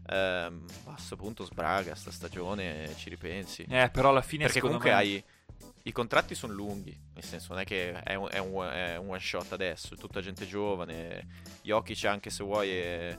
ehm, 0.07 0.65
a 0.85 0.93
questo 0.93 1.17
punto 1.17 1.45
sbraga 1.45 1.97
sta 1.97 2.13
stagione, 2.13 2.95
ci 2.97 3.09
ripensi. 3.09 3.67
Eh, 3.69 3.91
però 3.91 4.11
alla 4.11 4.23
fine 4.23 4.45
Perché 4.45 4.61
comunque 4.61 4.91
me... 4.91 4.97
hai. 4.97 5.25
I 5.89 5.93
contratti 5.93 6.35
sono 6.35 6.53
lunghi, 6.53 6.95
nel 7.15 7.25
senso 7.25 7.55
non 7.55 7.63
è 7.63 7.65
che 7.65 7.93
è 8.03 8.15
un, 8.15 8.29
è 8.31 8.37
un- 8.37 8.69
è 8.71 8.97
un 8.97 9.09
one 9.09 9.19
shot 9.19 9.53
adesso, 9.53 9.95
è 9.95 9.97
tutta 9.97 10.21
gente 10.21 10.47
giovane. 10.47 11.27
Jokic 11.63 12.05
anche 12.05 12.29
se 12.29 12.45
vuoi 12.45 12.69
è, 12.71 13.17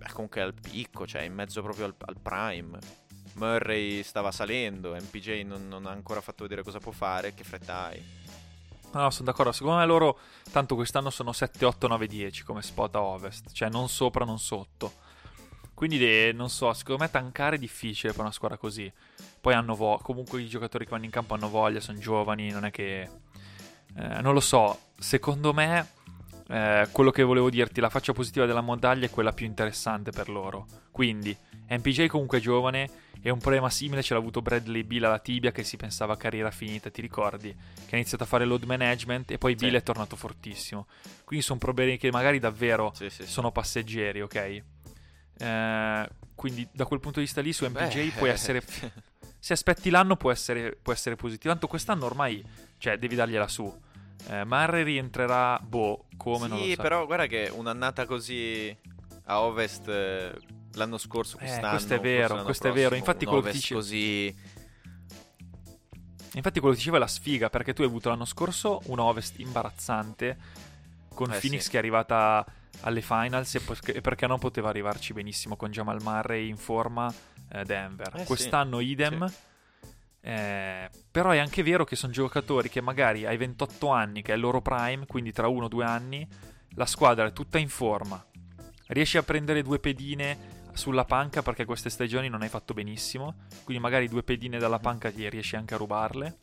è 0.00 0.10
comunque 0.10 0.40
al 0.42 0.54
picco, 0.54 1.06
cioè 1.06 1.22
in 1.22 1.34
mezzo 1.34 1.62
proprio 1.62 1.84
al, 1.84 1.94
al 2.00 2.16
prime. 2.20 2.78
Murray 3.34 4.02
stava 4.02 4.32
salendo, 4.32 4.96
MPJ 4.96 5.44
non, 5.44 5.68
non 5.68 5.86
ha 5.86 5.90
ancora 5.90 6.20
fatto 6.20 6.42
vedere 6.42 6.64
cosa 6.64 6.80
può 6.80 6.90
fare, 6.90 7.32
che 7.32 7.44
fretta 7.44 7.84
hai. 7.84 8.04
No, 8.92 9.02
no, 9.02 9.10
sono 9.10 9.26
d'accordo. 9.26 9.52
Secondo 9.52 9.78
me 9.78 9.86
loro, 9.86 10.18
tanto 10.50 10.74
quest'anno 10.74 11.10
sono 11.10 11.32
7, 11.32 11.64
8, 11.64 11.86
9, 11.86 12.08
10 12.08 12.42
come 12.42 12.60
spot 12.60 12.96
a 12.96 13.02
ovest. 13.02 13.52
Cioè 13.52 13.68
non 13.68 13.88
sopra, 13.88 14.24
non 14.24 14.40
sotto. 14.40 15.06
Quindi 15.74 16.32
non 16.32 16.50
so, 16.50 16.72
secondo 16.72 17.04
me 17.04 17.08
tankare 17.08 17.54
è 17.54 17.58
difficile 17.60 18.10
per 18.12 18.22
una 18.22 18.32
squadra 18.32 18.56
così. 18.56 18.92
Poi 19.40 19.54
hanno 19.54 19.74
voglia, 19.74 20.02
comunque 20.02 20.40
i 20.40 20.48
giocatori 20.48 20.84
che 20.84 20.90
vanno 20.90 21.04
in 21.04 21.10
campo 21.10 21.34
hanno 21.34 21.48
voglia, 21.48 21.80
sono 21.80 21.98
giovani, 21.98 22.50
non 22.50 22.64
è 22.64 22.70
che... 22.70 23.08
eh, 23.96 24.20
non 24.20 24.32
lo 24.34 24.40
so, 24.40 24.78
secondo 24.98 25.52
me 25.52 25.86
eh, 26.48 26.88
quello 26.92 27.10
che 27.10 27.22
volevo 27.22 27.50
dirti, 27.50 27.80
la 27.80 27.90
faccia 27.90 28.12
positiva 28.12 28.46
della 28.46 28.62
medaglia 28.62 29.06
è 29.06 29.10
quella 29.10 29.32
più 29.32 29.46
interessante 29.46 30.10
per 30.10 30.28
loro. 30.28 30.66
Quindi, 30.90 31.36
MPJ 31.68 32.06
comunque 32.06 32.38
è 32.38 32.40
giovane 32.40 32.88
e 33.20 33.30
un 33.30 33.38
problema 33.38 33.68
simile 33.68 34.02
ce 34.02 34.14
l'ha 34.14 34.20
avuto 34.20 34.40
Bradley 34.40 34.84
Bill 34.84 35.04
alla 35.04 35.18
tibia 35.18 35.50
che 35.50 35.64
si 35.64 35.76
pensava 35.76 36.16
carriera 36.16 36.50
finita, 36.50 36.88
ti 36.90 37.00
ricordi? 37.00 37.50
Che 37.52 37.94
ha 37.94 37.98
iniziato 37.98 38.22
a 38.24 38.26
fare 38.26 38.44
load 38.44 38.62
management 38.64 39.30
e 39.32 39.38
poi 39.38 39.54
Bill 39.54 39.70
Sì. 39.70 39.76
è 39.76 39.82
tornato 39.82 40.16
fortissimo. 40.16 40.86
Quindi 41.24 41.44
sono 41.44 41.58
problemi 41.58 41.96
che 41.98 42.10
magari 42.10 42.38
davvero 42.38 42.92
sì, 42.94 43.10
sì. 43.10 43.26
sono 43.26 43.50
passeggeri, 43.52 44.22
ok? 44.22 44.62
Eh, 45.40 46.08
quindi 46.34 46.68
da 46.72 46.84
quel 46.84 47.00
punto 47.00 47.18
di 47.18 47.24
vista 47.24 47.40
lì 47.40 47.52
su 47.52 47.64
MPJ 47.66 47.94
Beh, 47.94 48.10
puoi 48.16 48.30
essere 48.30 48.62
se 49.38 49.52
aspetti 49.52 49.90
l'anno 49.90 50.16
può 50.16 50.30
essere, 50.30 50.76
può 50.80 50.92
essere 50.92 51.16
positivo. 51.16 51.52
Tanto 51.52 51.66
quest'anno 51.66 52.04
ormai, 52.06 52.44
cioè, 52.78 52.98
devi 52.98 53.14
dargliela 53.14 53.48
su. 53.48 53.72
Eh, 54.28 54.44
Murray 54.44 54.82
rientrerà, 54.82 55.58
boh, 55.62 56.06
come 56.16 56.48
non 56.48 56.58
lo 56.58 56.64
Sì, 56.64 56.74
so. 56.74 56.82
però 56.82 57.06
guarda 57.06 57.26
che 57.26 57.50
un'annata 57.52 58.04
così 58.04 58.76
a 59.26 59.40
ovest 59.42 59.88
eh, 59.88 60.32
l'anno 60.74 60.98
scorso, 60.98 61.36
Eh, 61.36 61.40
quest'anno. 61.40 61.70
questo 61.70 61.94
è 61.94 62.00
vero, 62.00 62.42
questo 62.42 62.66
è 62.68 62.72
vero. 62.72 62.88
prossimo, 62.88 62.96
Infatti 63.06 63.24
quello 63.26 63.42
che 63.42 63.52
dice- 63.52 63.74
così 63.74 64.36
Infatti 66.34 66.60
quello 66.60 66.74
che 66.74 66.78
diceva 66.80 66.98
è 66.98 67.00
la 67.00 67.06
sfiga, 67.06 67.48
perché 67.50 67.72
tu 67.72 67.82
hai 67.82 67.88
avuto 67.88 68.10
l'anno 68.10 68.24
scorso 68.26 68.82
un 68.86 68.98
Ovest 69.00 69.38
imbarazzante, 69.38 70.36
con 71.14 71.32
Eh, 71.32 71.38
Phoenix 71.38 71.62
sì. 71.62 71.70
che 71.70 71.76
è 71.76 71.78
arrivata 71.78 72.44
alle 72.82 73.00
finals 73.00 73.54
e 73.56 73.60
perché, 74.00 74.26
non 74.26 74.38
poteva 74.38 74.68
arrivarci 74.68 75.12
benissimo 75.12 75.56
con 75.56 75.70
Jamal 75.70 76.00
Murray 76.02 76.48
in 76.48 76.56
forma 76.56 77.12
eh, 77.12 77.37
Denver. 77.64 78.14
Eh, 78.14 78.18
sì. 78.20 78.24
Quest'anno 78.26 78.80
idem. 78.80 79.30
Eh, 80.20 80.90
però 81.10 81.30
è 81.30 81.38
anche 81.38 81.62
vero 81.62 81.84
che 81.84 81.96
sono 81.96 82.12
giocatori 82.12 82.68
che 82.68 82.80
magari 82.80 83.24
ai 83.24 83.36
28 83.36 83.88
anni, 83.88 84.22
che 84.22 84.32
è 84.32 84.34
il 84.34 84.40
loro 84.40 84.60
prime, 84.60 85.06
quindi 85.06 85.32
tra 85.32 85.48
uno 85.48 85.66
o 85.66 85.68
due 85.68 85.84
anni, 85.84 86.26
la 86.74 86.86
squadra 86.86 87.26
è 87.26 87.32
tutta 87.32 87.58
in 87.58 87.68
forma. 87.68 88.22
Riesci 88.88 89.16
a 89.16 89.22
prendere 89.22 89.62
due 89.62 89.78
pedine 89.78 90.56
sulla 90.72 91.04
panca 91.04 91.42
perché 91.42 91.64
queste 91.64 91.90
stagioni 91.90 92.28
non 92.28 92.42
hai 92.42 92.48
fatto 92.48 92.72
benissimo, 92.72 93.34
quindi 93.64 93.82
magari 93.82 94.08
due 94.08 94.22
pedine 94.22 94.58
dalla 94.58 94.78
panca 94.78 95.10
ti 95.10 95.28
riesci 95.28 95.56
anche 95.56 95.74
a 95.74 95.76
rubarle. 95.76 96.38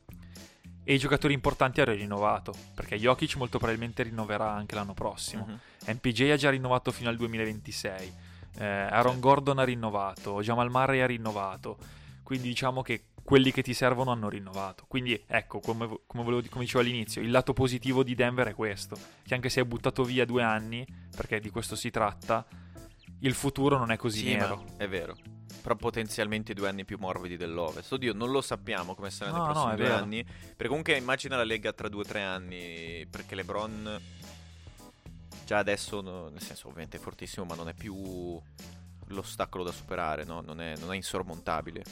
E 0.87 0.93
i 0.93 0.99
giocatori 0.99 1.33
importanti 1.33 1.81
hanno 1.81 1.93
rinnovato, 1.93 2.53
perché 2.75 2.97
Jokic 2.97 3.37
molto 3.37 3.57
probabilmente 3.57 4.03
rinnoverà 4.03 4.51
anche 4.51 4.75
l'anno 4.75 4.93
prossimo. 4.93 5.45
Mhm. 5.47 5.59
MPJ 5.87 6.21
ha 6.31 6.35
già 6.35 6.49
rinnovato 6.51 6.91
fino 6.91 7.09
al 7.09 7.15
2026. 7.15 8.13
Eh, 8.57 8.65
Aaron. 8.65 9.19
Gordon 9.19 9.59
ha 9.59 9.63
rinnovato. 9.63 10.41
Jamal 10.41 10.69
Murray 10.69 10.99
ha 11.01 11.05
rinnovato. 11.05 11.77
Quindi 12.23 12.47
diciamo 12.47 12.81
che 12.81 13.05
quelli 13.23 13.51
che 13.51 13.61
ti 13.63 13.73
servono 13.73 14.11
hanno 14.11 14.29
rinnovato. 14.29 14.85
Quindi 14.87 15.21
ecco, 15.27 15.59
come, 15.59 15.87
come, 16.05 16.23
volevo- 16.23 16.47
come 16.49 16.63
dicevo 16.63 16.81
all'inizio, 16.83 17.21
il 17.21 17.31
lato 17.31 17.53
positivo 17.53 18.03
di 18.03 18.15
Denver 18.15 18.47
è 18.47 18.53
questo. 18.55 18.97
Che 19.23 19.33
anche 19.33 19.49
se 19.49 19.59
hai 19.61 19.65
buttato 19.65 20.03
via 20.03 20.25
due 20.25 20.43
anni, 20.43 20.85
perché 21.15 21.39
di 21.39 21.49
questo 21.49 21.75
si 21.75 21.89
tratta, 21.89 22.45
il 23.19 23.33
futuro 23.33 23.77
non 23.77 23.91
è 23.91 23.97
così 23.97 24.19
Sì, 24.19 24.35
nero. 24.35 24.63
è 24.77 24.87
vero. 24.87 25.15
Però 25.61 25.75
potenzialmente 25.75 26.53
due 26.53 26.67
anni 26.69 26.85
più 26.85 26.97
morbidi 26.99 27.37
dell'Ovest. 27.37 27.91
Oddio, 27.93 28.13
non 28.13 28.29
lo 28.29 28.41
sappiamo 28.41 28.93
come 28.93 29.09
sarà 29.09 29.31
No, 29.31 29.37
no, 29.37 29.43
prossimi 29.45 29.71
è 29.73 29.75
due 29.75 29.85
vero. 29.85 29.95
anni. 29.97 30.23
Perché 30.23 30.67
comunque 30.67 30.95
immagina 30.97 31.35
la 31.37 31.43
Lega 31.43 31.73
tra 31.73 31.87
due 31.89 32.01
o 32.01 32.05
tre 32.05 32.21
anni. 32.21 33.07
Perché 33.09 33.33
LeBron 33.33 33.99
già 35.45 35.57
adesso, 35.59 36.01
no- 36.01 36.29
nel 36.29 36.41
senso 36.41 36.67
ovviamente 36.67 36.97
è 36.97 36.99
fortissimo, 36.99 37.45
ma 37.45 37.55
non 37.55 37.69
è 37.69 37.73
più 37.73 38.39
l'ostacolo 39.09 39.63
da 39.63 39.71
superare, 39.71 40.23
no? 40.25 40.41
non, 40.41 40.59
è, 40.59 40.75
non 40.77 40.91
è 40.91 40.95
insormontabile. 40.95 41.83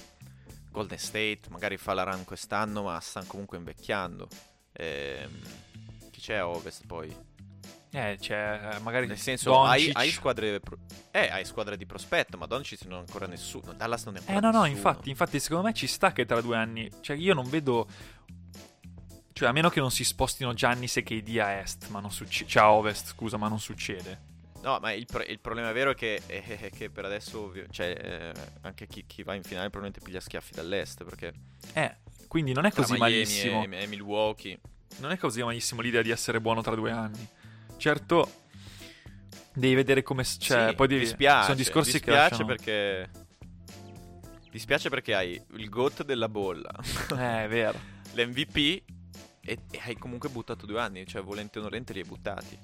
Golden 0.71 0.97
State 0.97 1.41
magari 1.49 1.77
fa 1.77 1.93
la 1.93 2.03
run 2.03 2.23
quest'anno, 2.25 2.83
ma 2.83 2.99
stanno 2.99 3.27
comunque 3.27 3.57
invecchiando. 3.57 4.27
Ehm, 4.73 5.39
chi 6.11 6.19
c'è 6.19 6.35
a 6.35 6.47
Ovest 6.47 6.85
poi? 6.87 7.15
Eh, 7.91 8.17
cioè, 8.19 8.71
eh, 8.73 8.79
magari 8.79 9.05
Nel 9.05 9.19
senso, 9.19 9.61
hai, 9.61 9.91
hai 9.93 10.09
squadre. 10.09 10.59
pro- 10.59 10.79
Eh, 11.11 11.29
hai 11.29 11.45
squadre 11.45 11.77
di 11.77 11.85
prospetto, 11.85 12.37
ma 12.37 12.47
Doncic 12.47 12.85
non 12.85 12.97
ha 12.97 12.99
ancora 13.01 13.27
nessuno. 13.27 13.71
Dallas 13.73 14.05
non 14.05 14.15
è 14.15 14.17
ancora 14.17 14.37
Eh 14.37 14.41
no, 14.41 14.47
no, 14.49 14.61
nessuno. 14.63 14.75
infatti, 14.75 15.09
infatti, 15.11 15.39
secondo 15.39 15.67
me 15.67 15.73
ci 15.75 15.85
sta 15.85 16.11
che 16.11 16.25
tra 16.25 16.41
due 16.41 16.57
anni. 16.57 16.89
Cioè, 17.01 17.15
io 17.15 17.35
non 17.35 17.47
vedo. 17.47 17.87
Cioè, 19.33 19.49
a 19.49 19.51
meno 19.51 19.69
che 19.69 19.79
non 19.79 19.89
si 19.91 20.03
spostino 20.03 20.53
Giannis 20.53 20.97
e 20.97 21.03
KD 21.03 21.39
a 21.39 21.51
est, 21.53 21.89
ma 21.89 21.99
non 21.99 22.11
succede. 22.11 22.49
Cioè, 22.49 22.63
a 22.63 22.71
ovest, 22.71 23.07
scusa, 23.07 23.37
ma 23.37 23.47
non 23.47 23.59
succede. 23.59 24.31
No, 24.61 24.77
ma 24.79 24.93
il, 24.93 25.05
pro- 25.05 25.23
il 25.23 25.39
problema 25.39 25.71
vero 25.73 25.91
è 25.91 25.95
che, 25.95 26.21
è 26.25 26.69
che 26.69 26.89
per 26.89 27.03
adesso, 27.05 27.41
ovvio- 27.45 27.65
cioè, 27.69 27.97
eh, 27.99 28.33
anche 28.61 28.87
chi, 28.87 29.03
chi 29.05 29.23
va 29.23 29.33
in 29.33 29.43
finale 29.43 29.69
probabilmente 29.69 29.99
piglia 30.05 30.21
schiaffi 30.21 30.53
dall'est. 30.53 31.03
Perché 31.03 31.33
Eh, 31.73 31.97
quindi 32.27 32.53
non 32.53 32.65
è 32.65 32.71
così 32.71 32.95
malissimo. 32.95 33.65
E, 33.65 33.81
e 33.81 33.87
Milwaukee. 33.87 34.59
Non 34.99 35.11
è 35.11 35.17
così 35.17 35.41
malissimo 35.43 35.81
l'idea 35.81 36.01
di 36.03 36.11
essere 36.11 36.39
buono 36.39 36.61
tra 36.61 36.75
due 36.75 36.91
anni. 36.91 37.27
Certo, 37.77 38.31
devi 39.53 39.73
vedere 39.75 40.03
come. 40.03 40.23
Cioè, 40.23 40.69
Sì, 40.69 40.75
poi 40.75 40.87
devi. 40.87 41.01
dispiace, 41.01 41.43
sono 41.45 41.55
discorsi 41.55 41.91
che 41.93 41.97
dispiace 42.11 42.29
lasciano... 42.29 42.45
perché. 42.45 43.09
Dispiace 44.51 44.89
perché 44.89 45.15
hai 45.15 45.41
il 45.55 45.67
GOAT 45.69 46.03
della 46.05 46.29
bolla, 46.29 46.69
Eh, 47.17 47.43
è 47.45 47.47
vero. 47.47 47.79
l'MVP 48.13 48.83
e, 49.45 49.59
e 49.71 49.79
hai 49.83 49.97
comunque 49.97 50.29
buttato 50.29 50.65
due 50.65 50.79
anni, 50.79 51.05
cioè 51.05 51.21
volente 51.21 51.59
o 51.59 51.61
nolente 51.61 51.93
li 51.93 51.99
hai 51.99 52.05
buttati. 52.05 52.57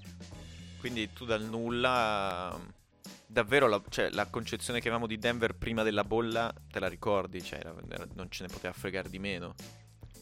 Quindi 0.79 1.11
tu 1.11 1.25
dal 1.25 1.43
nulla, 1.43 2.57
davvero 3.25 3.67
la, 3.67 3.81
cioè, 3.89 4.09
la 4.11 4.27
concezione 4.27 4.79
che 4.79 4.87
avevamo 4.87 5.07
di 5.07 5.17
Denver 5.17 5.55
prima 5.55 5.83
della 5.83 6.03
bolla, 6.03 6.53
te 6.71 6.79
la 6.79 6.87
ricordi? 6.87 7.43
Cioè, 7.43 7.61
non 8.13 8.29
ce 8.29 8.43
ne 8.43 8.49
poteva 8.49 8.73
fregare 8.73 9.09
di 9.09 9.19
meno. 9.19 9.55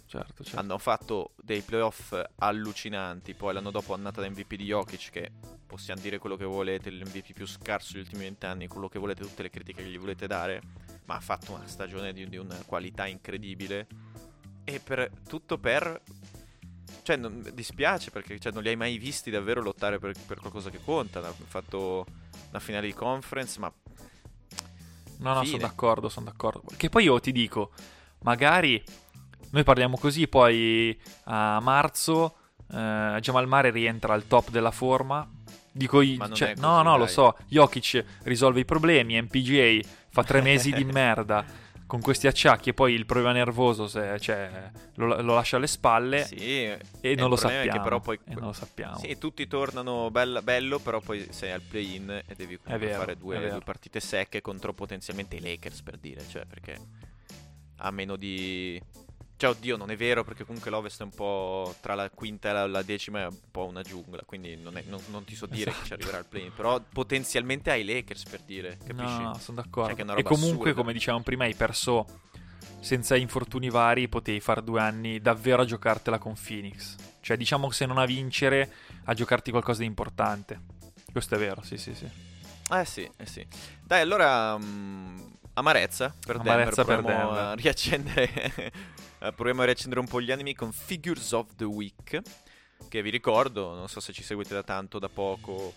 Certo, 0.08 0.42
certo. 0.42 0.60
Hanno 0.60 0.78
fatto 0.78 1.34
dei 1.36 1.62
playoff 1.62 2.18
allucinanti, 2.38 3.34
poi 3.34 3.54
l'anno 3.54 3.72
dopo 3.72 3.94
annata 3.94 4.22
da 4.22 4.30
MVP 4.30 4.56
di 4.56 4.64
Jokic, 4.64 5.10
che 5.12 5.32
possiamo 5.68 6.02
dire 6.02 6.18
quello 6.18 6.38
che 6.38 6.46
volete, 6.46 6.90
l'MVP 6.90 7.34
più 7.34 7.46
scarso 7.46 7.92
degli 7.94 8.04
ultimi 8.04 8.24
vent'anni, 8.24 8.68
quello 8.68 8.88
che 8.88 9.00
volete, 9.00 9.24
tutte 9.24 9.44
le 9.44 9.50
critiche 9.50 9.84
che 9.84 9.90
gli 9.90 10.00
volete 10.00 10.26
dare, 10.26 10.62
ma 11.06 11.16
ha 11.16 11.20
fatto 11.20 11.52
una 11.52 11.68
stagione 11.68 12.14
di, 12.14 12.28
di 12.30 12.38
una 12.38 12.58
qualità 12.66 13.06
incredibile. 13.06 13.86
E 14.64 14.80
per 14.80 15.12
tutto 15.28 15.58
per... 15.58 16.02
Cioè, 17.04 17.16
non, 17.16 17.44
dispiace 17.54 18.12
perché 18.12 18.40
cioè, 18.40 18.52
non 18.52 18.64
li 18.64 18.70
hai 18.70 18.76
mai 18.76 18.98
visti 18.98 19.30
davvero 19.30 19.62
lottare 19.62 20.00
per, 20.00 20.14
per 20.26 20.40
qualcosa 20.40 20.70
che 20.70 20.80
conta. 20.84 21.20
Hanno 21.20 21.34
fatto 21.48 22.06
una 22.50 22.60
finale 22.60 22.88
di 22.88 22.94
conference, 22.94 23.60
ma 23.60 23.72
No, 25.20 25.34
no, 25.34 25.44
sono 25.44 25.58
d'accordo, 25.58 26.10
sono 26.10 26.26
d'accordo. 26.26 26.62
Che 26.76 26.90
poi 26.90 27.06
io 27.06 27.20
ti 27.20 27.32
dico, 27.32 27.72
magari 28.20 28.84
noi 29.52 29.64
parliamo 29.64 29.98
così, 29.98 30.28
poi 30.28 30.98
a 31.26 31.60
marzo 31.60 32.36
eh, 32.72 33.18
Jamal 33.20 33.48
Mare 33.48 33.72
rientra 33.72 34.14
al 34.14 34.28
top 34.28 34.50
della 34.50 34.72
forma. 34.72 35.28
Dico 35.72 36.04
cioè, 36.34 36.56
no, 36.58 36.82
no, 36.82 36.98
lo 36.98 37.04
dai. 37.06 37.14
so. 37.14 37.38
Jokic 37.48 38.04
risolve 38.24 38.62
i 38.62 38.66
problemi, 38.66 39.22
MPJ 39.22 39.80
fa 40.10 40.24
tre 40.24 40.42
mesi 40.42 40.72
di 40.72 40.84
merda 40.92 41.46
con 41.88 42.02
questi 42.02 42.28
acciacchi 42.28 42.70
e 42.70 42.74
poi 42.74 42.94
il 42.94 43.06
problema 43.06 43.32
nervoso 43.32 43.88
se, 43.88 44.20
cioè, 44.20 44.70
lo, 44.96 45.22
lo 45.22 45.34
lascia 45.34 45.56
alle 45.56 45.68
spalle 45.68 46.26
sì. 46.26 46.66
e 46.66 47.16
non 47.16 47.30
lo 47.30 47.38
sappiamo. 47.38 47.82
però 47.82 48.00
poi- 48.02 48.20
e 48.26 48.34
non 48.36 48.48
lo 48.48 48.54
sappiamo. 48.54 48.98
Sì, 48.98 49.18
tutti 49.18 49.48
tornano 49.48 50.12
bella- 50.12 50.42
bello, 50.42 50.80
però 50.80 51.00
poi 51.00 51.28
sei 51.32 51.52
al 51.52 51.62
play-in 51.62 52.10
e 52.26 52.36
devi 52.36 52.60
vero, 52.64 53.00
fare 53.00 53.18
due, 53.18 53.50
due 53.50 53.62
partite 53.64 54.02
secche 54.02 54.42
contro 54.42 54.74
potenzialmente 54.74 55.38
i 55.38 55.40
Lakers, 55.40 55.82
per 55.82 55.98
dire, 55.98 56.28
cioè 56.28 56.46
perché 56.46 56.78
a 57.78 57.92
meno 57.92 58.18
di... 58.18 58.82
Cioè, 59.38 59.52
oddio, 59.52 59.78
non 59.78 59.92
è 59.92 59.96
vero 59.96 60.24
perché 60.24 60.44
comunque 60.46 60.72
l'Ovest 60.72 61.00
è 61.02 61.04
un 61.04 61.12
po' 61.12 61.76
tra 61.80 61.94
la 61.94 62.10
quinta 62.10 62.50
e 62.50 62.54
la, 62.54 62.66
la 62.66 62.82
decima 62.82 63.22
è 63.22 63.26
un 63.28 63.38
po' 63.52 63.66
una 63.66 63.84
giungla, 63.84 64.24
quindi 64.26 64.56
non, 64.56 64.78
è- 64.78 64.84
non- 64.88 65.00
non 65.12 65.24
ti 65.26 65.36
so 65.36 65.46
dire 65.46 65.70
Esatto. 65.70 65.82
che 65.82 65.88
ci 65.88 65.94
arriverà 65.94 66.18
al 66.18 66.26
play-in, 66.26 66.52
però 66.56 66.82
potenzialmente 66.92 67.70
ai 67.70 67.86
Lakers, 67.86 68.24
per 68.24 68.42
dire, 68.42 68.78
capisci? 68.78 69.22
No, 69.22 69.22
no, 69.22 69.38
sono 69.38 69.62
d'accordo. 69.62 69.96
Cioè, 69.96 70.18
e 70.18 70.24
comunque, 70.24 70.50
assurda. 70.72 70.74
come 70.74 70.92
dicevamo 70.92 71.22
prima, 71.24 71.44
hai 71.44 71.54
perso 71.54 72.22
senza 72.80 73.16
infortuni 73.16 73.70
vari, 73.70 74.08
potevi 74.08 74.40
fare 74.40 74.64
due 74.64 74.82
anni 74.82 75.20
davvero 75.20 75.62
a 75.62 75.66
giocartela 75.66 76.18
con 76.18 76.34
Phoenix. 76.34 76.96
Cioè, 77.22 77.38
diciamo 77.38 77.68
che 77.68 77.76
se 77.76 77.86
non 77.86 78.00
a 78.00 78.06
vincere, 78.06 78.72
a 79.04 79.14
giocarti 79.14 79.52
qualcosa 79.52 79.82
di 79.82 79.86
importante. 79.86 80.60
Questo 81.12 81.36
è 81.36 81.38
vero, 81.38 81.62
sì, 81.62 81.78
sì, 81.78 81.94
sì. 81.94 82.10
Eh 82.70 82.86
sì, 82.86 83.10
eh 83.18 83.26
sì. 83.26 83.46
Dai, 83.84 84.02
allora 84.02 84.58
mm, 84.58 85.18
amarezza 85.58 86.14
per 86.26 86.38
Amarezza 86.38 86.84
Denver, 86.84 86.86
per 86.86 87.04
proviamo 87.04 87.34
Denver. 87.34 87.44
a 87.44 87.54
riaccendere 87.54 88.54
eh, 89.20 89.34
proviamo 89.34 89.62
a 89.62 89.66
riaccendere 89.66 90.00
un 90.00 90.08
po' 90.08 90.22
gli 90.22 90.32
animi 90.32 90.54
con 90.54 90.72
Figures 90.72 91.32
of 91.32 91.56
the 91.56 91.66
Week, 91.66 92.22
che 92.88 93.02
vi 93.02 93.10
ricordo, 93.10 93.76
non 93.76 93.88
so 93.88 94.00
se 94.00 94.14
ci 94.14 94.24
seguite 94.24 94.54
da 94.54 94.64
tanto, 94.64 95.00
da 95.00 95.10
poco, 95.10 95.74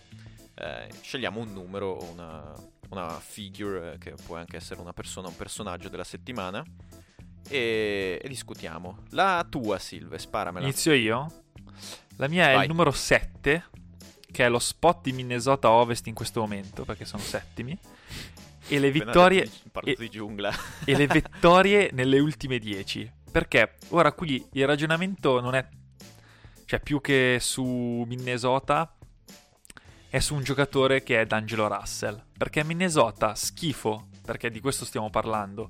eh, 0.55 0.87
scegliamo 1.01 1.39
un 1.39 1.51
numero 1.51 1.91
o 1.91 2.03
una, 2.11 2.53
una 2.89 3.19
figure 3.19 3.93
eh, 3.93 3.97
che 3.97 4.13
può 4.23 4.37
anche 4.37 4.57
essere 4.57 4.79
una 4.79 4.93
persona, 4.93 5.27
un 5.27 5.35
personaggio 5.35 5.89
della 5.89 6.03
settimana 6.03 6.63
e, 7.49 8.19
e 8.21 8.27
discutiamo. 8.27 8.99
La 9.09 9.45
tua, 9.49 9.79
Silve, 9.79 10.19
sparamela. 10.19 10.65
Inizio 10.65 10.93
io. 10.93 11.43
La 12.17 12.27
mia 12.27 12.51
è 12.51 12.53
Vai. 12.53 12.63
il 12.63 12.69
numero 12.69 12.91
7, 12.91 13.65
che 14.31 14.45
è 14.45 14.49
lo 14.49 14.59
spot 14.59 15.01
di 15.01 15.13
Minnesota 15.13 15.71
Ovest 15.71 16.05
in 16.05 16.13
questo 16.13 16.41
momento, 16.41 16.85
perché 16.85 17.05
sono 17.05 17.23
settimi. 17.23 17.77
E 18.73 18.79
le 18.79 18.89
vittorie, 18.89 19.49
Parlo 19.69 19.89
e- 19.89 19.95
di 19.97 20.09
giungla. 20.09 20.49
e 20.85 20.95
le 20.95 21.07
vittorie 21.07 21.89
nelle 21.91 22.19
ultime 22.19 22.57
10. 22.57 23.11
Perché 23.31 23.75
ora 23.89 24.13
qui 24.13 24.45
il 24.53 24.65
ragionamento 24.65 25.41
non 25.41 25.55
è 25.55 25.67
cioè 26.65 26.79
più 26.79 27.01
che 27.01 27.37
su 27.41 28.05
Minnesota 28.07 28.95
è 30.09 30.19
su 30.19 30.35
un 30.35 30.43
giocatore 30.43 31.03
che 31.03 31.19
è 31.19 31.25
D'Angelo 31.25 31.67
Russell. 31.67 32.23
Perché 32.37 32.63
Minnesota 32.63 33.35
schifo, 33.35 34.07
perché 34.25 34.49
di 34.49 34.61
questo 34.61 34.85
stiamo 34.85 35.09
parlando. 35.09 35.69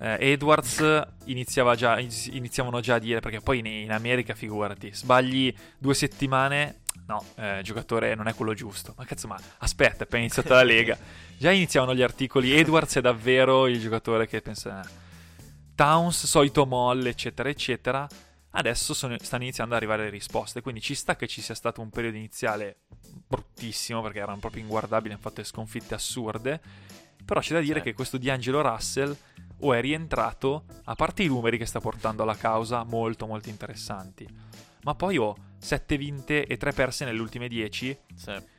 Eh, 0.00 0.16
Edwards 0.32 0.82
iniziava 1.26 1.74
già, 1.74 1.98
iniziavano 1.98 2.80
già 2.80 2.94
a 2.94 2.98
dire, 2.98 3.20
perché 3.20 3.40
poi 3.40 3.58
in, 3.58 3.66
in 3.66 3.92
America, 3.92 4.34
figurati, 4.34 4.94
sbagli 4.94 5.54
due 5.76 5.92
settimane, 5.92 6.79
no, 7.10 7.24
eh, 7.36 7.58
il 7.58 7.64
giocatore 7.64 8.14
non 8.14 8.26
è 8.28 8.34
quello 8.34 8.54
giusto. 8.54 8.94
Ma 8.96 9.04
cazzo, 9.04 9.26
ma 9.26 9.38
aspetta, 9.58 9.98
è 9.98 10.02
appena 10.02 10.22
iniziata 10.22 10.54
la 10.54 10.62
Lega. 10.62 10.96
Già 11.36 11.50
iniziavano 11.50 11.94
gli 11.94 12.02
articoli, 12.02 12.52
Edwards 12.56 12.96
è 12.96 13.00
davvero 13.00 13.66
il 13.66 13.80
giocatore 13.80 14.26
che 14.26 14.40
pensa... 14.40 14.80
"Eh, 14.82 15.08
Towns, 15.74 16.26
solito 16.26 16.66
molle, 16.66 17.08
eccetera, 17.08 17.48
eccetera. 17.48 18.06
Adesso 18.50 18.92
sono- 18.92 19.16
stanno 19.18 19.44
iniziando 19.44 19.72
ad 19.74 19.80
arrivare 19.80 20.04
le 20.04 20.10
risposte, 20.10 20.60
quindi 20.60 20.82
ci 20.82 20.94
sta 20.94 21.16
che 21.16 21.26
ci 21.26 21.40
sia 21.40 21.54
stato 21.54 21.80
un 21.80 21.88
periodo 21.88 22.16
iniziale 22.18 22.80
bruttissimo 23.26 24.02
perché 24.02 24.18
erano 24.18 24.38
proprio 24.40 24.62
inguardabili, 24.62 25.14
hanno 25.14 25.22
fatto 25.22 25.42
sconfitte 25.42 25.94
assurde. 25.94 26.60
Però 27.24 27.40
c'è 27.40 27.54
da 27.54 27.60
dire 27.60 27.78
Sì. 27.78 27.84
che 27.86 27.94
questo 27.94 28.18
D'Angelo 28.18 28.60
Russell 28.60 29.16
o 29.60 29.72
è 29.72 29.80
rientrato, 29.80 30.64
a 30.84 30.94
parte 30.94 31.22
i 31.22 31.28
numeri 31.28 31.56
che 31.56 31.64
sta 31.66 31.80
portando 31.80 32.24
alla 32.24 32.36
causa, 32.36 32.82
molto 32.84 33.26
molto 33.26 33.48
interessanti. 33.48 34.26
Ma 34.82 34.94
poi 34.94 35.18
ho 35.18 35.36
7 35.58 35.96
vinte 35.96 36.46
e 36.46 36.56
3 36.56 36.72
perse 36.72 37.04
nelle 37.04 37.20
ultime 37.20 37.48
10. 37.48 37.98
Sì. 38.14 38.58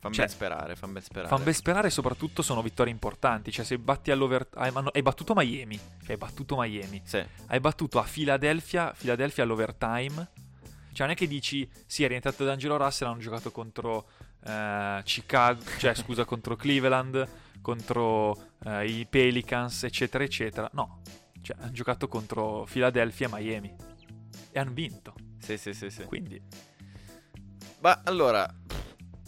Fan 0.00 0.12
Cioè, 0.12 0.24
ben 0.24 0.34
sperare, 0.34 0.74
ben 0.80 1.02
sperare. 1.02 1.42
Ben 1.42 1.52
sperare 1.54 1.90
soprattutto 1.90 2.40
sono 2.40 2.62
vittorie 2.62 2.90
importanti. 2.90 3.52
Cioè 3.52 3.64
se 3.64 3.78
batti 3.78 4.10
all'over... 4.10 4.48
Hai, 4.54 4.72
hai 4.92 5.02
battuto 5.02 5.34
Miami. 5.36 5.76
Cioè 5.76 6.12
hai 6.12 6.16
battuto 6.16 6.56
Miami. 6.58 7.02
Sì. 7.04 7.22
Hai 7.48 7.60
battuto 7.60 7.98
a 7.98 8.06
Philadelphia, 8.10 8.94
Philadelphia 8.96 9.42
all'overtime. 9.42 10.30
Cioè 10.92 11.06
non 11.06 11.10
è 11.10 11.14
che 11.14 11.26
dici, 11.26 11.68
sì 11.86 12.02
è 12.02 12.08
rientrato 12.08 12.44
D'Angelo 12.44 12.76
Russell, 12.78 13.08
hanno 13.08 13.20
giocato 13.20 13.50
contro 13.52 14.08
eh, 14.44 15.00
Chicago, 15.04 15.62
cioè 15.78 15.94
scusa, 15.94 16.24
contro 16.24 16.56
Cleveland, 16.56 17.28
contro 17.60 18.36
eh, 18.64 18.86
i 18.86 19.06
Pelicans, 19.06 19.84
eccetera, 19.84 20.24
eccetera. 20.24 20.68
No, 20.72 21.02
cioè 21.42 21.56
hanno 21.60 21.72
giocato 21.72 22.08
contro 22.08 22.66
Philadelphia 22.70 23.26
e 23.26 23.30
Miami. 23.30 23.76
E 24.52 24.58
hanno 24.58 24.72
vinto. 24.72 25.14
Sì, 25.38 25.56
sì, 25.56 25.72
sì, 25.72 25.90
sì. 25.90 26.04
Quindi, 26.04 26.40
Ma 27.80 28.00
allora, 28.04 28.52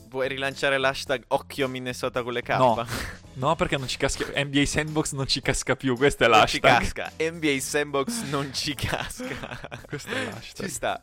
vuoi 0.09 0.29
rilanciare 0.29 0.77
l'hashtag 0.79 1.25
occhio 1.29 1.69
Minnesota 1.69 2.23
con 2.23 2.33
le 2.33 2.43
K? 2.43 2.49
No. 2.51 2.87
no 3.35 3.57
perché 3.57 3.77
non 3.79 3.89
ci 3.89 3.97
casca... 3.97 4.27
NBA 4.43 4.65
Sandbox 4.67 5.13
non 5.13 5.27
ci 5.27 5.41
casca 5.41 5.75
più, 5.77 5.97
questo 5.97 6.25
è 6.25 6.29
Non 6.29 6.47
ci 6.47 6.61
l'hashtag. 6.61 6.93
casca. 6.95 7.13
NBA 7.31 7.61
Sandbox 7.61 8.23
non 8.25 8.53
ci 8.53 8.75
casca. 8.77 9.61
Questo 9.87 10.11
è 10.11 10.25
l'hashtag. 10.25 10.67
Ci 10.67 10.73
sta. 10.73 11.01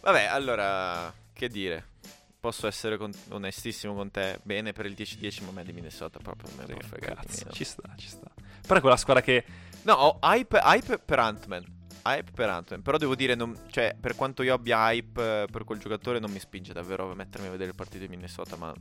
Vabbè, 0.00 0.24
allora, 0.24 1.12
che 1.32 1.48
dire? 1.48 1.94
Posso 2.40 2.66
essere 2.66 2.96
con- 2.96 3.12
onestissimo 3.30 3.94
con 3.94 4.10
te. 4.10 4.38
Bene 4.42 4.72
per 4.72 4.86
il 4.86 4.94
10-10, 4.96 5.42
ma 5.42 5.48
a 5.48 5.52
me 5.52 5.64
di 5.64 5.72
Minnesota 5.72 6.18
proprio 6.20 6.48
me 6.56 6.64
ne 6.66 6.74
meno. 6.74 7.50
ci 7.52 7.64
sta, 7.64 7.92
ci 7.96 8.08
sta. 8.08 8.30
Però 8.62 8.76
è 8.76 8.80
quella 8.80 8.96
squadra 8.96 9.22
che 9.22 9.44
No, 9.82 9.92
ho 9.94 10.18
hype, 10.22 10.58
hype 10.62 10.98
per 10.98 11.18
Ant-Man. 11.20 11.75
Hype 12.14 12.30
per 12.32 12.48
Ant-Man. 12.48 12.82
Però 12.82 12.96
devo 12.98 13.14
dire, 13.14 13.34
non- 13.34 13.56
cioè, 13.70 13.96
per 13.98 14.14
quanto 14.14 14.42
io 14.42 14.54
abbia 14.54 14.90
hype 14.90 15.42
eh, 15.42 15.46
per 15.50 15.64
quel 15.64 15.78
giocatore, 15.78 16.18
non 16.18 16.30
mi 16.30 16.38
spinge 16.38 16.72
davvero 16.72 17.10
a 17.10 17.14
mettermi 17.14 17.46
a 17.48 17.50
vedere 17.50 17.70
il 17.70 17.76
partito 17.76 18.04
di 18.04 18.08
Minnesota, 18.08 18.56
ma 18.56 18.72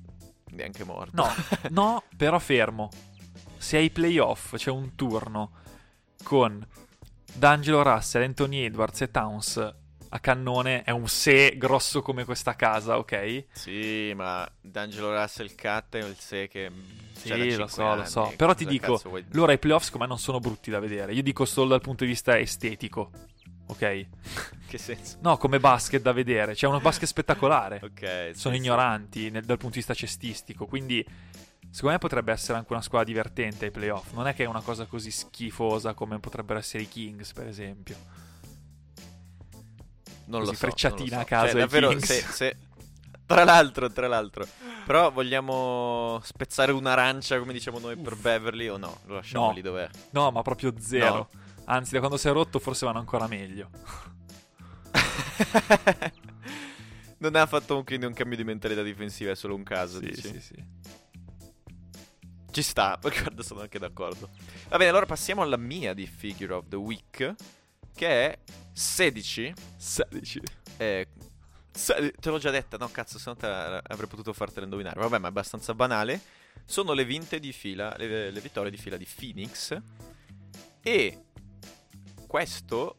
neanche 0.51 0.83
morto. 0.83 1.11
No, 1.21 1.29
no, 1.71 2.03
però 2.15 2.39
fermo. 2.39 2.89
Se 3.57 3.77
ai 3.77 3.89
playoff 3.89 4.55
c'è 4.55 4.69
un 4.69 4.95
turno 4.95 5.51
con 6.23 6.65
D'Angelo 7.33 7.81
Russell, 7.83 8.23
Anthony 8.23 8.63
Edwards 8.65 9.01
e 9.01 9.11
Towns 9.11 9.73
a 10.15 10.19
cannone, 10.19 10.83
è 10.83 10.91
un 10.91 11.07
se 11.09 11.57
grosso 11.57 12.01
come 12.01 12.23
questa 12.23 12.55
casa, 12.55 12.97
ok? 12.97 13.45
Sì, 13.51 14.13
ma 14.15 14.49
D'Angelo 14.61 15.13
Russell 15.13 15.53
Cat 15.55 15.95
è 15.97 16.03
il 16.03 16.15
se 16.17 16.47
che. 16.47 16.71
Sì, 17.11 17.55
lo 17.55 17.67
so, 17.67 17.81
lo 17.83 17.89
anni, 17.89 18.07
so. 18.07 18.21
cosa 18.21 18.35
Però 18.35 18.53
ti 18.53 18.65
dico, 18.65 18.99
vuoi- 19.05 19.25
loro 19.31 19.51
ai 19.51 19.59
playoff 19.59 19.83
secondo 19.83 20.05
me 20.05 20.09
non 20.11 20.19
sono 20.19 20.39
brutti 20.39 20.71
da 20.71 20.79
vedere. 20.79 21.13
Io 21.13 21.21
dico 21.21 21.43
solo 21.45 21.69
dal 21.69 21.81
punto 21.81 22.03
di 22.05 22.11
vista 22.11 22.37
estetico, 22.39 23.11
ok? 23.67 24.05
Che 24.67 24.77
senso? 24.79 25.17
No, 25.21 25.37
come 25.37 25.59
basket 25.59 26.01
da 26.01 26.11
vedere. 26.11 26.53
C'è 26.53 26.65
uno 26.67 26.79
basket 26.79 27.07
spettacolare. 27.07 27.79
Ok. 27.83 28.31
sì, 28.33 28.39
sono 28.39 28.55
sì. 28.55 28.61
ignoranti 28.61 29.29
nel- 29.29 29.43
dal 29.45 29.57
punto 29.57 29.73
di 29.73 29.79
vista 29.79 29.93
cestistico. 29.93 30.65
Quindi, 30.65 31.05
secondo 31.69 31.91
me 31.93 31.97
potrebbe 31.99 32.31
essere 32.31 32.57
anche 32.57 32.71
una 32.73 32.81
squadra 32.81 33.05
divertente 33.07 33.65
ai 33.65 33.71
playoff. 33.71 34.11
Non 34.13 34.27
è 34.27 34.33
che 34.33 34.43
è 34.43 34.47
una 34.47 34.61
cosa 34.61 34.85
così 34.85 35.11
schifosa 35.11 35.93
come 35.93 36.19
potrebbero 36.19 36.59
essere 36.59 36.83
i 36.83 36.87
Kings, 36.87 37.31
per 37.33 37.47
esempio. 37.47 37.95
Non 40.27 40.41
lo 40.41 40.47
so. 40.47 40.53
frecciatina 40.53 41.17
non 41.17 41.19
lo 41.19 41.27
so. 41.27 41.35
a 41.35 41.39
caso 41.39 41.51
Cioè, 41.51 41.59
davvero, 41.59 41.99
se, 41.99 42.21
se- 42.21 42.57
Tra 43.25 43.43
l'altro, 43.43 43.91
tra 43.91 44.07
l'altro. 44.07 44.45
Però 44.85 45.09
vogliamo 45.11 46.19
spezzare 46.23 46.71
un'arancia, 46.71 47.39
come 47.39 47.53
diciamo 47.53 47.79
noi, 47.79 47.95
per 47.97 48.13
Uff. 48.13 48.21
Beverly 48.21 48.67
o 48.67 48.77
no? 48.77 48.99
Lo 49.05 49.15
lasciamo 49.15 49.47
No. 49.47 49.51
lì 49.53 49.61
dov'è. 49.61 49.89
No, 50.11 50.29
ma 50.29 50.43
proprio 50.43 50.73
zero. 50.79 51.15
No. 51.15 51.29
Anzi, 51.65 51.93
da 51.93 51.99
quando 51.99 52.17
si 52.17 52.27
è 52.27 52.31
rotto, 52.31 52.59
forse 52.59 52.85
vanno 52.85 52.99
ancora 52.99 53.25
meglio. 53.27 53.69
non 57.17 57.35
ha 57.35 57.45
fatto 57.47 57.83
quindi 57.83 58.05
un 58.05 58.13
cambio 58.13 58.37
di 58.37 58.43
mentalità 58.43 58.83
difensiva, 58.83 59.31
è 59.31 59.35
solo 59.35 59.55
un 59.55 59.63
caso. 59.63 59.99
Sì, 59.99 60.05
dici? 60.05 60.21
sì, 60.27 60.39
sì. 60.39 60.63
Ci 62.51 62.61
sta, 62.61 62.97
guarda, 63.01 63.41
sono 63.41 63.61
anche 63.61 63.79
d'accordo. 63.79 64.29
Va 64.69 64.77
bene, 64.77 64.89
allora 64.91 65.05
passiamo 65.05 65.41
alla 65.41 65.57
mia 65.57 65.93
di 65.93 66.05
Figure 66.05 66.53
of 66.53 66.65
the 66.67 66.75
Week, 66.75 67.33
che 67.95 68.07
è 68.07 68.39
16. 68.71 69.53
16. 69.77 70.41
Eh, 70.77 71.07
se- 71.71 72.13
te 72.19 72.29
l'ho 72.29 72.37
già 72.37 72.51
detta, 72.51 72.77
no 72.77 72.89
cazzo, 72.89 73.17
se 73.17 73.29
no 73.29 73.35
te 73.35 73.47
avrei 73.47 74.07
potuto 74.07 74.33
fartela 74.33 74.65
indovinare. 74.65 74.99
Vabbè, 74.99 75.17
ma 75.17 75.27
è 75.27 75.29
abbastanza 75.29 75.73
banale. 75.73 76.21
Sono 76.65 76.93
le 76.93 77.05
vinte 77.05 77.39
di 77.39 77.51
fila, 77.51 77.95
le, 77.97 78.31
le 78.31 78.39
vittorie 78.41 78.71
di 78.71 78.77
fila 78.77 78.97
di 78.97 79.07
Phoenix. 79.07 79.77
E 80.81 81.23
questo 82.27 82.97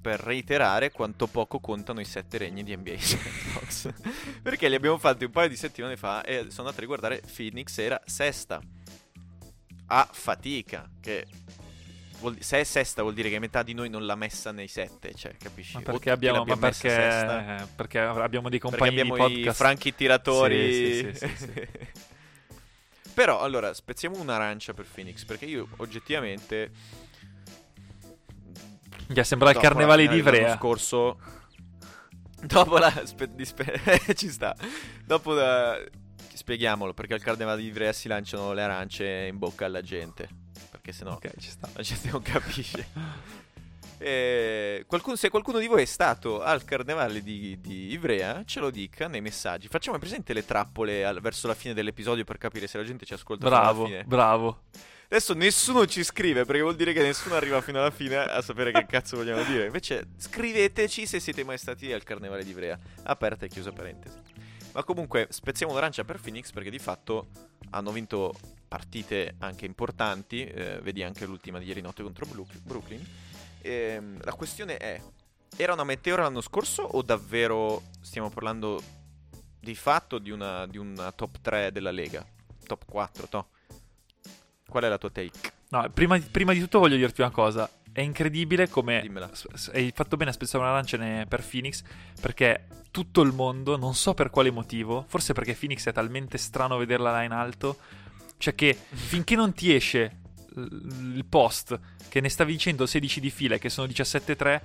per 0.00 0.20
reiterare 0.20 0.90
quanto 0.90 1.26
poco 1.26 1.58
contano 1.58 2.00
i 2.00 2.04
sette 2.04 2.38
regni 2.38 2.62
di 2.62 2.76
NBA 2.76 2.98
Sandbox. 2.98 3.92
Perché 4.42 4.68
li 4.68 4.74
abbiamo 4.74 4.98
fatti 4.98 5.24
un 5.24 5.30
paio 5.30 5.48
di 5.48 5.56
settimane 5.56 5.96
fa 5.96 6.22
e 6.22 6.46
sono 6.50 6.68
andato 6.68 6.76
a 6.76 6.80
riguardare 6.80 7.22
Phoenix 7.34 7.76
era 7.78 8.00
sesta. 8.04 8.60
A 9.90 10.08
fatica, 10.10 10.88
che 11.00 11.26
vuol 12.18 12.36
se 12.40 12.60
è 12.60 12.64
sesta 12.64 13.02
vuol 13.02 13.14
dire 13.14 13.30
che 13.30 13.38
metà 13.38 13.62
di 13.62 13.74
noi 13.74 13.88
non 13.88 14.04
l'ha 14.04 14.14
messa 14.14 14.52
nei 14.52 14.68
sette, 14.68 15.14
cioè, 15.14 15.36
capisci? 15.36 15.76
Ma 15.76 15.82
perché 15.82 16.10
abbiamo, 16.10 16.44
ma 16.44 16.54
messa 16.54 16.88
sesta, 16.88 17.36
perché, 17.36 17.62
eh, 17.62 17.66
perché 17.74 17.98
abbiamo 17.98 18.48
dei 18.48 18.58
perché 18.58 18.76
compagni 18.76 19.00
abbiamo 19.00 19.26
di 19.26 19.34
podcast. 19.34 19.56
franchi 19.56 19.94
tiratori. 19.94 20.72
Sì, 20.72 21.12
sì, 21.14 21.36
sì, 21.36 21.68
Però, 23.18 23.40
allora, 23.40 23.74
spezziamo 23.74 24.16
un'arancia 24.20 24.74
per 24.74 24.86
Phoenix, 24.86 25.24
perché 25.24 25.44
io 25.44 25.66
oggettivamente... 25.78 26.70
Gli 29.08 29.20
sembra 29.24 29.50
il 29.50 29.56
carnevale 29.56 30.06
di 30.06 30.18
Ivrea. 30.18 30.56
scorso... 30.56 31.18
Dopo 32.40 32.78
la... 32.78 32.92
spe- 33.04 33.32
spe- 33.44 33.82
ci 34.14 34.28
sta. 34.28 34.54
Dopo 35.04 35.32
la... 35.32 35.76
Spieghiamolo, 36.32 36.94
perché 36.94 37.14
al 37.14 37.20
carnevale 37.20 37.60
di 37.60 37.66
Ivrea 37.66 37.92
si 37.92 38.06
lanciano 38.06 38.52
le 38.52 38.62
arance 38.62 39.04
in 39.04 39.36
bocca 39.36 39.64
alla 39.64 39.82
gente. 39.82 40.28
Perché 40.88 40.92
sennò 40.92 41.12
Ok, 41.12 41.30
ci 41.38 41.50
sta. 41.50 41.68
la 41.74 41.82
gente 41.82 42.10
non 42.10 42.22
capisce. 42.22 42.86
Eh, 44.00 44.84
qualcuno- 44.86 45.16
se 45.16 45.28
qualcuno 45.28 45.58
di 45.58 45.66
voi 45.66 45.82
è 45.82 45.84
stato 45.84 46.40
al 46.40 46.62
carnevale 46.64 47.20
di, 47.20 47.58
di 47.60 47.90
Ivrea, 47.90 48.44
ce 48.44 48.60
lo 48.60 48.70
dica 48.70 49.08
nei 49.08 49.20
messaggi. 49.20 49.66
Facciamo 49.66 49.98
presente 49.98 50.32
le 50.32 50.44
trappole 50.44 51.04
al- 51.04 51.20
verso 51.20 51.48
la 51.48 51.54
fine 51.54 51.74
dell'episodio 51.74 52.22
per 52.22 52.38
capire 52.38 52.68
se 52.68 52.78
la 52.78 52.84
gente 52.84 53.04
ci 53.04 53.14
ascolta 53.14 53.48
Bravo, 53.48 53.90
bravo. 54.06 54.62
Adesso 55.08 55.34
nessuno 55.34 55.84
ci 55.86 56.04
scrive 56.04 56.44
perché 56.44 56.62
vuol 56.62 56.76
dire 56.76 56.92
che 56.92 57.02
nessuno 57.02 57.34
arriva 57.34 57.60
fino 57.60 57.80
alla 57.80 57.90
fine 57.90 58.18
a 58.18 58.40
sapere 58.40 58.70
che 58.70 58.86
cazzo 58.86 59.16
vogliamo 59.16 59.42
dire. 59.42 59.66
Invece 59.66 60.10
scriveteci 60.16 61.04
se 61.04 61.18
siete 61.18 61.42
mai 61.42 61.58
stati 61.58 61.92
al 61.92 62.04
carnevale 62.04 62.44
di 62.44 62.50
Ivrea. 62.50 62.78
Aperta 63.02 63.46
e 63.46 63.48
chiusa 63.48 63.72
parentesi. 63.72 64.16
Ma 64.72 64.84
comunque 64.84 65.26
spezziamo 65.30 65.72
un'arancia 65.72 66.04
per 66.04 66.20
Phoenix 66.20 66.50
perché 66.52 66.70
di 66.70 66.78
fatto 66.78 67.28
hanno 67.70 67.90
vinto 67.90 68.34
partite 68.68 69.34
anche 69.38 69.66
importanti. 69.66 70.44
eh, 70.44 70.80
vedi 70.82 71.02
anche 71.02 71.26
l'ultima 71.26 71.58
di 71.58 71.66
ieri 71.66 71.80
notte 71.80 72.02
contro 72.02 72.26
Brook- 72.26 72.60
Brooklyn. 72.60 73.04
Ehm, 73.62 74.22
la 74.22 74.32
questione 74.32 74.76
è: 74.76 75.00
era 75.56 75.72
una 75.72 75.84
meteora 75.84 76.22
l'anno 76.22 76.40
scorso 76.40 76.82
o 76.82 77.02
davvero 77.02 77.82
stiamo 78.00 78.30
parlando 78.30 78.80
di 79.60 79.74
fatto 79.74 80.18
di 80.18 80.30
una, 80.30 80.66
di 80.66 80.78
una 80.78 81.12
top 81.12 81.40
3 81.40 81.72
della 81.72 81.90
Lega? 81.90 82.24
Top 82.64 82.84
4, 82.86 83.28
to? 83.28 83.48
Qual 84.68 84.84
è 84.84 84.88
la 84.88 84.98
tua 84.98 85.10
take? 85.10 85.52
No, 85.70 85.88
prima, 85.90 86.18
prima 86.18 86.52
di 86.52 86.60
tutto 86.60 86.78
voglio 86.78 86.96
dirti 86.96 87.20
una 87.20 87.30
cosa. 87.30 87.68
È 87.92 88.00
incredibile 88.00 88.68
come 88.68 89.00
Dimmela. 89.00 89.30
hai 89.72 89.92
fatto 89.94 90.16
bene 90.16 90.30
a 90.30 90.32
spezzare 90.32 90.64
un'arancia 90.64 90.96
ne- 90.96 91.26
per 91.26 91.44
Phoenix 91.44 91.82
perché 92.20 92.66
tutto 92.90 93.22
il 93.22 93.32
mondo, 93.32 93.76
non 93.76 93.94
so 93.94 94.14
per 94.14 94.30
quale 94.30 94.50
motivo, 94.50 95.04
forse 95.06 95.32
perché 95.32 95.54
Phoenix 95.54 95.86
è 95.86 95.92
talmente 95.92 96.38
strano 96.38 96.76
vederla 96.76 97.10
là 97.10 97.22
in 97.22 97.32
alto, 97.32 97.78
cioè 98.38 98.54
che 98.54 98.76
finché 98.90 99.34
non 99.34 99.52
ti 99.52 99.74
esce 99.74 100.20
il 100.56 101.24
post 101.28 101.78
che 102.08 102.20
ne 102.20 102.28
sta 102.28 102.44
vincendo 102.44 102.86
16 102.86 103.20
di 103.20 103.30
fila 103.30 103.54
e 103.56 103.58
che 103.58 103.68
sono 103.68 103.86
17-3, 103.86 104.60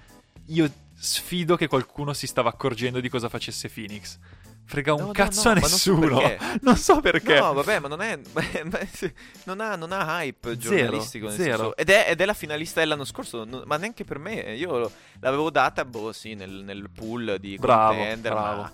io 0.48 0.72
sfido 0.96 1.56
che 1.56 1.68
qualcuno 1.68 2.14
si 2.14 2.28
stava 2.28 2.50
accorgendo 2.50 3.00
di 3.00 3.10
cosa 3.10 3.30
facesse 3.30 3.70
Phoenix. 3.70 4.18
Frega 4.66 4.94
un 4.94 5.00
No, 5.02 5.06
no, 5.08 5.12
cazzo 5.12 5.50
no, 5.50 5.56
a 5.58 5.60
ma 5.62 5.68
non 5.68 5.70
so 5.78 5.94
nessuno. 6.00 6.22
Non 6.62 6.78
so 6.78 7.00
perché. 7.02 7.38
No, 7.40 7.54
vabbè, 7.54 7.80
ma 7.80 7.88
non 7.90 8.02
è. 8.02 8.18
non, 9.46 9.60
ha, 9.60 9.76
non 9.76 9.92
ha 9.92 10.22
hype 10.24 10.58
Zero, 10.60 10.76
giornalistico. 10.76 11.30
zero. 11.30 11.44
senso- 11.58 11.76
ed, 11.76 11.90
è, 11.90 12.06
ed 12.10 12.22
è 12.22 12.26
la 12.26 12.34
finalista 12.34 12.80
dell'anno 12.80 13.04
scorso, 13.06 13.46
ma 13.66 13.78
neanche 13.78 14.04
per 14.04 14.20
me. 14.20 14.56
Io 14.56 14.92
l'avevo 15.20 15.50
data, 15.50 15.84
boh, 15.86 16.12
sì, 16.12 16.34
nel, 16.34 16.50
nel 16.64 16.90
pool 16.90 17.38
di 17.40 17.58
Bravo, 17.58 17.94
contender, 17.96 18.32
bravo. 18.32 18.62
ma 18.62 18.74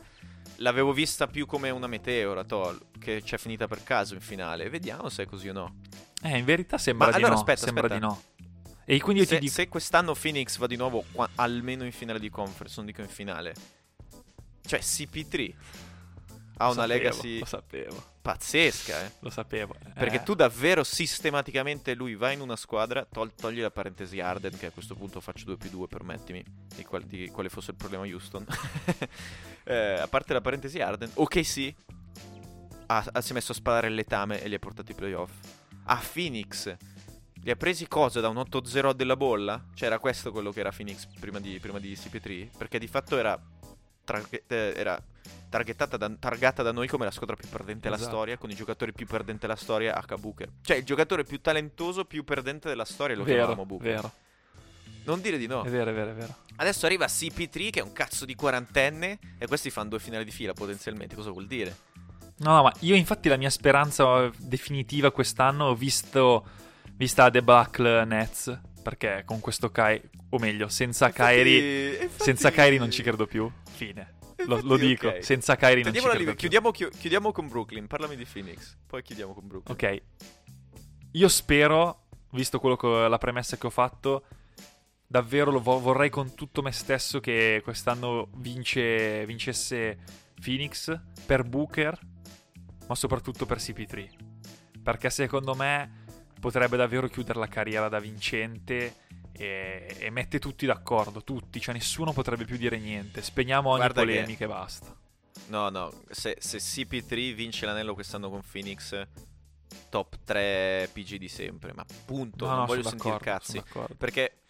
l'avevo 0.57 0.93
vista 0.93 1.27
più 1.27 1.45
come 1.45 1.69
una 1.69 1.87
meteora, 1.87 2.43
tol, 2.43 2.79
che 2.99 3.21
ci 3.23 3.35
è 3.35 3.37
finita 3.37 3.67
per 3.67 3.83
caso 3.83 4.13
in 4.13 4.21
finale. 4.21 4.69
Vediamo 4.69 5.09
se 5.09 5.23
è 5.23 5.25
così 5.25 5.49
o 5.49 5.53
no. 5.53 5.75
Eh, 6.21 6.37
in 6.37 6.45
verità 6.45 6.77
sembra 6.77 7.07
Ma 7.07 7.11
di 7.11 7.17
allora 7.17 7.33
no. 7.33 7.39
aspetta, 7.39 7.65
sembra 7.65 7.85
aspetta. 7.87 7.99
di 7.99 8.05
no. 8.05 8.21
E 8.85 8.99
quindi 9.01 9.21
io 9.21 9.27
Se, 9.27 9.35
ti 9.35 9.41
dico. 9.41 9.53
se 9.53 9.67
quest'anno 9.67 10.13
Phoenix 10.19 10.57
va 10.57 10.65
di 10.67 10.75
nuovo 10.75 11.03
qua- 11.11 11.29
almeno 11.35 11.83
in 11.83 11.91
finale 11.91 12.19
di 12.19 12.29
conference, 12.29 12.75
non 12.77 12.85
dico 12.87 13.01
in 13.01 13.07
finale. 13.07 13.53
Cioè, 14.69 14.79
CP3. 14.79 15.53
ha 16.57 16.65
Lo 16.67 16.71
una 16.73 16.81
sapevo, 16.81 16.85
legacy 16.87 17.39
Lo 17.39 17.45
sapevo, 17.45 18.03
pazzesca, 18.21 19.05
eh. 19.05 19.11
lo 19.21 19.29
sapevo. 19.31 19.75
Perché 19.95 20.17
Eh, 20.17 20.23
tu 20.23 20.35
davvero 20.35 20.83
sistematicamente 20.83 21.95
lui 21.95 22.13
va 22.15 22.31
in 22.31 22.41
una 22.41 22.55
squadra, 22.55 23.03
tol- 23.09 23.33
togli 23.33 23.61
la 23.61 23.71
parentesi 23.71 24.19
Arden, 24.19 24.57
che 24.57 24.67
a 24.67 24.71
questo 24.71 24.93
punto 24.93 25.19
faccio 25.21 25.45
2 25.45 25.57
più 25.57 25.69
2, 25.71 25.87
permettimi, 25.87 26.43
di, 26.75 26.83
qual- 26.83 27.03
di 27.05 27.29
quale 27.29 27.49
fosse 27.49 27.71
il 27.71 27.77
problema 27.77 28.05
Houston. 28.05 28.45
Eh, 29.63 29.99
a 29.99 30.07
parte 30.07 30.33
la 30.33 30.41
parentesi 30.41 30.79
Arden, 30.81 31.11
ok 31.13 31.45
sì, 31.45 31.73
ha, 32.87 33.05
ha- 33.11 33.21
si 33.21 33.31
è 33.31 33.33
messo 33.35 33.51
a 33.51 33.55
sparare 33.55 33.87
il 33.87 33.93
letame 33.93 34.41
e 34.41 34.47
li 34.47 34.55
ha 34.55 34.59
portati 34.59 34.91
ai 34.93 34.97
playoff. 34.97 35.31
A 35.83 36.01
Phoenix, 36.13 36.75
li 37.43 37.51
ha 37.51 37.55
presi 37.55 37.87
cosa 37.87 38.19
da 38.19 38.29
un 38.29 38.37
8-0 38.37 38.93
della 38.93 39.15
bolla? 39.15 39.63
Cioè 39.75 39.87
era 39.87 39.99
questo 39.99 40.31
quello 40.31 40.51
che 40.51 40.59
era 40.61 40.71
Phoenix 40.71 41.05
prima 41.19 41.39
di, 41.39 41.59
prima 41.59 41.77
di 41.79 41.93
CP3? 41.93 42.49
Perché 42.57 42.79
di 42.79 42.87
fatto 42.87 43.17
era, 43.17 43.39
target- 44.11 44.51
eh, 44.51 44.73
era 44.75 45.01
targettata 45.49 45.97
da, 45.97 46.09
targata 46.19 46.61
da 46.63 46.71
noi 46.71 46.87
come 46.87 47.05
la 47.05 47.11
squadra 47.11 47.35
più 47.35 47.47
perdente 47.49 47.81
della 47.83 47.95
Esatto. 47.95 48.11
storia, 48.11 48.37
con 48.37 48.49
i 48.49 48.55
giocatori 48.55 48.91
più 48.93 49.05
perdenti 49.05 49.41
della 49.41 49.55
storia, 49.55 49.95
H. 49.95 50.15
Booker. 50.17 50.49
Cioè 50.61 50.77
il 50.77 50.83
giocatore 50.83 51.23
più 51.23 51.39
talentoso, 51.41 52.05
più 52.05 52.23
perdente 52.23 52.67
della 52.67 52.85
storia, 52.85 53.15
lo 53.15 53.23
vero, 53.23 53.37
chiamavamo 53.37 53.65
Booker. 53.65 53.87
vero, 53.95 54.11
Non 55.05 55.21
dire 55.21 55.37
di 55.37 55.47
no. 55.47 55.63
è 55.63 55.69
vero, 55.69 55.89
è 55.89 55.93
vero, 55.93 56.11
è 56.11 56.13
vero. 56.13 56.35
Adesso 56.57 56.85
arriva 56.85 57.05
CP3 57.05 57.69
che 57.71 57.79
è 57.79 57.83
un 57.83 57.93
cazzo 57.93 58.25
di 58.25 58.35
quarantenne 58.35 59.17
e 59.37 59.47
questi 59.47 59.69
fanno 59.69 59.89
due 59.89 59.99
finali 59.99 60.23
di 60.25 60.31
fila 60.31 60.53
potenzialmente. 60.53 61.15
Cosa 61.15 61.31
vuol 61.31 61.47
dire? 61.47 61.75
No, 62.37 62.53
no, 62.53 62.63
ma 62.63 62.73
io 62.81 62.95
infatti 62.95 63.27
la 63.29 63.37
mia 63.37 63.49
speranza 63.49 64.29
definitiva 64.37 65.11
quest'anno 65.11 65.65
ho 65.65 65.75
visto 65.75 66.45
vista 66.93 67.23
la 67.23 67.29
debacle 67.29 68.03
Nets, 68.05 68.59
perché 68.81 69.23
con 69.25 69.39
questo 69.39 69.69
Kai, 69.71 70.01
o 70.29 70.37
meglio, 70.39 70.67
senza 70.69 71.07
Infatti- 71.07 72.01
infatti- 72.01 72.23
senza 72.23 72.51
Kyrie 72.51 72.79
non 72.79 72.91
ci 72.91 73.03
credo 73.03 73.25
più. 73.25 73.49
Fine. 73.71 74.17
Lo, 74.45 74.61
lo 74.63 74.77
dico, 74.77 75.07
ok. 75.09 75.23
senza 75.23 75.55
Kyrie 75.57 75.83
non 75.83 75.93
ci 75.93 75.99
credo 76.01 76.23
più. 76.23 76.35
chiudiamo, 76.35 76.71
chi- 76.71 76.87
chiudiamo 76.89 77.31
con 77.31 77.47
Brooklyn. 77.49 77.87
Parlami 77.87 78.15
di 78.15 78.25
Phoenix. 78.25 78.77
Poi 78.87 79.01
chiudiamo 79.03 79.33
con 79.33 79.47
Brooklyn. 79.47 79.73
Ok. 79.75 80.01
Io 81.11 81.27
spero, 81.27 82.07
visto 82.31 82.59
quello 82.59 82.75
che, 82.77 82.87
la 82.87 83.17
premessa 83.17 83.57
che 83.57 83.67
ho 83.67 83.71
fatto, 83.71 84.23
davvero 85.05 85.51
lo 85.51 85.59
vo- 85.59 85.79
vorrei 85.79 86.09
con 86.09 86.35
tutto 86.35 86.61
me 86.61 86.71
stesso 86.71 87.19
che 87.19 87.59
quest'anno 87.63 88.29
vince, 88.37 89.25
vincesse 89.25 89.97
Phoenix 90.41 90.97
per 91.25 91.43
Booker, 91.43 91.99
ma 92.87 92.95
soprattutto 92.95 93.45
per 93.45 93.57
CP3. 93.57 94.07
Perché 94.81 95.09
secondo 95.09 95.53
me 95.55 95.98
potrebbe 96.39 96.77
davvero 96.77 97.07
chiudere 97.07 97.39
la 97.39 97.47
carriera 97.47 97.89
da 97.89 97.99
vincente 97.99 98.95
e, 99.31 99.95
e 99.99 100.09
mette 100.09 100.39
tutti 100.39 100.65
d'accordo, 100.65 101.23
tutti, 101.23 101.59
cioè 101.61 101.73
nessuno 101.73 102.11
potrebbe 102.13 102.45
più 102.45 102.57
dire 102.57 102.77
niente. 102.77 103.21
Spegniamo 103.21 103.69
ogni 103.69 103.79
Guarda 103.79 104.01
che- 104.01 104.07
polemica 104.07 104.45
e 104.45 104.47
basta. 104.47 104.95
No, 105.47 105.69
no. 105.69 105.91
Se, 106.09 106.37
se 106.39 106.57
CP3 106.57 107.33
vince 107.33 107.65
l'anello 107.65 107.93
quest'anno 107.93 108.29
con 108.29 108.41
Phoenix, 108.49 109.07
top 109.89 110.19
3 110.23 110.89
PG 110.93 111.15
di 111.15 111.27
sempre. 111.27 111.73
Ma 111.73 111.85
punto. 112.05 112.45
No, 112.45 112.51
non 112.51 112.59
no, 112.61 112.65
voglio 112.65 112.83
sentire 112.83 113.17
cazzi. 113.19 113.61
Perché, 113.97 114.41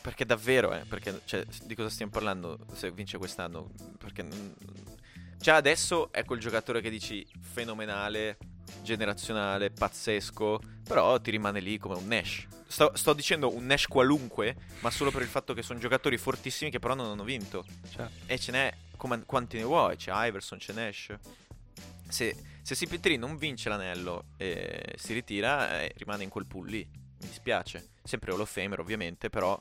perché 0.00 0.24
davvero, 0.24 0.72
eh, 0.74 0.84
perché, 0.86 1.22
cioè, 1.24 1.44
di 1.64 1.74
cosa 1.74 1.88
stiamo 1.88 2.12
parlando 2.12 2.58
se 2.72 2.90
vince 2.92 3.18
quest'anno? 3.18 3.70
Perché 3.98 4.22
mm, 4.22 4.52
già 5.38 5.56
adesso 5.56 6.12
è 6.12 6.24
quel 6.24 6.38
giocatore 6.38 6.80
che 6.80 6.90
dici 6.90 7.26
fenomenale, 7.40 8.38
generazionale, 8.82 9.70
pazzesco, 9.70 10.60
però 10.84 11.20
ti 11.20 11.30
rimane 11.30 11.60
lì 11.60 11.78
come 11.78 11.96
un 11.96 12.06
Nash. 12.06 12.46
Sto, 12.66 12.92
sto 12.94 13.12
dicendo 13.12 13.54
un 13.54 13.66
Nash 13.66 13.86
qualunque, 13.86 14.56
ma 14.80 14.90
solo 14.90 15.10
per 15.10 15.22
il 15.22 15.28
fatto 15.28 15.52
che 15.54 15.62
sono 15.62 15.78
giocatori 15.78 16.16
fortissimi 16.16 16.70
che 16.70 16.78
però 16.78 16.94
non 16.94 17.10
hanno 17.10 17.24
vinto. 17.24 17.64
Certo. 17.90 18.10
E 18.26 18.38
ce 18.38 18.52
n'è 18.52 18.74
come- 18.96 19.24
quanti 19.24 19.58
ne 19.58 19.64
vuoi? 19.64 19.96
C'è 19.96 20.10
Iverson, 20.26 20.58
c'è 20.58 20.72
Nash. 20.72 21.14
Se, 22.08 22.36
se 22.62 22.74
CP3 22.74 23.18
non 23.18 23.36
vince 23.36 23.68
l'anello 23.68 24.24
e 24.36 24.94
si 24.96 25.12
ritira, 25.12 25.80
eh, 25.80 25.92
rimane 25.96 26.22
in 26.24 26.28
quel 26.30 26.46
pool 26.46 26.68
lì. 26.68 26.86
Mi 26.88 27.26
dispiace. 27.28 27.88
Sempre 28.02 28.32
Hall 28.32 28.40
of 28.40 28.50
Famer, 28.50 28.80
ovviamente, 28.80 29.28
però 29.30 29.60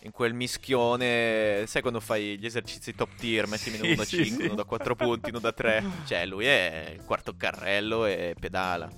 in 0.00 0.10
quel 0.10 0.34
mischione. 0.34 1.64
Sai 1.66 1.80
quando 1.80 2.00
fai 2.00 2.38
gli 2.38 2.46
esercizi 2.46 2.94
top 2.94 3.14
tier, 3.16 3.46
metti 3.46 3.70
Sì, 3.70 3.80
uno 3.80 3.94
da 3.94 4.04
sì, 4.04 4.24
5, 4.24 4.42
sì. 4.42 4.46
uno 4.46 4.54
da 4.54 4.64
4 4.64 4.96
punti, 4.96 5.30
uno 5.30 5.38
da 5.38 5.52
3. 5.52 5.84
Cioè, 6.06 6.26
lui 6.26 6.46
è 6.46 6.94
il 6.94 7.04
quarto 7.04 7.36
carrello 7.36 8.06
e 8.06 8.34
pedala. 8.38 8.90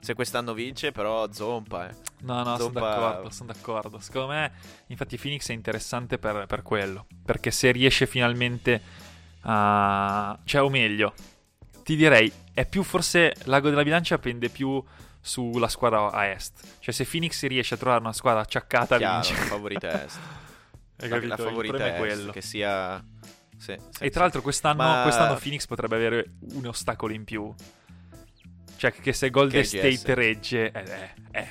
Se 0.00 0.14
quest'anno 0.14 0.52
vince, 0.52 0.90
però 0.90 1.30
zompa, 1.32 1.88
eh. 1.88 1.94
No, 2.22 2.42
no, 2.42 2.56
sono 2.56 2.70
d'accordo, 2.70 3.30
sono 3.30 3.52
d'accordo. 3.52 3.98
Secondo 4.00 4.28
me, 4.28 4.52
infatti, 4.88 5.16
Phoenix 5.16 5.48
è 5.50 5.52
interessante 5.52 6.18
per, 6.18 6.46
per 6.46 6.62
quello. 6.62 7.06
Perché 7.24 7.50
se 7.50 7.70
riesce 7.70 8.06
finalmente 8.06 8.80
a... 9.42 10.36
Cioè, 10.44 10.62
o 10.62 10.68
meglio, 10.68 11.14
ti 11.84 11.96
direi, 11.96 12.32
è 12.52 12.66
più 12.66 12.82
forse 12.82 13.34
l'ago 13.44 13.68
della 13.68 13.82
bilancia 13.82 14.18
pende 14.18 14.48
più 14.48 14.82
sulla 15.24 15.68
squadra 15.68 16.10
a 16.10 16.26
est. 16.26 16.60
Cioè, 16.80 16.92
se 16.92 17.04
Phoenix 17.06 17.42
riesce 17.46 17.74
a 17.74 17.76
trovare 17.78 18.00
una 18.00 18.12
squadra 18.12 18.40
acciaccata, 18.40 18.98
Chiaro, 18.98 19.20
vince. 19.26 19.34
la 19.40 19.46
favorita 19.46 19.88
est. 20.04 20.18
Hai 20.98 21.08
La, 21.08 21.14
capito? 21.14 21.26
la 21.28 21.34
Il 21.42 21.48
favorita 21.48 21.86
è 21.86 21.90
est, 21.90 21.98
quello. 21.98 22.32
che 22.32 22.42
sia... 22.42 23.02
sì, 23.56 23.76
sì, 23.90 24.04
E 24.04 24.10
tra 24.10 24.22
l'altro 24.22 24.42
quest'anno, 24.42 24.82
Ma- 24.82 25.02
quest'anno 25.02 25.36
Phoenix 25.36 25.66
potrebbe 25.66 25.94
avere 25.96 26.32
un 26.54 26.66
ostacolo 26.66 27.12
in 27.14 27.24
più. 27.24 27.54
Cioè, 28.76 28.92
che 28.92 29.12
se 29.12 29.30
Golden 29.30 29.62
Che. 29.62 29.66
State 29.94 30.14
regge... 30.14 30.72
Eh, 30.72 30.80
eh, 30.82 31.14
eh, 31.40 31.48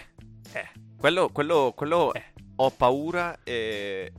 eh. 0.51 0.69
Quello, 0.97 1.29
quello, 1.29 1.71
quello 1.75 2.13
Eh. 2.13 2.23
ho 2.57 2.69
paura 2.71 3.39
e 3.43 4.11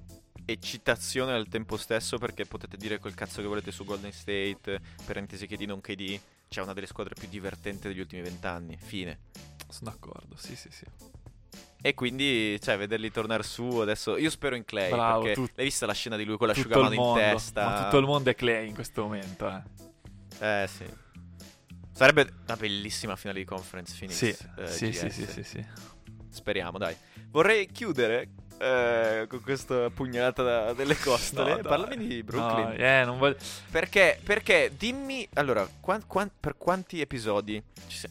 eccitazione 0.45 1.33
al 1.33 1.47
tempo 1.49 1.77
stesso 1.77 2.19
perché 2.19 2.47
potete 2.47 2.77
dire 2.77 2.99
quel 2.99 3.15
cazzo 3.15 3.41
che 3.41 3.47
volete 3.47 3.71
su 3.71 3.85
Golden 3.85 4.11
State, 4.13 4.81
parentesi 5.05 5.47
KD 5.47 5.63
non 5.63 5.81
KD, 5.81 6.19
c'è 6.53 6.61
una 6.61 6.75
delle 6.75 6.87
squadre 6.87 7.15
più 7.19 7.29
divertenti 7.29 7.89
degli 7.89 7.99
ultimi 7.99 8.21
vent'anni, 8.21 8.77
fine. 8.77 9.21
Sono 9.69 9.91
d'accordo, 9.91 10.37
sì, 10.37 10.55
sì, 10.55 10.69
sì. 10.71 10.85
E 11.81 11.95
quindi, 11.95 12.61
cioè, 12.61 12.77
vederli 12.77 13.11
tornare 13.11 13.43
su 13.43 13.79
adesso, 13.79 14.19
io 14.19 14.29
spero 14.29 14.55
in 14.55 14.65
Clay, 14.67 14.91
Bravo, 14.91 15.23
perché 15.23 15.35
tu- 15.35 15.49
l'hai 15.55 15.65
vista 15.65 15.87
la 15.87 15.95
scena 15.95 16.17
di 16.17 16.25
lui 16.25 16.37
con 16.37 16.47
l'asciugamano 16.47 16.93
in 16.93 17.15
testa? 17.15 17.65
ma 17.65 17.83
tutto 17.83 17.97
il 17.97 18.05
mondo 18.05 18.29
è 18.31 18.35
Clay 18.35 18.69
in 18.69 18.75
questo 18.75 19.03
momento, 19.03 19.49
eh. 19.49 20.63
Eh 20.63 20.69
sì. 20.69 20.85
Sarebbe 21.93 22.35
una 22.45 22.57
bellissima 22.57 23.17
finale 23.17 23.39
di 23.41 23.45
conference 23.47 23.97
Phoenix. 23.99 24.17
Sì, 24.17 24.47
eh, 24.59 24.93
sì, 24.93 25.11
sì, 25.11 25.27
sì, 25.27 25.43
sì. 25.43 25.67
Speriamo, 26.29 26.77
dai. 26.77 26.95
Vorrei 27.31 27.67
chiudere 27.67 28.29
eh, 28.59 29.27
con 29.29 29.41
questa 29.41 29.91
pugnalata 29.91 30.43
da- 30.43 30.73
delle 30.73 30.97
costole. 30.97 31.57
No. 31.57 31.69
Parlami 31.69 32.07
di 32.07 32.23
Brooklyn. 32.23 32.69
No, 32.69 32.73
eh, 32.75 33.05
voglio... 33.17 33.37
Perché, 33.71 34.21
perché 34.23 34.73
dimmi, 34.77 35.29
allora, 35.35 35.69
quan- 35.81 36.05
quan- 36.07 36.31
per 36.39 36.57
quanti 36.57 37.01
episodi 37.01 37.63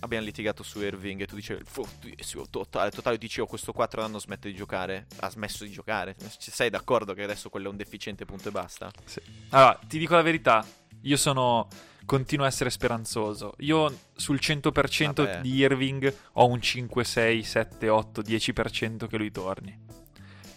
abbiamo 0.02 0.26
litigato 0.26 0.64
su 0.64 0.82
Irving 0.82 1.22
e 1.22 1.26
tu 1.28 1.36
dicevi, 1.36 1.64
fortissimo, 1.66 2.46
totale, 2.50 2.92
totale, 2.92 3.18
dicevo, 3.18 3.48
questo 3.48 3.72
4 3.72 4.04
anno 4.04 4.20
smette 4.20 4.50
di 4.50 4.56
giocare, 4.56 5.08
ha 5.20 5.30
smesso 5.30 5.64
di 5.64 5.72
giocare. 5.72 6.16
Sei 6.38 6.70
d'accordo 6.70 7.14
che 7.14 7.24
adesso 7.24 7.50
quello 7.50 7.68
è 7.68 7.70
un 7.72 7.78
deficiente 7.78 8.26
punto 8.26 8.50
e 8.50 8.52
basta? 8.52 8.92
Sì. 9.06 9.22
Allora, 9.50 9.80
ti 9.88 9.98
dico 9.98 10.16
la 10.16 10.22
verità, 10.22 10.66
io 11.02 11.18
sono... 11.18 11.68
Continuo 12.04 12.46
a 12.46 12.48
essere 12.50 12.72
speranzoso. 12.72 13.54
Io 13.60 13.96
sul 14.16 14.40
100% 14.42 15.14
Vabbè. 15.14 15.42
di 15.42 15.54
Irving 15.58 16.14
ho 16.34 16.48
un 16.48 16.60
5, 16.60 17.04
6, 17.04 17.44
7, 17.44 17.90
8, 17.90 18.22
10% 18.22 19.08
che 19.08 19.18
lui 19.18 19.32
torni. 19.32 19.80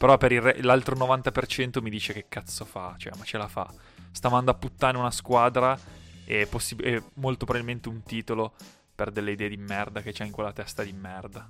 Però 0.04 0.18
per 0.18 0.32
re- 0.32 0.60
l'altro 0.60 0.94
90% 0.94 1.80
mi 1.80 1.88
dice 1.88 2.12
che 2.12 2.26
cazzo 2.28 2.66
fa, 2.66 2.94
cioè, 2.98 3.14
ma 3.16 3.24
ce 3.24 3.38
la 3.38 3.48
fa. 3.48 3.66
Sta 4.12 4.28
mandando 4.28 4.50
a 4.50 4.54
puttane 4.54 4.98
una 4.98 5.10
squadra 5.10 5.78
e, 6.26 6.44
possi- 6.44 6.76
e 6.76 7.02
molto 7.14 7.46
probabilmente 7.46 7.88
un 7.88 8.02
titolo 8.02 8.52
per 8.94 9.10
delle 9.10 9.30
idee 9.30 9.48
di 9.48 9.56
merda 9.56 10.02
che 10.02 10.12
c'ha 10.12 10.24
in 10.24 10.30
quella 10.30 10.52
testa 10.52 10.82
di 10.82 10.92
merda. 10.92 11.48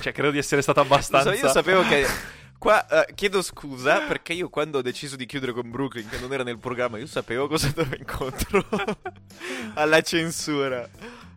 Cioè, 0.00 0.10
credo 0.10 0.30
di 0.30 0.38
essere 0.38 0.62
stato 0.62 0.80
Lo 0.80 0.86
so, 0.86 0.92
abbastanza... 0.94 1.34
io 1.34 1.48
sapevo 1.48 1.82
che. 1.82 2.06
Qua 2.56 2.86
eh, 2.86 3.14
chiedo 3.14 3.42
scusa 3.42 4.00
perché 4.00 4.32
io 4.32 4.48
quando 4.48 4.78
ho 4.78 4.82
deciso 4.82 5.16
di 5.16 5.26
chiudere 5.26 5.52
con 5.52 5.70
Brooklyn, 5.70 6.08
che 6.08 6.18
non 6.18 6.32
era 6.32 6.42
nel 6.42 6.58
programma, 6.58 6.96
io 6.96 7.06
sapevo 7.06 7.46
cosa 7.46 7.66
andavo 7.66 7.94
incontro 7.94 8.66
alla 9.76 10.00
censura. 10.00 10.88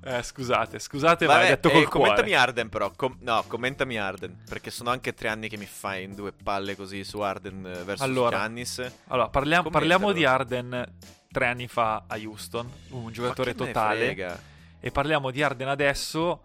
Eh, 0.05 0.21
scusate, 0.21 0.79
scusate, 0.79 1.25
ma 1.25 1.35
hai 1.35 1.47
detto 1.47 1.69
eh, 1.69 1.73
col 1.73 1.87
commentami 1.87 2.29
cuore. 2.29 2.43
Arden 2.43 2.69
però. 2.69 2.91
Com- 2.91 3.17
no, 3.21 3.43
commentami 3.47 3.97
Arden. 3.97 4.43
Perché 4.47 4.69
sono 4.69 4.89
anche 4.89 5.13
tre 5.13 5.29
anni 5.29 5.47
che 5.47 5.57
mi 5.57 5.65
fai 5.65 6.03
in 6.03 6.13
due 6.13 6.33
palle 6.33 6.75
così 6.75 7.03
su 7.03 7.19
Arden 7.21 7.65
eh, 7.65 7.83
versus 7.83 8.01
Allora, 8.01 8.37
Giannis. 8.37 8.91
Allora, 9.07 9.29
parliamo, 9.29 9.69
parliamo 9.69 10.11
di. 10.11 10.25
Arden 10.25 10.91
tre 11.31 11.47
anni 11.47 11.67
fa 11.67 12.03
a 12.05 12.17
Houston, 12.17 12.69
un 12.89 13.11
giocatore 13.11 13.55
totale. 13.55 14.39
E 14.79 14.91
parliamo 14.91 15.31
di 15.31 15.41
Arden 15.41 15.69
adesso. 15.69 16.43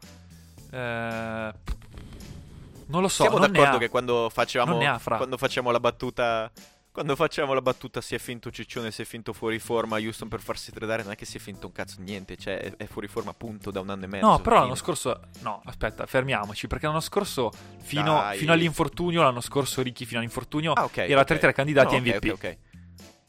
eh, 0.71 1.53
non 2.87 3.03
lo 3.03 3.09
so. 3.09 3.23
Siamo 3.23 3.39
non 3.39 3.51
d'accordo 3.51 3.79
che 3.79 3.89
quando 3.89 4.31
fra. 4.99 5.17
quando 5.17 5.37
facciamo 5.37 5.71
la 5.71 5.81
battuta. 5.81 6.51
Quando 6.99 7.15
facciamo 7.15 7.55
la 7.55 7.63
battuta 7.63 8.01
si 8.01 8.17
è 8.17 8.19
finto 8.19 8.51
Ciccione, 8.51 8.91
si 8.91 9.03
è 9.03 9.05
finto 9.05 9.33
fuori 9.33 9.61
forma 9.61 9.99
Houston 9.99 10.27
per 10.27 10.41
farsi 10.41 10.73
tradare, 10.73 11.05
non 11.05 11.13
è 11.13 11.15
che 11.15 11.27
si 11.27 11.37
è 11.37 11.41
finto 11.41 11.69
un 11.69 11.73
cazzo 11.73 12.01
niente, 12.01 12.37
cioè 12.37 12.59
è, 12.59 12.77
è 12.77 12.87
fuori 12.87 13.07
forma 13.07 13.31
appunto 13.31 13.71
da 13.71 13.79
un 13.79 13.89
anno 13.91 14.03
e 14.03 14.07
mezzo. 14.09 14.27
No, 14.27 14.39
però 14.39 14.57
fine. 14.57 14.61
l'anno 14.63 14.75
scorso. 14.75 15.21
No, 15.43 15.63
aspetta, 15.65 16.07
fermiamoci. 16.07 16.67
Perché 16.67 16.87
l'anno 16.87 16.99
scorso, 16.99 17.53
fino, 17.79 18.29
fino 18.35 18.53
all'infortunio, 18.53 19.23
l'anno 19.23 19.41
scorso 19.41 19.81
Ricky 19.81 20.07
fino 20.07 20.19
all'infortunio 20.19 20.73
Ah, 20.73 20.83
ok, 20.83 20.97
era 20.97 21.21
ok. 21.21 21.31
3-3 21.31 21.53
candidati 21.53 21.91
No, 21.93 21.95
a 21.95 22.01
ok, 22.01 22.07
MVP. 22.09 22.33
ok, 22.33 22.33
ok. 22.33 22.57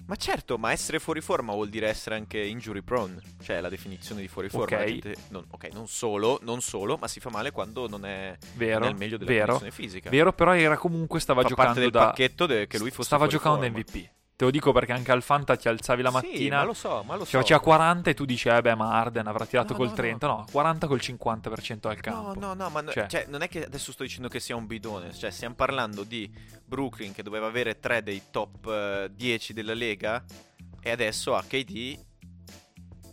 Ma 0.10 0.16
certo, 0.16 0.58
ma 0.58 0.72
essere 0.72 0.98
fuori 0.98 1.22
forma 1.22 1.54
vuol 1.54 1.70
dire 1.70 1.88
essere 1.88 2.16
anche 2.16 2.40
injury 2.40 2.82
prone, 2.82 3.22
cioè 3.44 3.62
la 3.62 3.70
definizione 3.70 4.22
di 4.22 4.28
fuori 4.28 4.50
forma. 4.50 4.64
Ok. 4.66 4.72
La 4.72 4.86
gente- 4.86 5.16
non, 5.30 5.46
ok, 5.52 5.70
non 5.72 5.88
solo, 5.88 6.40
non 6.42 6.62
solo, 6.62 6.98
ma 7.00 7.08
si 7.08 7.20
fa 7.20 7.30
male 7.30 7.52
quando 7.52 7.88
non 7.88 8.04
è 8.06 8.36
Vero, 8.56 8.86
nel 8.86 8.96
meglio 8.96 9.18
della 9.18 9.30
vero, 9.30 9.46
condizione 9.58 9.72
fisica. 9.72 10.10
vero, 10.10 10.34
però 10.34 10.56
era 10.56 10.78
comunque 10.78 11.20
stava 11.20 11.44
Fa 11.44 11.50
giocando 11.50 11.68
parte 11.74 11.84
del 11.84 11.92
da 11.92 12.06
pacchetto 12.08 12.46
de- 12.48 12.66
che 12.66 12.80
lui 12.80 12.90
fosse 12.90 13.04
stava 13.04 13.28
giocando 13.28 13.62
forma. 13.62 13.78
MVP. 13.78 14.10
Te 14.40 14.46
lo 14.46 14.52
dico 14.52 14.72
perché 14.72 14.94
anche 14.94 15.12
al 15.12 15.22
Fanta 15.22 15.58
ti 15.58 15.68
alzavi 15.68 16.02
la 16.02 16.08
Sì, 16.12 16.14
mattina, 16.16 16.58
ma 16.60 16.64
lo 16.64 16.74
so, 16.74 17.04
ma 17.06 17.18
lo 17.18 17.26
so. 17.26 17.38
faceva 17.40 17.60
40 17.60 18.10
e 18.12 18.14
tu 18.14 18.24
dici 18.24 18.48
"Eh 18.48 18.62
beh, 18.62 18.74
ma 18.74 18.94
Arden 18.94 19.28
avrà 19.28 19.46
tirato 19.46 19.74
No, 19.74 19.80
col 19.80 19.90
no, 19.90 19.94
30". 19.96 20.28
No, 20.28 20.46
40 20.50 20.88
col 20.88 21.02
50% 21.02 21.90
al 21.90 21.96
No, 21.96 22.02
campo. 22.02 22.40
no, 22.40 22.54
no, 22.54 22.70
ma 22.70 22.80
no- 22.80 22.90
Cioè- 22.94 23.08
cioè, 23.08 23.26
non 23.28 23.42
è 23.42 23.50
che 23.50 23.66
adesso 23.66 23.92
sto 23.92 24.04
dicendo 24.04 24.30
che 24.30 24.40
sia 24.40 24.56
un 24.56 24.66
bidone, 24.66 25.14
cioè 25.14 25.30
stiamo 25.30 25.56
parlando 25.56 26.04
di 26.06 26.34
Brooklyn 26.64 27.12
che 27.12 27.22
doveva 27.22 27.48
avere 27.48 27.82
tre 27.82 28.02
dei 28.02 28.22
top 28.32 28.66
eh, 28.68 29.10
10 29.14 29.52
della 29.52 29.74
Lega 29.74 30.24
e 30.82 30.90
adesso 30.90 31.36
ha 31.36 31.44
KD 31.44 32.00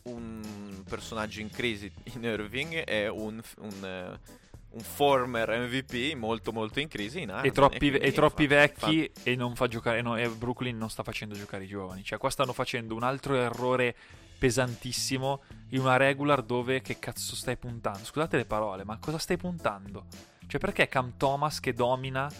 un 0.04 0.84
personaggio 0.88 1.40
in 1.40 1.50
crisi 1.50 1.92
in 2.14 2.22
Irving 2.22 2.84
e 2.88 3.08
un, 3.08 3.42
un, 3.58 3.84
eh, 3.84 4.20
un 4.76 4.82
former 4.82 5.48
MVP 5.48 6.14
molto 6.14 6.52
molto 6.52 6.80
in 6.80 6.88
crisi 6.88 7.22
in 7.22 7.30
Harden 7.30 7.50
e 7.50 7.54
troppi, 7.54 7.78
quindi 7.78 7.98
e 7.98 8.12
troppi 8.12 8.46
fa- 8.46 8.54
vecchi 8.54 9.10
e 9.22 9.34
non 9.34 9.56
fa 9.56 9.66
giocare 9.68 10.02
no, 10.02 10.16
e 10.16 10.28
Brooklyn 10.28 10.76
non 10.76 10.90
sta 10.90 11.02
facendo 11.02 11.34
giocare 11.34 11.64
i 11.64 11.66
giovani. 11.66 12.04
Cioè 12.04 12.18
qua 12.18 12.28
stanno 12.28 12.52
facendo 12.52 12.94
un 12.94 13.02
altro 13.02 13.34
errore 13.34 13.94
pesantissimo 14.38 15.42
in 15.70 15.80
una 15.80 15.96
regular 15.96 16.42
dove 16.42 16.82
che 16.82 16.98
cazzo 16.98 17.34
stai 17.34 17.56
puntando? 17.56 18.04
Scusate 18.04 18.36
le 18.36 18.44
parole 18.44 18.84
ma 18.84 18.98
cosa 18.98 19.18
stai 19.18 19.38
puntando? 19.38 20.04
Cioè 20.46 20.60
perché 20.60 20.88
Cam 20.88 21.14
Thomas 21.16 21.58
che 21.58 21.72
domina 21.72 22.30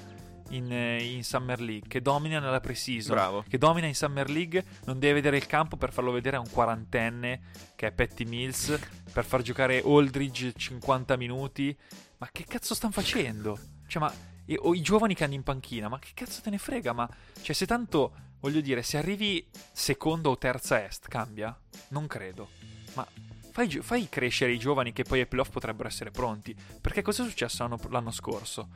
in, 0.50 0.70
eh, 0.70 1.02
in 1.02 1.24
Summer 1.24 1.60
League 1.60 1.88
che 1.88 2.02
domina 2.02 2.38
nella 2.38 2.60
pre-season 2.60 3.14
Bravo. 3.14 3.44
che 3.48 3.58
domina 3.58 3.86
in 3.86 3.94
Summer 3.94 4.28
League 4.28 4.64
non 4.84 4.98
deve 4.98 5.14
vedere 5.14 5.38
il 5.38 5.46
campo 5.46 5.76
per 5.76 5.92
farlo 5.92 6.12
vedere 6.12 6.36
a 6.36 6.40
un 6.40 6.50
quarantenne 6.50 7.40
che 7.74 7.88
è 7.88 7.92
Patty 7.92 8.24
Mills 8.24 8.78
per 9.12 9.24
far 9.24 9.42
giocare 9.42 9.82
Aldridge 9.84 10.52
50 10.54 11.16
minuti 11.16 11.76
ma 12.18 12.28
che 12.32 12.44
cazzo 12.44 12.74
stanno 12.74 12.92
facendo? 12.92 13.58
Cioè, 13.86 14.02
ma 14.02 14.12
e- 14.44 14.58
o 14.60 14.74
i 14.74 14.80
giovani 14.80 15.14
che 15.14 15.24
hanno 15.24 15.34
in 15.34 15.42
panchina, 15.42 15.88
ma 15.88 15.98
che 15.98 16.10
cazzo 16.14 16.40
te 16.40 16.50
ne 16.50 16.58
frega? 16.58 16.92
Ma 16.92 17.08
cioè, 17.42 17.54
se 17.54 17.66
tanto 17.66 18.12
voglio 18.40 18.60
dire, 18.60 18.82
se 18.82 18.96
arrivi 18.96 19.48
secondo 19.72 20.30
o 20.30 20.38
terza 20.38 20.84
est, 20.84 21.08
cambia? 21.08 21.56
Non 21.88 22.06
credo. 22.06 22.48
Ma 22.94 23.06
fai, 23.50 23.68
fai 23.80 24.08
crescere 24.08 24.52
i 24.52 24.58
giovani 24.58 24.92
che 24.92 25.02
poi 25.02 25.20
ai 25.20 25.26
playoff 25.26 25.50
potrebbero 25.50 25.88
essere 25.88 26.10
pronti. 26.10 26.56
Perché 26.80 27.02
cosa 27.02 27.24
è 27.24 27.28
successo 27.28 27.62
l'anno, 27.62 27.78
l'anno 27.88 28.10
scorso? 28.10 28.68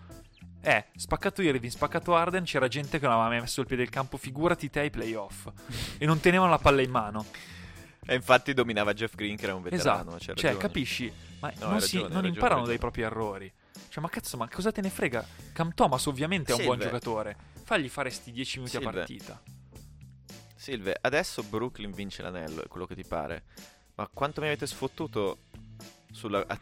Eh, 0.62 0.86
spaccato 0.96 1.40
Irving, 1.40 1.72
spaccato 1.72 2.14
Arden, 2.14 2.44
c'era 2.44 2.68
gente 2.68 2.98
che 2.98 3.06
non 3.06 3.14
aveva 3.14 3.30
mai 3.30 3.40
messo 3.40 3.60
il 3.60 3.66
piede 3.66 3.82
del 3.82 3.92
campo, 3.92 4.18
figurati 4.18 4.68
te 4.68 4.80
ai 4.80 4.90
playoff. 4.90 5.48
e 5.98 6.04
non 6.04 6.20
tenevano 6.20 6.50
la 6.50 6.58
palla 6.58 6.82
in 6.82 6.90
mano. 6.90 7.24
E 8.10 8.14
infatti 8.16 8.52
dominava 8.54 8.92
Jeff 8.92 9.14
Green 9.14 9.36
che 9.36 9.44
era 9.44 9.54
un 9.54 9.62
veterano. 9.62 10.16
Esatto. 10.16 10.18
Cioè, 10.18 10.34
ragione. 10.34 10.56
capisci? 10.56 11.12
Ma 11.40 11.52
No, 11.60 11.68
non, 11.68 11.80
si- 11.80 11.96
ragione, 11.96 12.02
non 12.02 12.22
ragione, 12.22 12.28
imparano 12.28 12.60
hai 12.62 12.66
dai 12.66 12.76
ragione. 12.76 12.78
propri 12.78 13.02
errori. 13.02 13.52
Cioè, 13.88 14.02
ma 14.02 14.08
cazzo, 14.08 14.36
ma 14.36 14.48
cosa 14.48 14.72
te 14.72 14.80
ne 14.80 14.90
frega? 14.90 15.24
Cam 15.52 15.72
Thomas 15.74 16.06
ovviamente 16.06 16.52
è 16.52 16.56
un 16.56 16.64
buon 16.64 16.76
Silve. 16.80 16.90
giocatore. 16.90 17.36
Fagli 17.62 17.88
fare 17.88 18.10
sti 18.10 18.32
10 18.32 18.58
minuti 18.58 18.76
a 18.76 18.80
Silve. 18.80 18.94
partita. 18.96 19.42
Silve, 20.56 20.96
adesso 21.00 21.42
Brooklyn 21.44 21.92
vince 21.92 22.22
l'anello, 22.22 22.62
è 22.64 22.66
quello 22.66 22.86
che 22.86 22.94
ti 22.94 23.04
pare. 23.04 23.44
Ma 23.94 24.08
quanto 24.12 24.40
mi 24.40 24.48
avete 24.48 24.66
sfottuto 24.66 25.38
sulla... 26.10 26.44
a, 26.46 26.58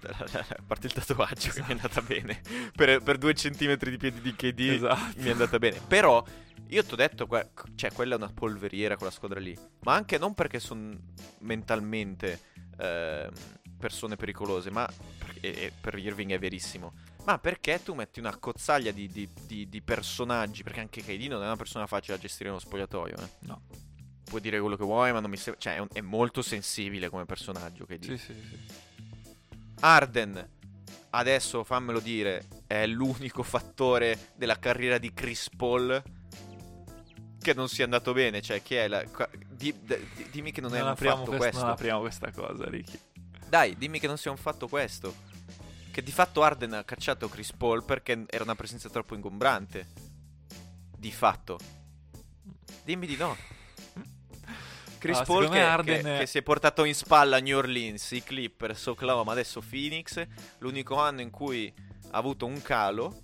parte 0.66 0.86
il 0.86 0.92
tatuaggio 0.92 1.51
che 1.51 1.61
mi 1.62 1.68
è 1.68 1.72
andata 1.72 2.01
bene. 2.03 2.40
Per, 2.74 3.03
per 3.03 3.18
due 3.18 3.34
centimetri 3.34 3.90
di 3.90 3.96
piedi 3.96 4.20
di 4.20 4.34
KD 4.34 4.61
Esatto. 4.61 5.20
mi 5.20 5.28
è 5.28 5.30
andata 5.30 5.59
bene. 5.59 5.80
Però 5.86 6.24
io 6.68 6.84
ti 6.84 6.92
ho 6.92 6.96
detto, 6.96 7.26
cioè 7.74 7.92
quella 7.92 8.14
è 8.14 8.16
una 8.18 8.32
polveriera 8.32 8.96
quella 8.96 9.12
squadra 9.12 9.40
lì. 9.40 9.57
Ma 9.80 9.94
anche 9.94 10.18
non 10.18 10.34
perché 10.34 10.61
sono 10.61 10.96
mentalmente 11.40 12.40
ehm, 12.78 13.30
persone 13.78 14.16
pericolose, 14.16 14.70
ma 14.70 14.86
per, 15.18 15.36
e- 15.40 15.72
per 15.80 15.99
Irving 15.99 16.32
è 16.32 16.38
verissimo. 16.38 16.92
Ma 17.24 17.38
perché 17.38 17.82
tu 17.82 17.94
metti 17.94 18.20
una 18.20 18.36
cozzaglia 18.36 18.90
di, 18.90 19.07
di- 19.09 19.28
di- 19.46 19.68
di 19.68 19.82
personaggi? 19.82 20.62
Perché 20.62 20.80
anche 20.80 21.03
KD 21.03 21.26
non 21.28 21.42
è 21.42 21.46
una 21.46 21.57
persona 21.57 21.86
facile 21.86 22.16
da 22.16 22.22
gestire 22.22 22.49
nello 22.49 22.61
spogliatoio. 22.61 23.16
Eh. 23.16 23.28
No. 23.40 23.62
Puoi 24.24 24.40
dire 24.40 24.61
quello 24.61 24.76
che 24.76 24.84
vuoi, 24.84 25.12
ma 25.12 25.20
non 25.20 25.30
mi 25.30 25.36
sembra. 25.36 25.61
Cioè, 25.61 25.74
è, 25.76 25.78
un- 25.78 25.88
è 25.92 26.01
molto 26.01 26.42
sensibile 26.42 27.09
come 27.09 27.24
personaggio. 27.24 27.84
KD. 27.86 28.05
Sì, 28.05 28.16
sì, 28.18 28.34
sì. 28.34 28.86
Arden, 29.80 30.48
adesso 31.10 31.64
fammelo 31.64 32.00
dire, 32.00 32.46
è 32.66 32.86
l'unico 32.86 33.42
fattore 33.42 34.30
della 34.34 34.58
carriera 34.58 34.98
di 34.98 35.12
Chris 35.14 35.48
Paul 35.56 36.02
che 37.40 37.54
non 37.54 37.68
sia 37.68 37.84
andato 37.84 38.12
bene. 38.12 38.42
Cioè, 38.42 38.62
chi 38.62 38.74
è 38.74 38.88
la. 38.88 39.04
di- 39.48 39.74
di- 39.80 40.28
dimmi 40.30 40.52
che 40.52 40.60
non, 40.60 40.74
è 40.74 40.78
Non 40.78 40.86
un 40.86 40.92
apriamo, 40.92 41.16
fatto 41.18 41.28
quest- 41.30 41.42
questo. 41.42 41.60
non 41.62 41.70
apriamo 41.70 42.00
questa 42.00 42.30
cosa, 42.32 42.68
Ricky. 42.68 42.98
Dai, 43.48 43.76
dimmi 43.78 43.98
che 43.98 44.06
non 44.06 44.18
sia 44.18 44.30
un 44.30 44.36
fatto 44.36 44.68
questo. 44.68 45.14
Che 45.90 46.02
di 46.02 46.12
fatto 46.12 46.42
Arden 46.42 46.74
ha 46.74 46.84
cacciato 46.84 47.28
Chris 47.28 47.52
Paul 47.52 47.84
perché 47.84 48.24
era 48.28 48.44
una 48.44 48.54
presenza 48.54 48.88
troppo 48.88 49.14
ingombrante. 49.14 49.86
Di 50.96 51.10
fatto. 51.12 51.58
Dimmi 52.84 53.06
di 53.06 53.16
no. 53.16 53.36
Chris 54.99 55.18
Ah, 55.18 55.24
Paul 55.24 55.44
che, 55.44 55.51
me 55.51 55.62
Harden- 55.62 56.03
che- 56.03 56.18
che 56.18 56.26
si 56.26 56.38
è 56.38 56.42
portato 56.42 56.84
in 56.84 56.94
spalla 56.94 57.38
New 57.40 57.57
Orleans, 57.57 58.11
i 58.12 58.22
Clippers, 58.22 58.86
Oklahoma, 58.86 59.32
adesso 59.32 59.62
Phoenix. 59.68 60.26
L'unico 60.59 60.96
anno 60.99 61.20
in 61.20 61.30
cui 61.30 61.72
ha 62.11 62.16
avuto 62.18 62.46
un 62.46 62.61
calo 62.62 63.22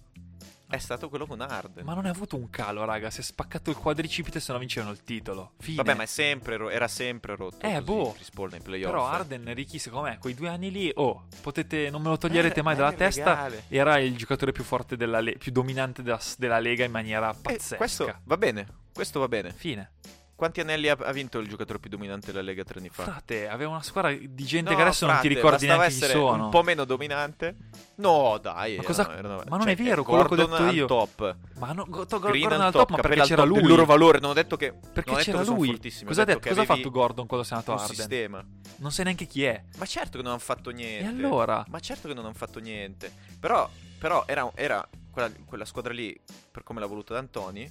è 0.66 0.78
stato 0.78 1.08
quello 1.08 1.26
con 1.26 1.40
Arden. 1.40 1.84
Ma 1.84 1.94
non 1.94 2.06
è 2.06 2.08
avuto 2.08 2.34
un 2.34 2.50
calo, 2.50 2.84
raga. 2.84 3.08
Si 3.08 3.20
è 3.20 3.22
spaccato 3.22 3.70
il 3.70 3.76
quadricipite 3.76 4.40
se 4.40 4.50
no 4.52 4.58
vincevano 4.58 4.90
il 4.90 5.04
titolo. 5.04 5.52
Fine. 5.60 5.76
Vabbè, 5.76 5.94
ma 5.94 6.02
è 6.02 6.06
sempre 6.06 6.56
ro- 6.56 6.68
era 6.70 6.88
sempre 6.88 7.36
rotto. 7.36 7.64
Eh, 7.64 7.74
così 7.74 7.84
boh. 7.84 8.12
Chris 8.12 8.30
Paul 8.30 8.50
nei 8.50 8.60
playoff. 8.60 8.90
Però 8.90 9.06
Arden, 9.06 9.54
Ricky, 9.54 9.78
secondo 9.78 10.08
me, 10.08 10.18
quei 10.18 10.34
due 10.34 10.48
anni 10.48 10.72
lì, 10.72 10.90
oh, 10.94 11.26
potete, 11.42 11.90
non 11.90 12.02
me 12.02 12.08
lo 12.08 12.18
toglierete 12.18 12.58
Eh, 12.58 12.62
mai 12.62 12.74
dalla 12.74 12.90
il 12.90 12.96
testa. 12.96 13.24
regale. 13.24 13.64
Era 13.68 13.98
il 13.98 14.16
giocatore 14.16 14.50
più 14.50 14.64
forte 14.64 14.96
della 14.96 15.20
le- 15.20 15.36
più 15.36 15.52
dominante 15.52 16.02
della, 16.02 16.20
della 16.38 16.58
Lega 16.58 16.84
in 16.84 16.90
maniera 16.90 17.30
Eh, 17.30 17.36
pazzesca. 17.40 17.76
questo 17.76 18.18
va 18.24 18.36
bene. 18.36 18.66
Questo 18.92 19.20
va 19.20 19.28
bene. 19.28 19.52
Fine. 19.52 19.92
Quanti 20.36 20.60
anelli 20.60 20.88
ha, 20.88 20.96
ha 21.00 21.12
vinto 21.12 21.38
il 21.38 21.46
giocatore 21.48 21.78
più 21.78 21.88
dominante 21.88 22.32
della 22.32 22.42
Lega 22.42 22.64
tre 22.64 22.80
anni 22.80 22.88
fa? 22.88 23.04
Frate, 23.04 23.48
aveva 23.48 23.70
una 23.70 23.82
squadra 23.82 24.10
di 24.12 24.44
gente 24.44 24.70
No, 24.70 24.76
che 24.76 24.82
adesso 24.82 25.06
non 25.06 25.14
ti 25.20 25.28
frate, 25.28 25.34
ricordi 25.34 25.66
neanche 25.66 25.86
chi 25.88 25.92
essere 25.94 26.12
sono. 26.12 26.44
un 26.44 26.50
po' 26.50 26.62
meno 26.64 26.84
dominante. 26.84 27.56
No, 27.96 28.38
dai. 28.42 28.76
Ma 28.76 28.82
cosa- 28.82 29.16
era- 29.16 29.28
ma 29.28 29.44
non 29.56 29.60
cioè, 29.62 29.72
è 29.72 29.76
vero, 29.76 30.02
quello 30.02 30.24
che 30.24 30.34
ho 30.34 30.36
Gordon 30.36 30.58
detto 30.66 30.72
io. 30.74 30.86
top. 30.86 31.36
Ma 31.58 31.72
no, 31.72 31.86
go- 31.88 32.04
to- 32.06 32.18
Green 32.18 32.40
Gordon 32.40 32.60
al 32.60 32.66
al 32.66 32.72
top, 32.72 32.90
ma 32.90 32.96
perché 32.96 33.20
c'era 33.20 33.42
top 33.42 33.46
lui. 33.46 33.60
del 33.60 33.68
loro 33.68 33.84
valore. 33.84 34.18
Non 34.18 34.30
ho 34.30 34.34
detto 34.34 34.56
che. 34.56 34.72
Perché 34.92 35.10
non 35.12 35.20
c'era 35.20 35.42
lui. 35.44 35.78
Cosa 36.04 36.22
ha, 36.22 36.24
detto 36.24 36.48
Cosa 36.48 36.60
ha 36.62 36.64
fatto 36.64 36.90
Gordon 36.90 37.26
quando 37.26 37.46
sei 37.46 37.56
andato 37.56 37.78
a 37.78 37.82
Arden? 37.82 37.96
sistema. 37.96 38.44
Non 38.78 38.90
sai 38.90 39.04
neanche 39.04 39.26
chi 39.26 39.44
è. 39.44 39.62
Ma 39.76 39.86
certo 39.86 40.16
che 40.16 40.22
non 40.24 40.32
hanno 40.32 40.40
fatto 40.40 40.70
niente. 40.70 41.04
E 41.04 41.06
allora? 41.06 41.64
Ma 41.68 41.78
certo 41.78 42.08
che 42.08 42.14
non 42.14 42.24
hanno 42.24 42.34
fatto 42.34 42.58
niente. 42.58 43.12
Però, 43.38 43.70
però 43.98 44.24
era, 44.26 44.50
era 44.56 44.86
quella, 45.12 45.30
quella 45.46 45.64
squadra 45.64 45.92
lì, 45.92 46.18
per 46.50 46.64
come 46.64 46.80
l'ha 46.80 46.86
voluta 46.86 47.14
D'Antoni, 47.14 47.70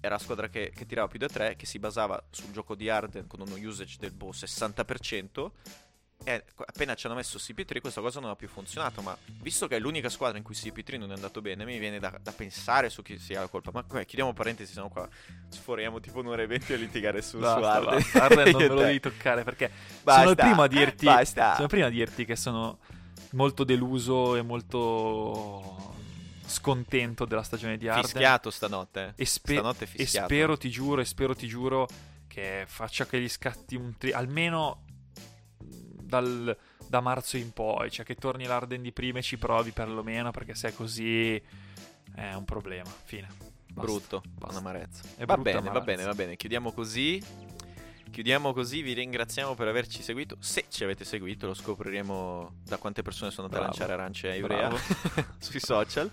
era 0.00 0.14
la 0.14 0.20
squadra 0.20 0.48
che, 0.48 0.72
che 0.74 0.86
tirava 0.86 1.08
più 1.08 1.18
da 1.18 1.28
3, 1.28 1.56
che 1.56 1.66
si 1.66 1.78
basava 1.78 2.22
sul 2.30 2.50
gioco 2.52 2.74
di 2.74 2.88
Arden 2.88 3.26
con 3.26 3.40
uno 3.40 3.54
usage 3.56 3.96
del 3.98 4.12
boh 4.12 4.30
60%. 4.30 5.50
E 6.24 6.44
appena 6.56 6.94
ci 6.94 7.06
hanno 7.06 7.14
messo 7.14 7.38
CP3 7.38 7.80
questa 7.80 8.00
cosa 8.00 8.18
non 8.18 8.30
ha 8.30 8.36
più 8.36 8.48
funzionato. 8.48 9.00
Ma 9.02 9.16
visto 9.40 9.68
che 9.68 9.76
è 9.76 9.78
l'unica 9.78 10.08
squadra 10.08 10.36
in 10.36 10.42
cui 10.42 10.54
CP3 10.54 10.98
non 10.98 11.10
è 11.12 11.14
andato 11.14 11.40
bene, 11.40 11.64
mi 11.64 11.78
viene 11.78 12.00
da, 12.00 12.18
da 12.20 12.32
pensare 12.32 12.90
su 12.90 13.02
chi 13.02 13.18
sia 13.18 13.40
la 13.40 13.46
colpa. 13.46 13.70
Ma 13.72 13.84
come, 13.84 14.04
chiudiamo 14.04 14.32
parentesi, 14.32 14.72
sennò 14.72 14.88
qua 14.88 15.08
sforiamo 15.48 16.00
tipo 16.00 16.18
un'ora 16.18 16.42
e 16.42 16.46
venti 16.46 16.72
a 16.72 16.76
litigare 16.76 17.22
su, 17.22 17.36
su 17.36 17.38
Basta, 17.38 17.72
Arden. 17.72 17.94
basta. 17.94 18.22
Arden 18.24 18.50
non 18.50 18.60
me 18.60 18.66
lo 18.68 18.74
devi 18.82 19.00
toccare 19.00 19.44
perché 19.44 19.70
Basta. 20.02 20.20
sono 20.20 20.30
il 20.30 20.36
primo 20.36 20.62
a 20.62 20.68
dirti 20.68 21.04
Basta. 21.06 21.52
sono 21.52 21.62
il 21.62 21.68
primo 21.68 21.86
a 21.86 21.90
dirti 21.90 22.24
che 22.24 22.36
sono 22.36 22.78
molto 23.30 23.62
deluso 23.64 24.34
e 24.36 24.42
molto 24.42 25.94
scontento 26.48 27.24
della 27.24 27.42
stagione 27.42 27.76
di 27.76 27.88
Arden 27.88 28.04
Fischiato 28.04 28.50
stanotte. 28.50 29.14
eh. 29.16 29.22
e, 29.22 29.26
spe- 29.26 29.52
Stanotte 29.54 29.84
è 29.84 29.88
e 29.88 29.90
fischiato. 29.90 30.26
spero 30.26 30.56
ti 30.56 30.70
giuro 30.70 31.00
e 31.00 31.04
spero 31.04 31.34
ti 31.34 31.46
giuro 31.46 31.86
che 32.26 32.64
faccia 32.66 33.06
che 33.06 33.20
gli 33.20 33.28
scatti 33.28 33.76
un 33.76 33.96
tri- 33.98 34.12
almeno 34.12 34.84
dal- 35.58 36.56
da 36.86 37.00
marzo 37.00 37.36
in 37.36 37.52
poi 37.52 37.90
cioè 37.90 38.04
che 38.04 38.14
torni 38.14 38.44
l'Arden 38.46 38.80
di 38.82 38.92
prima 38.92 39.18
e 39.18 39.22
ci 39.22 39.36
provi 39.36 39.70
perlomeno 39.72 40.30
perché 40.30 40.54
se 40.54 40.68
è 40.68 40.72
così 40.74 41.34
è 42.14 42.32
un 42.32 42.44
problema 42.44 42.90
fine 43.04 43.28
Basta. 43.70 43.92
Brutto, 43.92 44.22
Basta. 44.32 44.58
un'amarezza. 44.58 45.02
Va 45.26 45.36
bene, 45.36 45.52
va 45.52 45.58
amarezza. 45.70 45.80
bene, 45.84 46.02
va 46.04 46.14
bene. 46.14 46.36
Chiudiamo 46.36 46.72
così. 46.72 47.22
Chiudiamo 48.10 48.52
così, 48.52 48.82
vi 48.82 48.94
ringraziamo 48.94 49.54
per 49.54 49.68
averci 49.68 50.02
seguito. 50.02 50.36
Se 50.40 50.64
ci 50.68 50.82
avete 50.82 51.04
seguito, 51.04 51.46
lo 51.46 51.54
scopriremo 51.54 52.56
da 52.64 52.76
quante 52.76 53.02
persone 53.02 53.30
sono 53.30 53.46
andate 53.46 53.62
a 53.62 53.66
Bravo. 53.68 53.78
lanciare 53.78 54.00
arance 54.00 54.28
a 54.28 54.34
Ivrea 54.34 54.72
sui 55.38 55.60
social. 55.60 56.10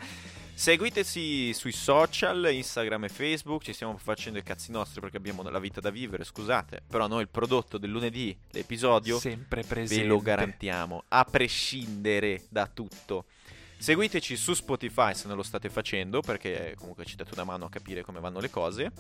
Seguiteci 0.54 1.54
sui 1.54 1.74
social, 1.74 2.48
Instagram 2.50 3.04
e 3.06 3.10
Facebook. 3.10 3.64
Ci 3.64 3.74
stiamo 3.74 3.98
facendo 3.98 4.40
i 4.40 4.44
cazzi 4.44 4.72
nostri 4.72 5.02
perché 5.02 5.18
abbiamo 5.18 5.42
la 5.44 5.60
vita 5.60 5.82
da 5.82 5.90
vivere. 5.90 6.24
Scusate, 6.24 6.82
però 6.88 7.08
noi 7.08 7.22
il 7.24 7.30
prodotto 7.30 7.78
del 7.78 7.90
lunedì, 7.90 8.38
l'episodio, 8.52 9.20
sempre 9.20 9.64
ve 9.64 9.68
presente 9.68 10.06
lo 10.06 10.20
garantiamo, 10.20 11.04
a 11.10 11.26
prescindere 11.26 12.46
da 12.50 12.68
tutto. 12.68 13.26
Seguiteci 13.78 14.38
su 14.38 14.54
Spotify 14.54 15.14
se 15.14 15.28
non 15.28 15.36
lo 15.36 15.44
state 15.44 15.70
facendo, 15.70 16.22
perché 16.22 16.76
comunque 16.78 17.04
ci 17.04 17.16
date 17.16 17.32
una 17.34 17.44
mano 17.44 17.66
a 17.66 17.70
capire 17.70 18.04
come 18.04 18.20
vanno 18.20 18.40
le 18.40 18.50
cose. 18.50 18.92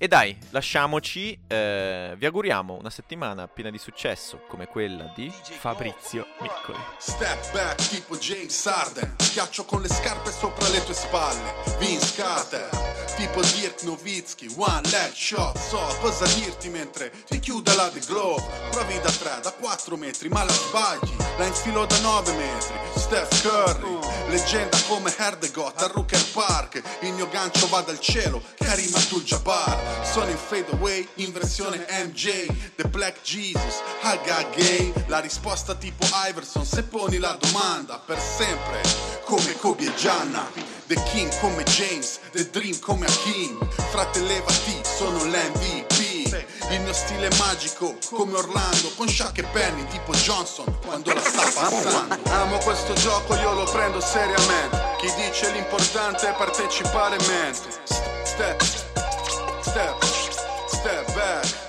E 0.00 0.06
dai, 0.06 0.38
lasciamoci, 0.50 1.36
eh, 1.48 2.14
vi 2.16 2.24
auguriamo 2.24 2.74
una 2.78 2.88
settimana 2.88 3.48
piena 3.48 3.68
di 3.68 3.78
successo 3.78 4.42
come 4.46 4.68
quella 4.68 5.12
di 5.12 5.28
Fabrizio 5.28 6.24
Miccoli. 6.40 6.78
Step 6.98 7.52
back 7.52 7.88
tipo 7.88 8.16
James 8.16 8.64
Harden. 8.64 9.16
Schiaccio 9.18 9.64
con 9.64 9.82
le 9.82 9.88
scarpe 9.88 10.30
sopra 10.30 10.68
le 10.68 10.84
tue 10.84 10.94
spalle. 10.94 11.52
Vince 11.80 12.14
Carter 12.14 13.07
Tipo 13.18 13.40
Dirk 13.40 13.82
Nowitzki 13.82 14.46
One 14.56 14.88
leg 14.90 15.12
shot 15.12 15.58
So 15.58 15.80
cosa 16.00 16.24
dirti 16.36 16.68
mentre 16.68 17.10
ti 17.26 17.40
chiude 17.40 17.74
la 17.74 17.88
The 17.88 17.98
Glove 18.06 18.44
Provi 18.70 19.00
da 19.00 19.10
3, 19.10 19.40
da 19.42 19.50
4 19.50 19.96
metri 19.96 20.28
ma 20.28 20.44
la 20.44 20.52
sbagli. 20.52 21.16
La 21.36 21.44
infilo 21.44 21.84
da 21.84 21.98
9 21.98 22.32
metri 22.34 22.74
Steph 22.94 23.42
Curry. 23.42 23.98
Leggenda 24.28 24.78
come 24.86 25.12
Herdegot 25.16 25.82
a 25.82 25.90
Rooker 25.92 26.24
Park. 26.32 26.80
Il 27.00 27.12
mio 27.14 27.28
gancio 27.28 27.66
va 27.66 27.80
dal 27.80 27.98
cielo 27.98 28.40
Karim 28.56 28.94
Abdul-Jabbar. 28.94 30.04
Sono 30.04 30.30
in 30.30 30.36
fade 30.36 30.70
away 30.70 31.08
in 31.14 31.32
versione 31.32 31.84
MJ 32.04 32.46
The 32.76 32.86
Black 32.86 33.20
Jesus 33.22 33.82
Haga 34.00 34.46
Gay. 34.54 34.92
La 35.06 35.18
risposta 35.18 35.74
tipo 35.74 36.06
Iverson 36.28 36.64
Se 36.64 36.84
poni 36.84 37.18
la 37.18 37.36
domanda 37.40 37.98
per 37.98 38.20
sempre 38.20 38.80
Come 39.24 39.56
Kobe 39.56 39.86
e 39.86 39.94
Gianna 39.96 40.77
The 40.88 41.00
King 41.12 41.30
come 41.40 41.62
James 41.64 42.18
The 42.32 42.48
Dream 42.50 42.78
come 42.80 43.04
Hakim 43.04 43.58
Fratellevati 43.90 44.80
sono 44.82 45.22
l'MVP 45.24 45.98
il 46.70 46.80
mio 46.82 46.92
stile 46.92 47.28
è 47.28 47.36
magico 47.38 47.96
come 48.10 48.36
Orlando 48.36 48.90
Con 48.96 49.08
Shaq 49.08 49.38
e 49.38 49.42
Penny 49.44 49.86
tipo 49.86 50.12
Johnson 50.12 50.78
quando 50.84 51.14
la 51.14 51.20
sta 51.20 51.42
passando. 51.42 52.18
Amo 52.30 52.58
questo 52.58 52.92
gioco 52.92 53.34
io 53.36 53.54
lo 53.54 53.64
prendo 53.64 54.00
seriamente. 54.00 54.78
Chi 54.98 55.10
dice 55.14 55.50
l'importante 55.52 56.28
è 56.28 56.34
partecipare 56.34 57.16
mente. 57.26 57.70
Step, 58.24 58.62
step, 59.62 60.04
step 60.68 61.12
back 61.14 61.67